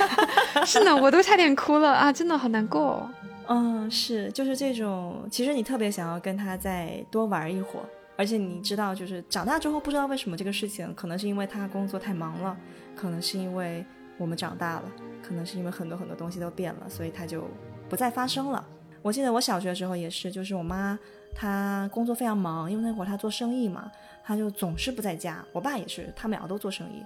[0.66, 3.08] 是呢，我都差点哭了啊，真的好难过。
[3.48, 12.56] 嗯，是，就是这种，其实你特别想要跟他再多玩一会儿，而且你知道，就是长大之后不知道为什么这个事情，可能是因为他工作太忙了，
[12.94, 13.84] 可能是因为
[14.18, 14.92] 我们长大了，
[15.22, 17.48] 可能是因为很多很多东西都变了，所以他就
[17.88, 18.62] 不再发生了。
[19.00, 20.98] 我记得我小学的时候也是，就是我妈
[21.34, 23.90] 她工作非常忙，因为那会儿她做生意嘛，
[24.24, 25.42] 她就总是不在家。
[25.52, 27.02] 我爸也是，他们两个都做生意。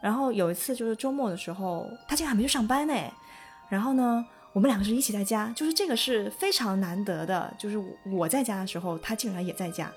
[0.00, 2.94] 然后有一次就是周末的时候，他竟然还没去上班呢。
[3.68, 4.24] 然后呢，
[4.54, 9.90] 我们两个是一起在家，就是这个是非常难得的，就是我在家的时候，他竟然也在家。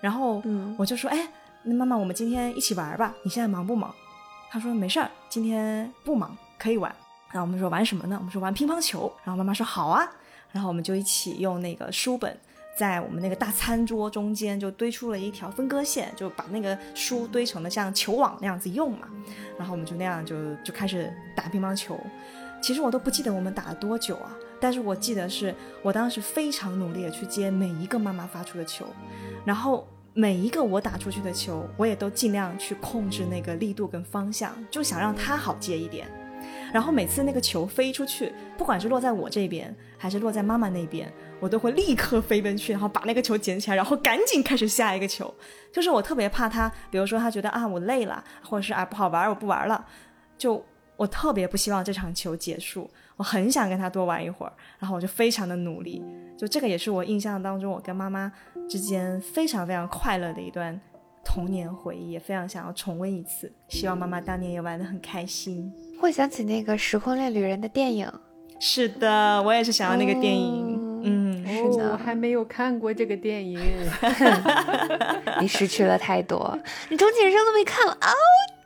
[0.00, 0.40] 然后
[0.78, 1.28] 我就说，哎，
[1.64, 3.12] 那妈妈，我们今天一起玩吧？
[3.24, 3.92] 你现在忙不忙？
[4.48, 6.94] 他说没事儿，今天不忙，可以玩。
[7.32, 8.16] 然后我们说玩什么呢？
[8.18, 9.12] 我们说玩乒乓球。
[9.24, 10.08] 然后妈妈说好啊。
[10.52, 12.38] 然后我们就一起用那个书本。
[12.76, 19.06] 在我们那个大餐桌中间就堆出了一条分割线，就把那个书堆成了像球网那样子用嘛，
[19.58, 22.00] 然后我们就那样就就开始打乒乓球。
[22.60, 28.86] 其实我都不记得我们打了多久啊，但是我记得是我当时非常努力的去接每一个妈妈发出的球，
[29.44, 36.06] 然后每一个我打出去的球，我也都尽量去控制那个力度跟方向，就想让它好接一点。
[36.72, 45.32] 然后每次那个球飞出去，不管是落在我这边还是落在妈妈那边，我都会立刻飞奔去，然后把那个球捡起来，然后赶紧开始下一个球。
[45.72, 49.84] 就是我特别怕他，比如说他觉得啊我累了，或者是啊不好玩，我不玩了，
[50.38, 50.64] 就
[51.00, 56.04] 我特别不希望这场球结束，我很想跟他多玩一会儿，然后我就非常的努力。
[56.36, 58.30] 就这个也是我印象当中我跟妈妈
[58.68, 60.78] 之间非常非常快乐的一段
[61.24, 63.50] 童年回忆，也非常想要重温一次。
[63.68, 65.72] 希望妈妈当年也玩得很开心。
[65.98, 68.06] 会想起那个《时空恋旅人》的电影，
[68.60, 70.78] 是的，我也是想要那个电影。
[71.02, 73.58] 嗯，是的，我还没有看过这个电影。
[75.40, 76.58] 你失去了太多，
[76.90, 78.59] 你终极人生都没看了啊！no，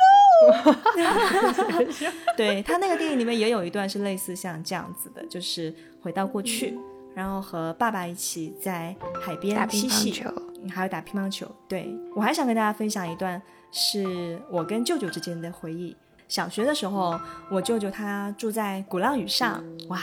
[2.37, 6.79] 对他那个电影里面也有一段是类似像这样子的，就是回到过去，
[7.15, 10.25] 然后和爸爸一起在海边嬉戏，
[10.71, 11.47] 还有打乒乓球。
[11.69, 13.41] 对我还想跟大家分享一段，
[13.71, 15.97] 是我跟舅舅之间的回忆。
[16.27, 17.21] 小学的时候，
[17.51, 19.99] 我舅舅他住在鼓浪屿上，哇，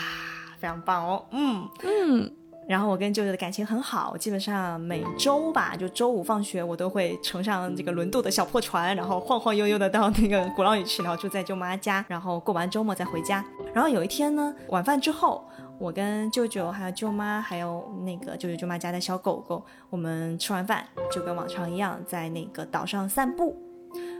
[0.60, 2.32] 非常棒哦，嗯嗯。
[2.68, 13.44] 然后我跟舅舅的感情很好，基本上每周吧，就周五放学，我都会乘上这个轮渡的小破船，然后晃晃悠悠的到那个鼓浪屿去，然后住在舅妈家，然后过完周末再回家。
[13.74, 15.44] 然后有一天呢，晚饭之后，
[15.80, 23.58] 我跟舅舅还有舅妈还有那个舅舅舅妈家的小狗狗，我们吃完饭就跟往常一样，在那个岛上散步。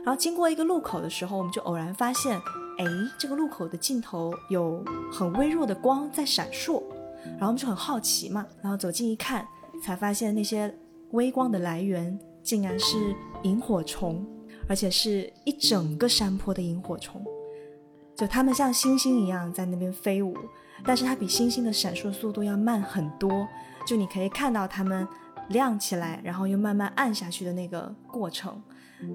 [0.04, 2.36] 然后经过一个路口的时候，我们就偶然发现，
[2.76, 2.84] 哎，
[3.16, 6.82] 这个路口的尽头有很微弱的光在闪烁，
[7.24, 9.46] 然后我们就很好奇嘛，然后走近一看，
[9.82, 10.74] 才发现那些
[11.10, 12.96] 微光的来源竟然是
[13.42, 14.26] 萤火虫，
[14.68, 17.22] 而且是一整个山坡的萤火虫，
[18.16, 20.36] 就它们像星星一样在那边飞舞，
[20.84, 23.46] 但是它比星星的闪烁速度要慢很多，
[23.86, 25.06] 就你可以看到它们
[25.48, 28.60] 亮起来，然后又慢慢暗下去的那个过程。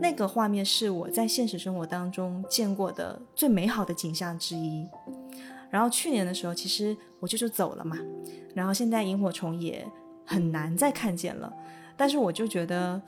[0.01, 4.85] 那个画面是我在现实生活当中见过的最美好的景象之一。
[5.69, 7.98] 然后去年的时候，其实我舅舅走了嘛，
[8.53, 9.85] 然后现在萤火虫也
[10.26, 11.52] 很难再看见了。
[11.95, 13.02] 但是我就觉得，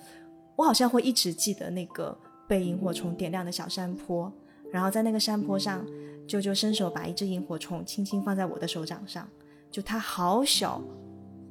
[0.55, 2.17] 我好像会一直记得那个
[2.47, 4.31] 被萤火虫点亮的小山坡。
[4.71, 5.83] 然后在那个山坡上，
[6.27, 9.27] 舅舅伸手把一只萤火虫轻轻放在我的手掌上，
[9.71, 10.81] 就它好小，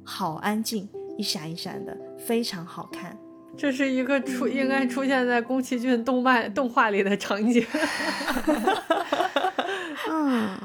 [0.05, 0.87] 好安静，
[1.17, 3.17] 一闪一闪的，非常好看。
[3.57, 7.65] 这是一个出应该出现在宫崎骏动漫动画里的场景，
[10.09, 10.57] 嗯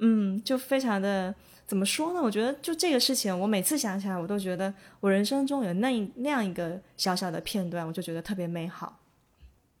[0.00, 1.34] 嗯，就非常的
[1.66, 2.20] 怎么说呢？
[2.20, 8.98] 我觉得就这个事情，我每次想起来，我都觉得我人生中有那那样一个小小的片段，我就觉得特别美好。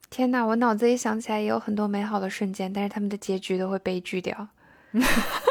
[0.08, 4.48] 天哪，我脑子里想起来也有很多美好的瞬间，但是他们的结局都会悲剧掉。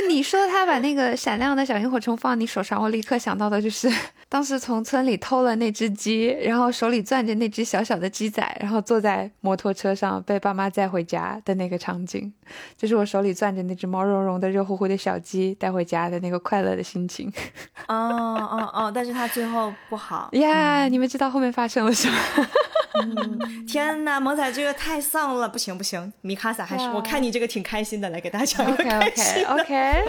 [0.00, 3.90] 不，你说他把那个闪亮的小萤火虫放你手上，我立刻想到的就是
[4.28, 12.32] 当时从村里偷了那只鸡，然后手里攥着那只小小的鸡仔，然后坐在摩托车上被爸妈载回家的那个场景，
[12.76, 17.32] 就是我手里攥着那只毛茸茸的、热乎乎的小鸡带回家的那个快乐的心情。
[17.88, 18.92] 哦哦哦！
[18.94, 22.16] 但是他最后不好呀，你们知道后面发生了什么？
[23.66, 29.48] 天哪，萌仔这个太丧了，不行不行，米卡萨还是我看你这个挺开心的，来给大家讲一个开心的。
[29.50, 29.99] OK，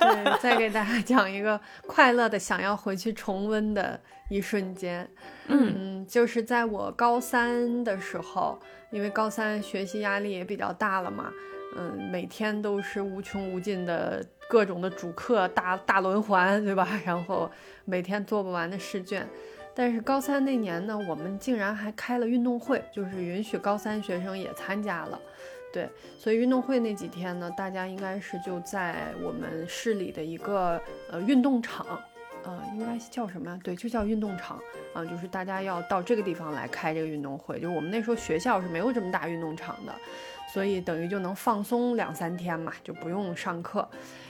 [0.00, 5.08] 对，再给大家讲一个快乐的，想要回去重温的一瞬间。
[5.46, 8.58] 嗯，就是在我高三的时候，
[8.90, 11.32] 因为高三学习压力也比较大了嘛，
[11.76, 16.88] 嗯，每天都是无穷无尽的各种的主课大大轮环，对吧？
[17.06, 17.50] 然后
[17.84, 19.26] 每天做不完的试卷。
[19.74, 25.18] 但是高三那年呢，我们竟然还开了运动会，就是允许高三学生也参加了。
[25.72, 25.88] 对，
[26.18, 30.80] 所以运动会那几天呢，大家应该是就在我们市里的一个
[31.10, 31.86] 呃运动场，
[32.44, 33.58] 呃，应该叫什么呀？
[33.64, 34.60] 对，就叫运动场
[34.94, 37.58] 啊、就是大家要到这个地方来开这个运动会。
[37.58, 39.94] 就是我们那时候学校是没有这么大运动场的，
[40.52, 43.88] 所以等于就能放松两三天嘛，就不用上课。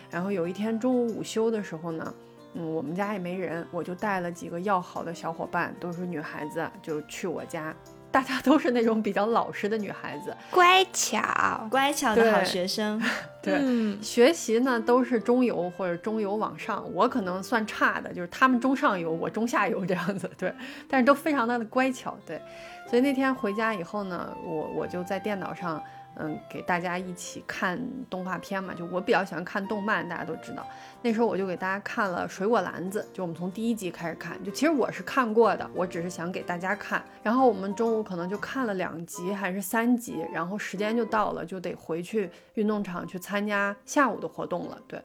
[0.09, 2.15] 然后有一天中午午休的时候呢，
[2.55, 7.75] 嗯，我们家也没人，我就带了几个要好的小伙伴，都是女孩子，就去我家。
[8.13, 13.03] 大家都是那种比较老实的女孩子，乖巧，乖巧的好学生，
[13.43, 13.99] 对，嗯。
[14.03, 20.53] 学习呢都是中游或者中游往上，我可能算差的，就是他们中上游，我中下游这样子，对，
[20.89, 22.41] 但是都非常的乖巧，对，
[22.89, 25.83] 所以那天回家以后呢，我我就在电脑上，
[26.17, 27.81] 嗯，给大家一起看
[28.11, 30.67] 动画片嘛，就我比较喜欢看动漫，大家都知道，
[31.01, 44.79] 那时候我就给大家看了《水果篮子》，就我们从第一集开始看，就其实我是看过的，我只是想给大家看，然后我们中午可能就看了两集还是三集，然后时间就到了，就得回去运动场去参加下午的活动了。
[44.87, 45.03] 对，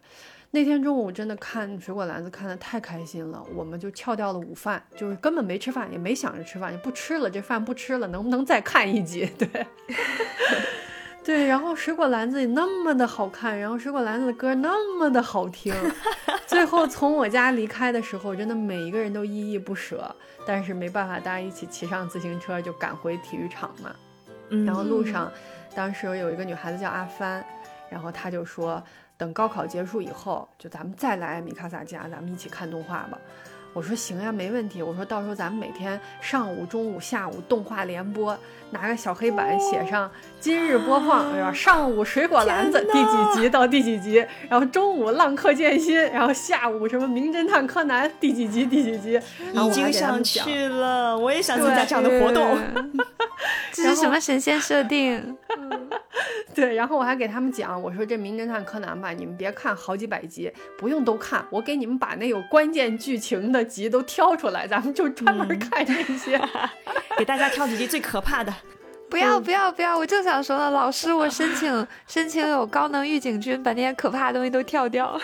[0.51, 9.25] 那天中午真的看水果篮子看的太开心了，我们就翘掉了午饭，就是根本没吃饭，也没想着吃饭，就不吃了，这饭不吃了，能不能再看一集？
[9.39, 9.65] 对。
[11.27, 15.75] 对，然后水果篮子也那么的好看，然后水果篮子的歌那么的好听，
[16.47, 20.09] 最后从我家离开的时候，真的每一个人都依依不舍，
[20.45, 23.93] 但是没办法，大家一起骑上自行车就赶回体育场嘛。
[24.51, 25.29] 嗯然后路上，
[25.75, 27.43] 当时有一个女孩子叫阿帆，
[27.89, 28.81] 然后她就说，
[29.17, 33.19] 等高考结束以后，就咱们再来米卡萨家，咱们一起看动画吧。
[33.73, 34.81] 我说行呀，没问题。
[34.81, 38.35] 我说到时候咱们每天上午、中午、下午动画联播，
[38.71, 41.51] 拿个小黑板写上今日播放，对吧？
[41.51, 49.19] 上午水果篮子第几集到第几集，然后中午浪客剑心，然后下午什么名侦探柯南第几集第几集，
[49.53, 50.23] 然后已经我还想。
[50.23, 52.57] 去了，我也想参加这样的活动。
[53.73, 55.37] 这是什么神仙设定？
[56.55, 66.39] 对，然后我还给他们讲，我说这名侦探柯南吧，你们别看好几百集，不用都看，我给你们把那有关键剧情的集都挑出来，咱们就专门嗯看这些。
[67.17, 68.53] 给大家挑几集最可怕的。
[69.09, 69.97] 不要不要不要！
[69.97, 75.19] 我正想说呢，老师，我申请申请有高能预警君，把那些可怕的东西都跳掉。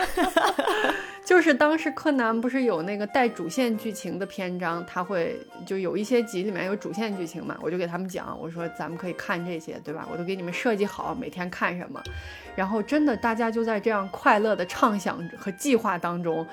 [1.25, 10.07] 就是当时柯南不是有那个带主线剧情的篇章，他会就有一些集里面有主线剧情嘛，我就给他们讲，我说咱们可以看这些，对吧？
[10.11, 12.01] 我都给你们设计好每天看什么，
[12.55, 16.45] 然后真的大家就在这样快乐的畅想和计划当中。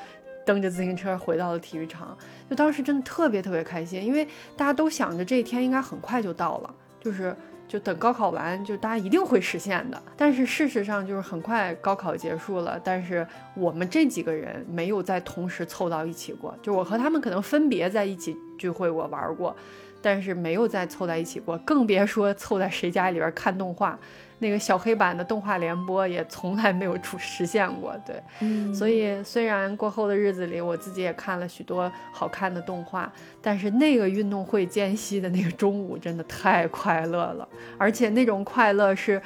[0.47, 2.16] 蹬着自行车回到了体育场，
[2.48, 4.27] 就当时真的特别特别开心，因为
[4.57, 7.35] 大家都想着这一天应该很快就到了，就是
[7.67, 10.03] 就等高考完，就大家一定会实现的。
[10.17, 19.55] 但是事实上就是很快高考结束了，但是我们这几个人没有再同时凑到一起过，就我和他们可能分别在一起聚会过玩过，
[20.03, 23.99] 但是没有再凑在一起过，更别说凑在谁家里边看动画。
[24.41, 33.11] 那个小黑板的动画联播也从来没有出 实现过，对，嗯所以虽然过后的日子里我自己也看了许多好看的动画，
[33.41, 37.49] 但是那个运动会间隙的那个中午真的太快乐了，
[37.79, 39.23] 而且那种快乐是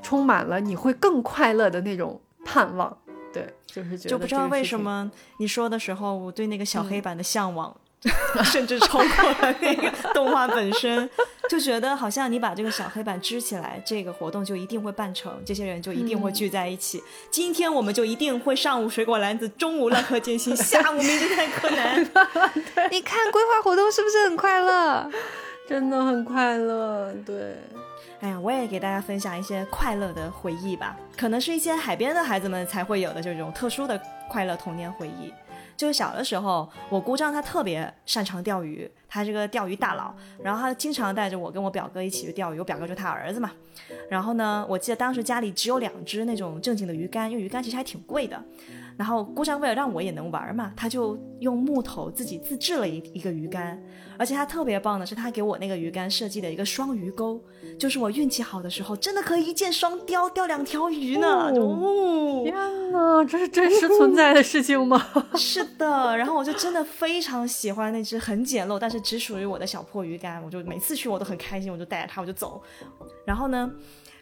[0.00, 2.96] 充满了你会更快乐的那种盼望。
[3.32, 7.74] 对，就是觉得就不知道为什么你说的时候，我对那个小嗯黑板的向往，
[8.44, 11.08] 甚至超过了那个动画本身，
[11.48, 17.02] 就觉得好像你把这个小黑板支起来，这个活动就一定会办成，这些人就一定会聚在一起。
[17.30, 22.02] 今天我们就一定会上午水果篮子，中午浪客剑心， 下午名侦探柯南。
[22.90, 25.08] 你看规划活动是不是很快乐？
[25.68, 27.14] 真的很快乐。
[27.24, 27.56] 对，
[28.20, 35.32] 哎呀，我也给大家分享一些快乐的回忆吧，可能是一些海边的孩子们才会有的这种特殊的快乐童年回忆。
[35.82, 43.50] 就是小的时候，我姑丈他特别擅长钓鱼，他是个钓鱼大佬，然后他经常带着我跟我表哥一起去钓鱼，我表哥就他儿子嘛。
[44.08, 48.40] 然后呢，我记得当时家里只有两只那种正经的鱼竿，因为鱼竿其实还挺贵的。
[48.96, 53.82] 然后姑丈为了让我也能玩嘛，他就用木头自己自制了一一个鱼竿，
[54.18, 57.42] 而且他特别棒的是，他给我那个鱼竿设计了一个双鱼钩，
[57.78, 61.52] 就是我运气好的时候，真的可以一箭双雕，钓两条鱼呢。
[61.52, 62.54] 就哦天
[62.92, 65.00] 哪，这是真实存在的事情吗？
[65.34, 70.42] 是的，然后我就真的非常喜欢那只很简陋，但是只属于我的小破鱼竿。
[70.42, 72.62] 我就每次去我都很开心，我就带着它我就走。
[73.24, 73.70] 然后呢，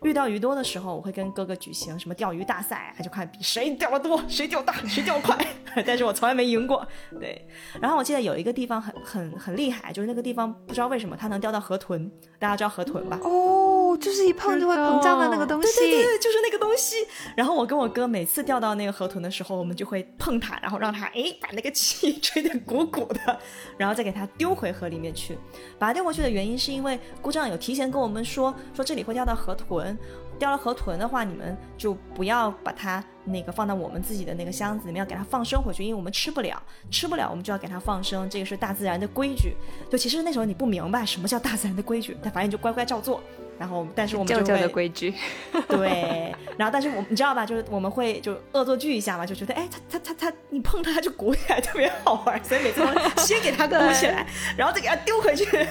[0.02, 5.36] 遇到鱼多的时候，我会跟哥哥举行什么钓鱼大赛，就看比谁钓得多，谁钓大，谁钓快。
[5.86, 6.86] 但是我从来没赢过。
[7.20, 7.46] 对，
[7.80, 13.18] 然后我记得有一个地方很很很厉害，就是那个地方不知道为什么它能钓到河豚，大家知道河豚吧？
[13.22, 15.78] 哦，就是一碰就会膨胀的那个东西。
[15.80, 16.96] 对对对，就是那个东西。
[17.36, 23.38] 然后我跟我哥每次钓到那个河豚的时候，我们就会碰它，然后让它哎把那个气 吹得鼓鼓的，
[23.76, 25.38] 然后再给它丢回河里面去。
[25.78, 29.89] 把它丢回去的原因是因为姑丈有提前跟我们说，说这里会钓到河豚。
[30.38, 39.54] 掉了河豚的话，你们就不要把它那个放到我们自己的那个箱子里面，要给它放生回去，因为我们吃不了，吃不了我们就要给它放生，这个是大自然的规矩。
[39.90, 43.20] 就其实那时候你不明白什么叫大自然的规矩，但反正你就乖乖照做。
[43.58, 45.12] 然后，但是我们就会的规矩，
[45.68, 46.34] 对。
[46.56, 47.44] 然后，但是我你知道吧？
[47.44, 52.42] 就是我们会就恶作剧一下嘛，就觉得哎，他他他他，你碰它它就鼓起来，特别好玩。
[52.42, 54.26] 所以每次都先给它鼓起来，
[54.56, 55.44] 然后再给它丢回去。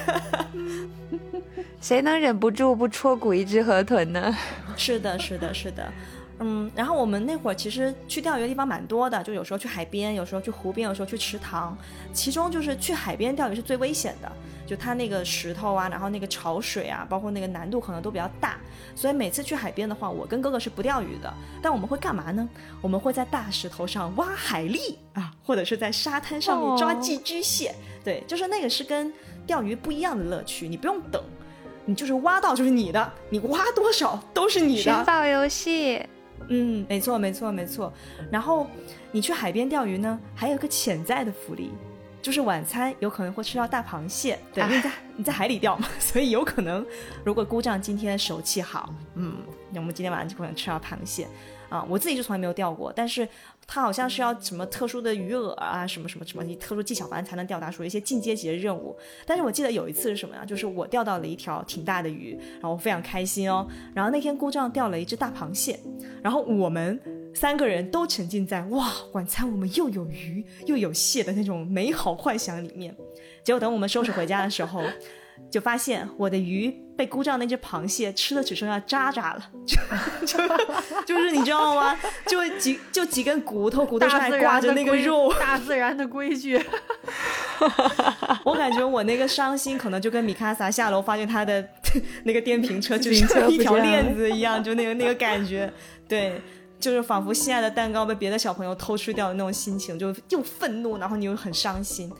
[1.82, 4.36] 谁能忍不住不戳鼓一只河豚呢？
[4.76, 5.92] 是的，是的，是的。
[6.40, 11.76] 嗯，然后我们那会儿其实去钓鱼的地方蛮多的，就有时候去海边，有时候去湖边，有时候去池塘。
[12.12, 14.32] 其中就是去海边钓鱼是最危险的。
[14.66, 18.56] 就它那个石头啊，然后那个潮水啊，包括那个难度可能都比较大，
[18.94, 21.32] 所以每次去海边的话，我跟哥哥是不钓鱼的。
[21.60, 22.48] 但我们会干嘛呢？
[22.80, 27.74] 我们会在大石头上挖海蛎啊，或者是在沙滩上面抓寄居蟹。
[28.04, 29.12] 对，就是那个是跟
[29.44, 31.20] 钓鱼不一样的乐趣，你不用等，
[31.84, 34.82] 你就是挖到就是你的，你挖多少都是你的。
[34.82, 36.00] 寻宝游戏，
[36.48, 37.92] 嗯，没错没错没错。
[38.30, 38.66] 然后
[39.12, 41.70] 你去海边钓鱼呢，还有个潜在的福利。
[42.22, 46.84] 就是晚餐有可能会吃到大螃蟹，对，因为在你在海里钓嘛， 所以有可能，
[47.24, 49.38] 如果姑丈今天手气好，嗯，
[49.70, 51.26] 那我们今天晚上就可能吃到螃蟹。
[51.70, 53.26] 啊，我自己就从来没有钓过，但是
[53.72, 58.96] 他好像是要什么特殊的鱼饵啊，什么什么什么，你特殊技巧反正才能钓到，属于一些进阶级的任务。
[59.24, 60.44] 但是我记得有一次是什么呀？
[60.44, 63.64] 就是我钓到了一条挺大的鱼，然后非常开心哦。
[63.94, 65.78] 然后那天姑丈钓了一只大螃蟹，
[66.20, 67.00] 然后我们
[67.32, 72.92] 三个人都沉浸在哇，晚餐我们又有鱼又有蟹的那种美好幻想里面。
[73.44, 74.82] 结果等我们收拾回家的时候。
[75.50, 79.76] 就发现我的鱼被姑丈那只螃蟹吃的只剩下渣渣了， 就
[80.26, 80.46] 就
[81.06, 81.96] 就是你知道吗？
[82.26, 85.32] 就几就几根骨头，骨头上还挂着那个肉。
[85.40, 86.60] 大自然的规矩。
[88.44, 91.66] 我感觉我那个伤心，可能就跟米卡萨下楼发现他的
[92.24, 95.72] 那个电瓶车就是一条链子一样，就那个那个感觉。
[96.08, 96.40] 对，
[96.78, 102.10] 就是仿佛心爱的蛋糕被别的小朋友偷吃掉的那种心情，就又愤怒，然后你又很伤心。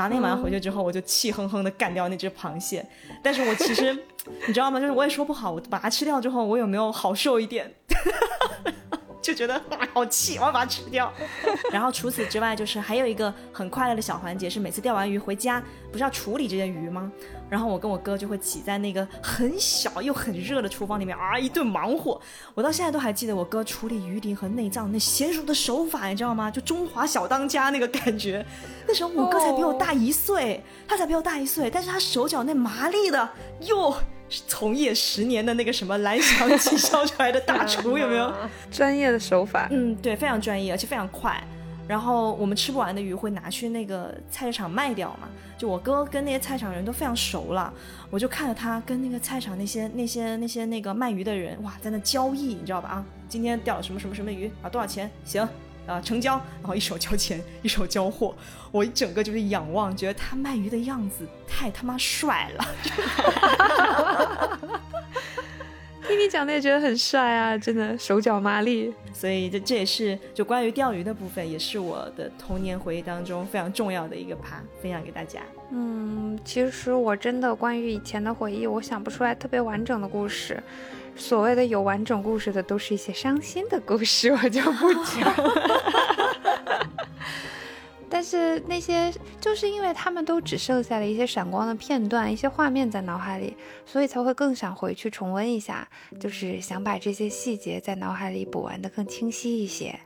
[0.00, 2.84] 然后那天晚上回去之后，我就气哼哼的干掉那只螃蟹。
[3.22, 3.92] 但是我其实，
[4.48, 4.80] 你知道吗？
[4.80, 7.70] 就是我也说不好，我把它吃掉之后，我有没有好受一点？
[9.20, 11.12] 就觉得哇，好气，我要把它吃掉。
[11.70, 15.62] 然后除此之外，就是还有一个很快乐的小环节，是每次钓完鱼回家，
[15.92, 17.12] 不是要处理这些鱼吗？
[17.50, 22.18] 然后我跟我哥就会挤在那个很小又很热的厨房里面啊，一顿忙活。
[22.54, 26.50] 我到现在都还记得我哥处理鱼鳞和内脏那娴熟的手法，你知道吗？
[26.50, 28.46] 就中华小当家那个感觉。
[28.86, 33.28] 那时候我哥才比我大一岁，他才比我大一岁，但是他手脚那麻利的，
[33.60, 33.92] 又
[34.46, 38.32] 从业十年的那个什么蓝翔技校出来的大厨，有没有？
[38.70, 39.66] 专业的手法。
[39.72, 41.42] 嗯，对，非常专业，而且非常快。
[41.90, 45.28] 然后我们吃不完的鱼会拿去那个菜市场卖掉嘛？
[45.58, 47.74] 就我哥跟那些菜场人都非常熟了，
[48.10, 52.90] 我就看着他跟那个菜场那些那些那些那个卖鱼的人哇，在那交易，你知道吧？
[52.90, 54.70] 啊，今天钓了什么什么什么鱼啊？
[54.70, 55.10] 多少钱？
[55.24, 55.42] 行，
[55.84, 56.34] 啊，成交。
[56.60, 58.36] 然后一手交钱， 一手交货，
[58.70, 62.64] 我一整个就是仰望，觉得他卖鱼的样子太他妈帅了。
[66.10, 68.92] 听你讲的也觉得很帅啊，真的手脚麻利。
[69.12, 75.38] 所以这这也是就关于钓鱼的部分，也是我的童年回忆当中非常重要的一个趴，分享给大家。
[75.70, 80.60] 嗯，其实我真的关于以前的回忆，我想不出来特别完整的故事。
[81.14, 85.32] 所谓的有完整故事的，都是一些伤心的故事，我就不讲。
[88.10, 93.56] 但是那些就是因为他们都只剩下了一些闪光的片段、一些画面在脑海里，
[93.86, 95.88] 所以才会更想回去重温一下，
[96.18, 99.98] 就是想把这些细节在脑海里补完的更清晰一些。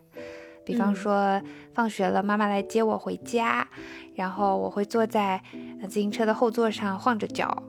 [0.67, 1.41] 比方说，
[1.73, 3.67] 放学了，妈妈来接我回家，
[4.15, 5.43] 然后我会坐在
[5.83, 7.63] 自行车的后座上晃着脚，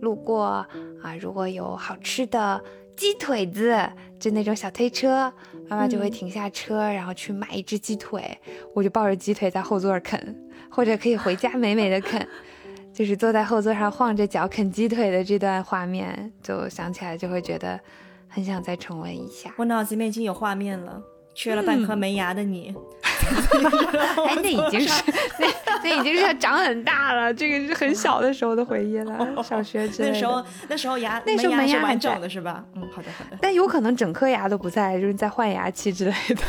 [0.00, 0.66] 路过
[1.02, 2.64] 啊，如果有好吃的。
[2.98, 3.80] 鸡腿子，
[4.18, 5.32] 就那种小推车，
[5.68, 8.36] 妈妈就会停下车，然后去买一只鸡腿，
[8.74, 10.36] 我就抱着鸡腿在后座啃，
[10.68, 12.26] 或者可以回家美美的啃，
[12.92, 17.78] 就是坐在后座上晃着脚啃鸡腿的这段画面，就想起来就会觉得
[18.26, 19.54] 很想再重温一下。
[19.56, 21.00] 我脑子里面已经有画面了，
[21.36, 22.74] 缺了半颗门牙的你。
[24.26, 25.02] 哎，那已经是
[25.38, 25.46] 那
[25.82, 30.14] 那已经是长很大了，这个是很小的时候的回忆了，小学之类的。
[30.14, 32.64] 那时候那时候牙那时候门牙是完整的，是吧？
[32.74, 33.36] 嗯，好的好的。
[33.40, 36.42] 但有可能整颗牙都不在，就是在换牙期之类的。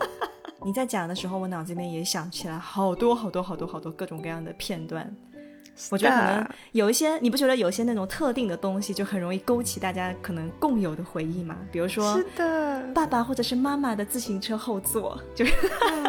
[0.64, 5.10] 你在讲的时候，我脑子里面也想起来好多好多好多好多各种各样的片段。
[5.90, 11.56] 我觉得可能有一些，你不觉得有些那种特定的东西就很容易勾起大家可能共有的回忆吗？
[11.72, 15.54] 比如说，是的，爸爸或者是妈妈的自行车后座，就是，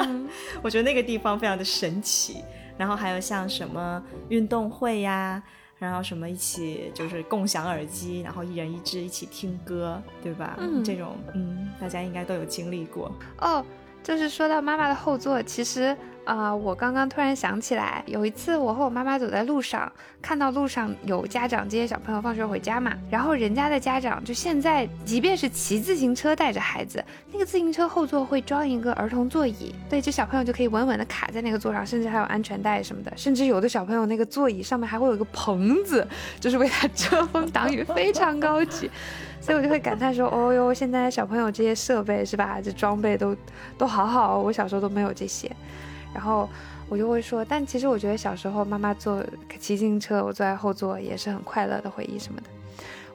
[0.62, 2.44] 我觉得那个地方非常的神奇。
[2.78, 5.44] 然后还有像什么运动会呀，
[5.78, 10.58] 然后什么一起就是共享耳机，然后一人一只一起听歌，对吧？
[10.60, 13.64] 嗯，这种嗯，大家应该都有经历过哦。
[14.04, 15.96] 就是说到妈妈的后座，其实。
[16.24, 19.92] 啊，我刚刚突然想起来，有一次我和我妈妈走在路上，
[20.22, 27.04] 看到路上有家长接小朋友放学回家嘛，然后人家的家长就现在，即便是骑自行车带着孩子，
[27.34, 36.08] 那个自行车后座会装一个儿童座椅，对，这小朋友就可以稳稳的卡在那个座上，甚至还有安全带什么的，甚至有的小朋友那个座椅上面还会有一个棚子，
[36.40, 38.90] 就是为他遮风挡雨，非常高级，
[39.42, 43.36] 所以我就会感叹说，哦哟，现在小朋友这些设备是吧，这装备都
[43.78, 45.52] 都好好，我小时候都没有这些。
[46.14, 46.48] 然后
[46.88, 49.24] 我就会说，但其实我觉得小时候妈妈坐
[49.60, 52.48] 骑自行车，我坐在后座也是很快乐的回忆什么的。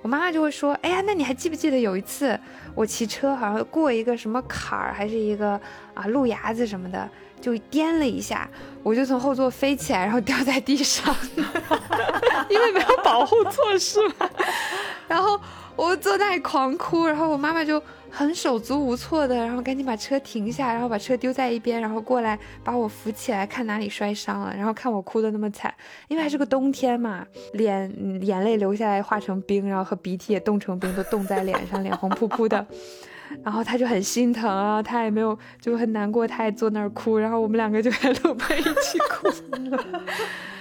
[0.03, 2.39] 我妈妈就会说，哎呀，那你还记不记得有一次
[2.75, 5.61] 我骑车好像过一个什么坎儿，还是一个
[5.95, 7.09] 啊路牙子什么的，
[7.41, 8.49] 就颠了一下，
[8.83, 11.15] 我就从后座飞起来，然后掉在地上，
[12.49, 14.31] 因为没有保护措施嘛。
[15.09, 15.41] 然后
[15.77, 17.83] 我坐那里狂哭，然后我妈妈就。
[18.09, 25.75] 很手足无措的，然后赶紧把车停下，然后把车丢在一边，然后过来把我扶起来，看哪里摔伤了，然后看我哭的那么惨，
[26.09, 27.93] 因为还是个冬天嘛，脸
[28.25, 32.65] 眼泪流下来化成冰，然后和鼻涕也冻成冰，都冻在脸上，脸红扑扑的，
[33.45, 39.29] 然后他就很心疼啊，他也没有就很难过，他也坐那儿哭，然后我们两个就在路边一起哭。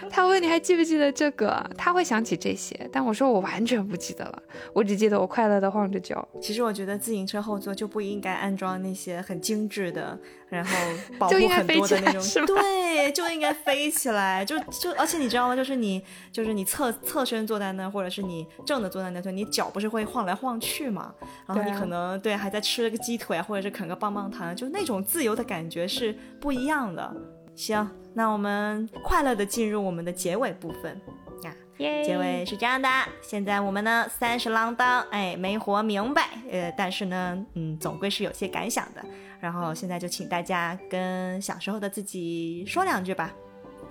[0.11, 1.63] 他问你还记不记得这个？
[1.77, 6.27] 他会想起这些，但我说我完全不记得了，我只记得我快乐的晃着脚。
[6.41, 10.17] 其实我觉得自行车后座就不应该安装那些很精致的，
[10.49, 10.71] 然后
[11.19, 14.45] 保护很多的那种，对，就应该飞起来。
[14.45, 15.55] 就就而且你知道吗？
[15.55, 21.13] 就是你就是你侧侧身坐在那，或者是你正的坐在那，就你脚不是会晃来晃去嘛？
[21.47, 27.15] 然后你可能对还在吃了个鸡腿啊，或者是啃个棒棒糖，就那种自由的感觉是不一样的。
[27.55, 27.89] 行。
[28.15, 30.99] 那我们快乐的进入我们的结尾部分
[31.43, 32.89] 啊，结尾是这样的，
[33.21, 39.05] 现在我们呢三十郎当，哎，没活明白，呃，但是呢，嗯，总归是有些感想的。
[39.41, 43.31] 然后现在就请大家跟小时候的自己说两句吧。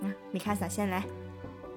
[0.01, 1.03] 嗯米卡萨先来。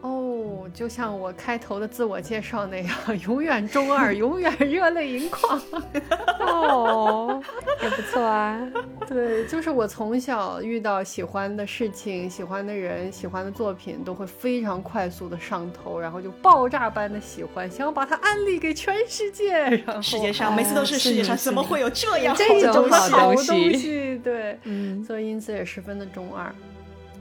[0.00, 2.96] 哦，就像我开头的自我介绍那样，
[3.26, 5.60] 永远中二，永远热泪盈眶。
[6.40, 7.42] 哦，
[7.82, 8.60] 也不错啊。
[9.08, 19.52] 对，就是我从小遇到喜欢的事情、喜欢的人、喜欢的作品，都会非常快速的上头，然后就爆炸般的喜欢，想要把它安利给全世界。
[19.84, 24.16] 然后世界上每次都是世界上怎么会有这样这种好东西？
[24.22, 26.54] 对，嗯，所以因此也十分的中二。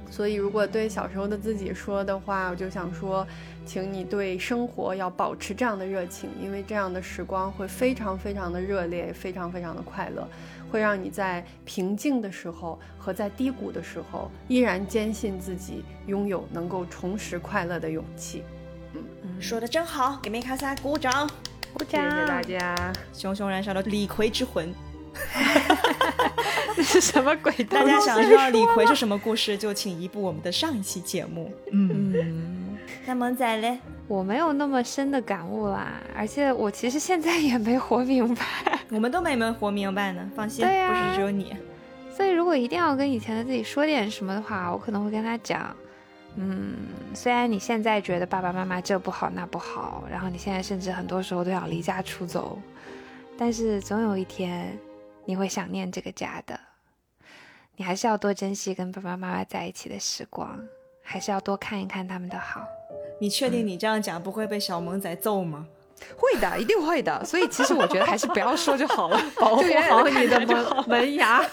[0.10, 3.26] 所以，如果对小时候的自己说的话，我就想说，
[3.66, 10.28] 请你对生活要保持这样的热情，因为这样的时光会非常非常的热烈，非常非常的快乐，
[10.72, 18.44] 会让你在平静的时候和在低谷的时候，依然坚信自己拥有能够重拾快乐的勇气。
[18.94, 21.30] 嗯嗯，说的真好，给梅卡萨鼓掌，
[21.74, 22.10] 鼓掌！
[22.10, 24.74] 谢谢大家，熊熊燃烧的李逵之魂。
[26.76, 27.52] 这是什么鬼？
[27.64, 31.52] 大家想知道李逵是什么故事，就请移步我们的上一期节目。
[31.72, 38.46] 嗯，那萌仔嘞，我没有那么深的感悟啦，而且我其实现在也没活明白。
[38.92, 41.56] 我们都没没活明白呢，放心，不是只有你。
[42.16, 45.76] 所以如果一定要跟以前的自己说点什么的话，我可能会跟他讲，
[46.36, 46.76] 嗯，
[47.14, 52.60] 虽然你现在觉得爸爸妈妈这不好那不好，然后你现在甚至很多时候都想离家出走，
[53.38, 54.78] 但是总有一天。
[55.28, 56.58] 你会想念这个家的，
[57.76, 60.58] 你还是要多珍惜跟爸爸妈妈在一起的时光，
[61.04, 62.66] 还是要多看一看他们的好。
[63.20, 65.68] 你确定你这样讲不会被小萌仔揍吗？
[66.16, 67.26] 会的，一定会的。
[67.26, 71.44] 所以其实我觉得还是不要说就好了， 保护好你的门门牙。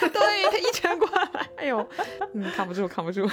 [0.00, 1.28] 对他一拳过来，
[1.58, 1.86] 哎呦，
[2.32, 3.28] 嗯，扛不住，扛不住。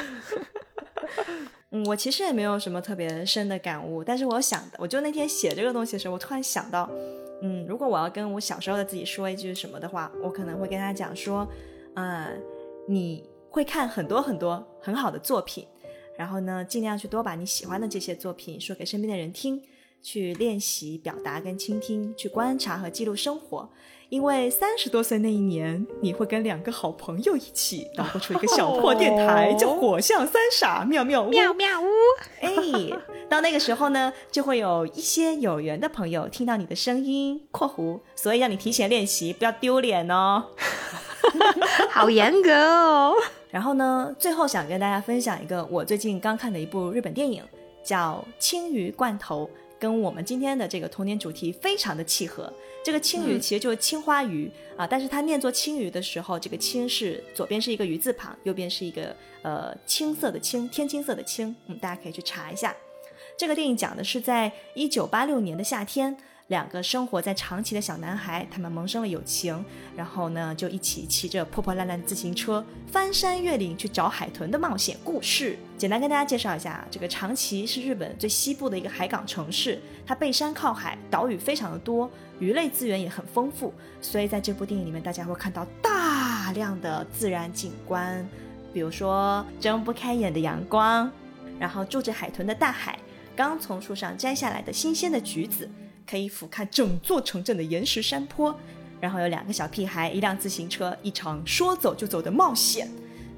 [1.72, 6.90] 嗯，我其实也没有什么特别深的感悟，但是我想的，我就那天写这个东西的时候，我突然想到。
[7.40, 11.48] 嗯，如果我要跟我小时候的自己说一句什么的话，我可能会跟他讲说，
[11.94, 12.36] 呃，
[12.88, 15.68] 你会看很多很多很好的作品，
[16.18, 19.62] 然后呢，尽量去多把你喜欢的这些作品说给身边的人听，
[20.02, 23.70] 去练习表达跟倾听，去观察和记录生活。
[24.10, 31.30] 因为三十多岁那一年，你会跟两个好朋友一起捣鼓出一个小破电台，叫火象三傻妙妙屋。
[31.30, 31.88] 妙妙屋，
[32.40, 32.50] 哎，
[33.28, 40.46] 到那个时候呢，就会有一些有缘的朋友听到你的声音（括弧），所以让你提前练习，不要丢脸哦。
[41.92, 43.14] 好严格哦。
[43.52, 47.44] 然后呢，最后想跟大家分享一个我最近刚看的一部日本电影，
[47.84, 49.46] 叫《青鱼罐头》，
[49.80, 52.52] 跟我们今天的这个童年主题非常的契合。
[52.84, 61.56] 这个青鱼其实就是青花鱼啊，但是它念作青鱼的时候，这个青是左边是一个鱼字旁，右边是一个呃青色的青，天青色的青。
[61.68, 62.76] 嗯，大家可以去查一下。
[63.38, 66.18] 这个电影讲的是在一九八六年的夏天。
[66.48, 69.64] 两个生活在长崎的小男孩，他们萌生了友情，
[69.98, 75.58] 然后呢，就一起骑着破破烂烂的自行车翻山越岭去找海豚的冒险故事。
[75.78, 82.10] 简单跟大家介绍一下，这个长崎是日本最西部的一个海港城市，它背山靠海，岛屿非常的多，
[82.40, 88.26] 鱼类资源也很丰富，所以在这部电影里面，大家会看到大量的自然景观，
[88.74, 91.12] 比如说睁不开眼的阳光，
[91.60, 92.98] 然后住着海豚的大海，
[93.36, 95.70] 刚从树上摘下来的新鲜的橘子。
[96.10, 98.58] 可以俯瞰整座城镇的岩石山坡，
[99.02, 102.90] 然后有两个小屁孩，一辆自行车，一场说走就走的冒险。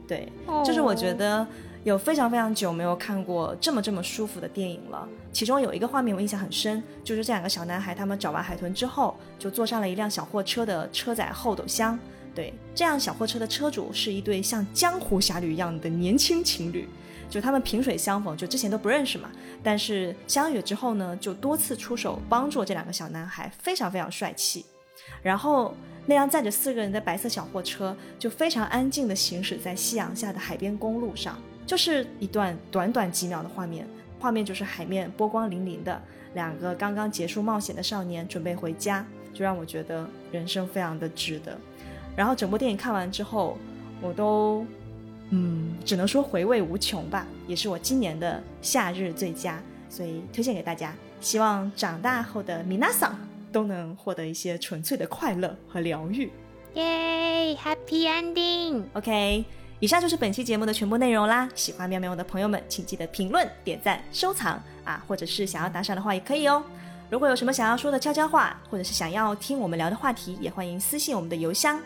[0.08, 0.32] 对，
[0.64, 1.46] 就是我觉得
[1.84, 5.08] 有非常非常久没有看过这么这么舒服的电影了。
[5.32, 11.98] 其中有一个画面我印象很深，就是这两个小男孩他们找完海豚之后，就坐上了一辆小货车的车载后斗箱。
[12.34, 16.88] 对，这样小货车的车主是一对像江湖侠侣一样的年轻情侣。
[17.30, 19.30] 就他们萍水相逢，就之前都不认识嘛，
[19.62, 24.66] 但是相遇之后呢，就多次出手帮助这两个小男孩，非常非常帅气。
[25.22, 25.74] 然后
[26.06, 33.88] 那辆载着四个人的白色小货车就非常安静地行驶在夕阳下的海边公路上，就是一段短短几秒的画面，
[34.20, 36.02] 画面就是海面波光粼粼的，
[36.34, 41.58] 两个刚刚结束冒险的少年准备回家，就让我觉得人生非常的值得。
[42.16, 43.58] 然后整部电影看完之后，
[44.02, 44.66] 我都。
[45.32, 50.94] 嗯，只能说回味无穷吧，也是我今年的夏日最佳，所以推荐给大家。
[51.22, 53.14] 希望长大后的米娜桑
[53.52, 56.32] 都能获得一些纯粹的快乐和疗愈。
[56.76, 58.84] 耶，Happy Ending。
[58.94, 59.44] OK，
[59.80, 61.50] 以上就是本期节目的全部内容啦。
[61.54, 66.64] 喜欢喵喵的朋友们，请记得评论、点赞、收藏啊，或者是想要打赏的话也可以哦。
[67.10, 71.80] 如果有什么想要说的悄悄话，或者是想要听我们聊的话题，也欢迎私信我们的邮箱。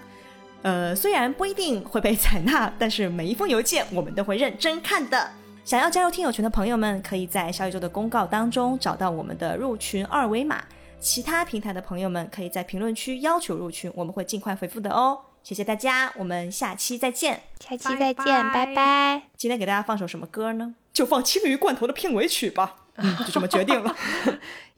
[0.63, 5.29] 呃，虽然不一定会被采纳，但是每一封邮件我们都会认真看的。
[5.63, 10.63] 想要加入听友群的朋友们，可以在小宇宙的公告当中找到我们的入群二维码。
[10.99, 15.19] 其他平台的朋友们可以在评论区要求入群，我们会尽快回复的哦。
[15.43, 17.41] 谢谢大家，我们下期再见。
[17.59, 19.23] 下期再见，拜拜。
[19.35, 20.75] 今天给大家放首什么歌呢？
[20.93, 22.77] 就放《青鱼罐头》的片尾曲吧。
[22.95, 23.93] 嗯，就这么决定了。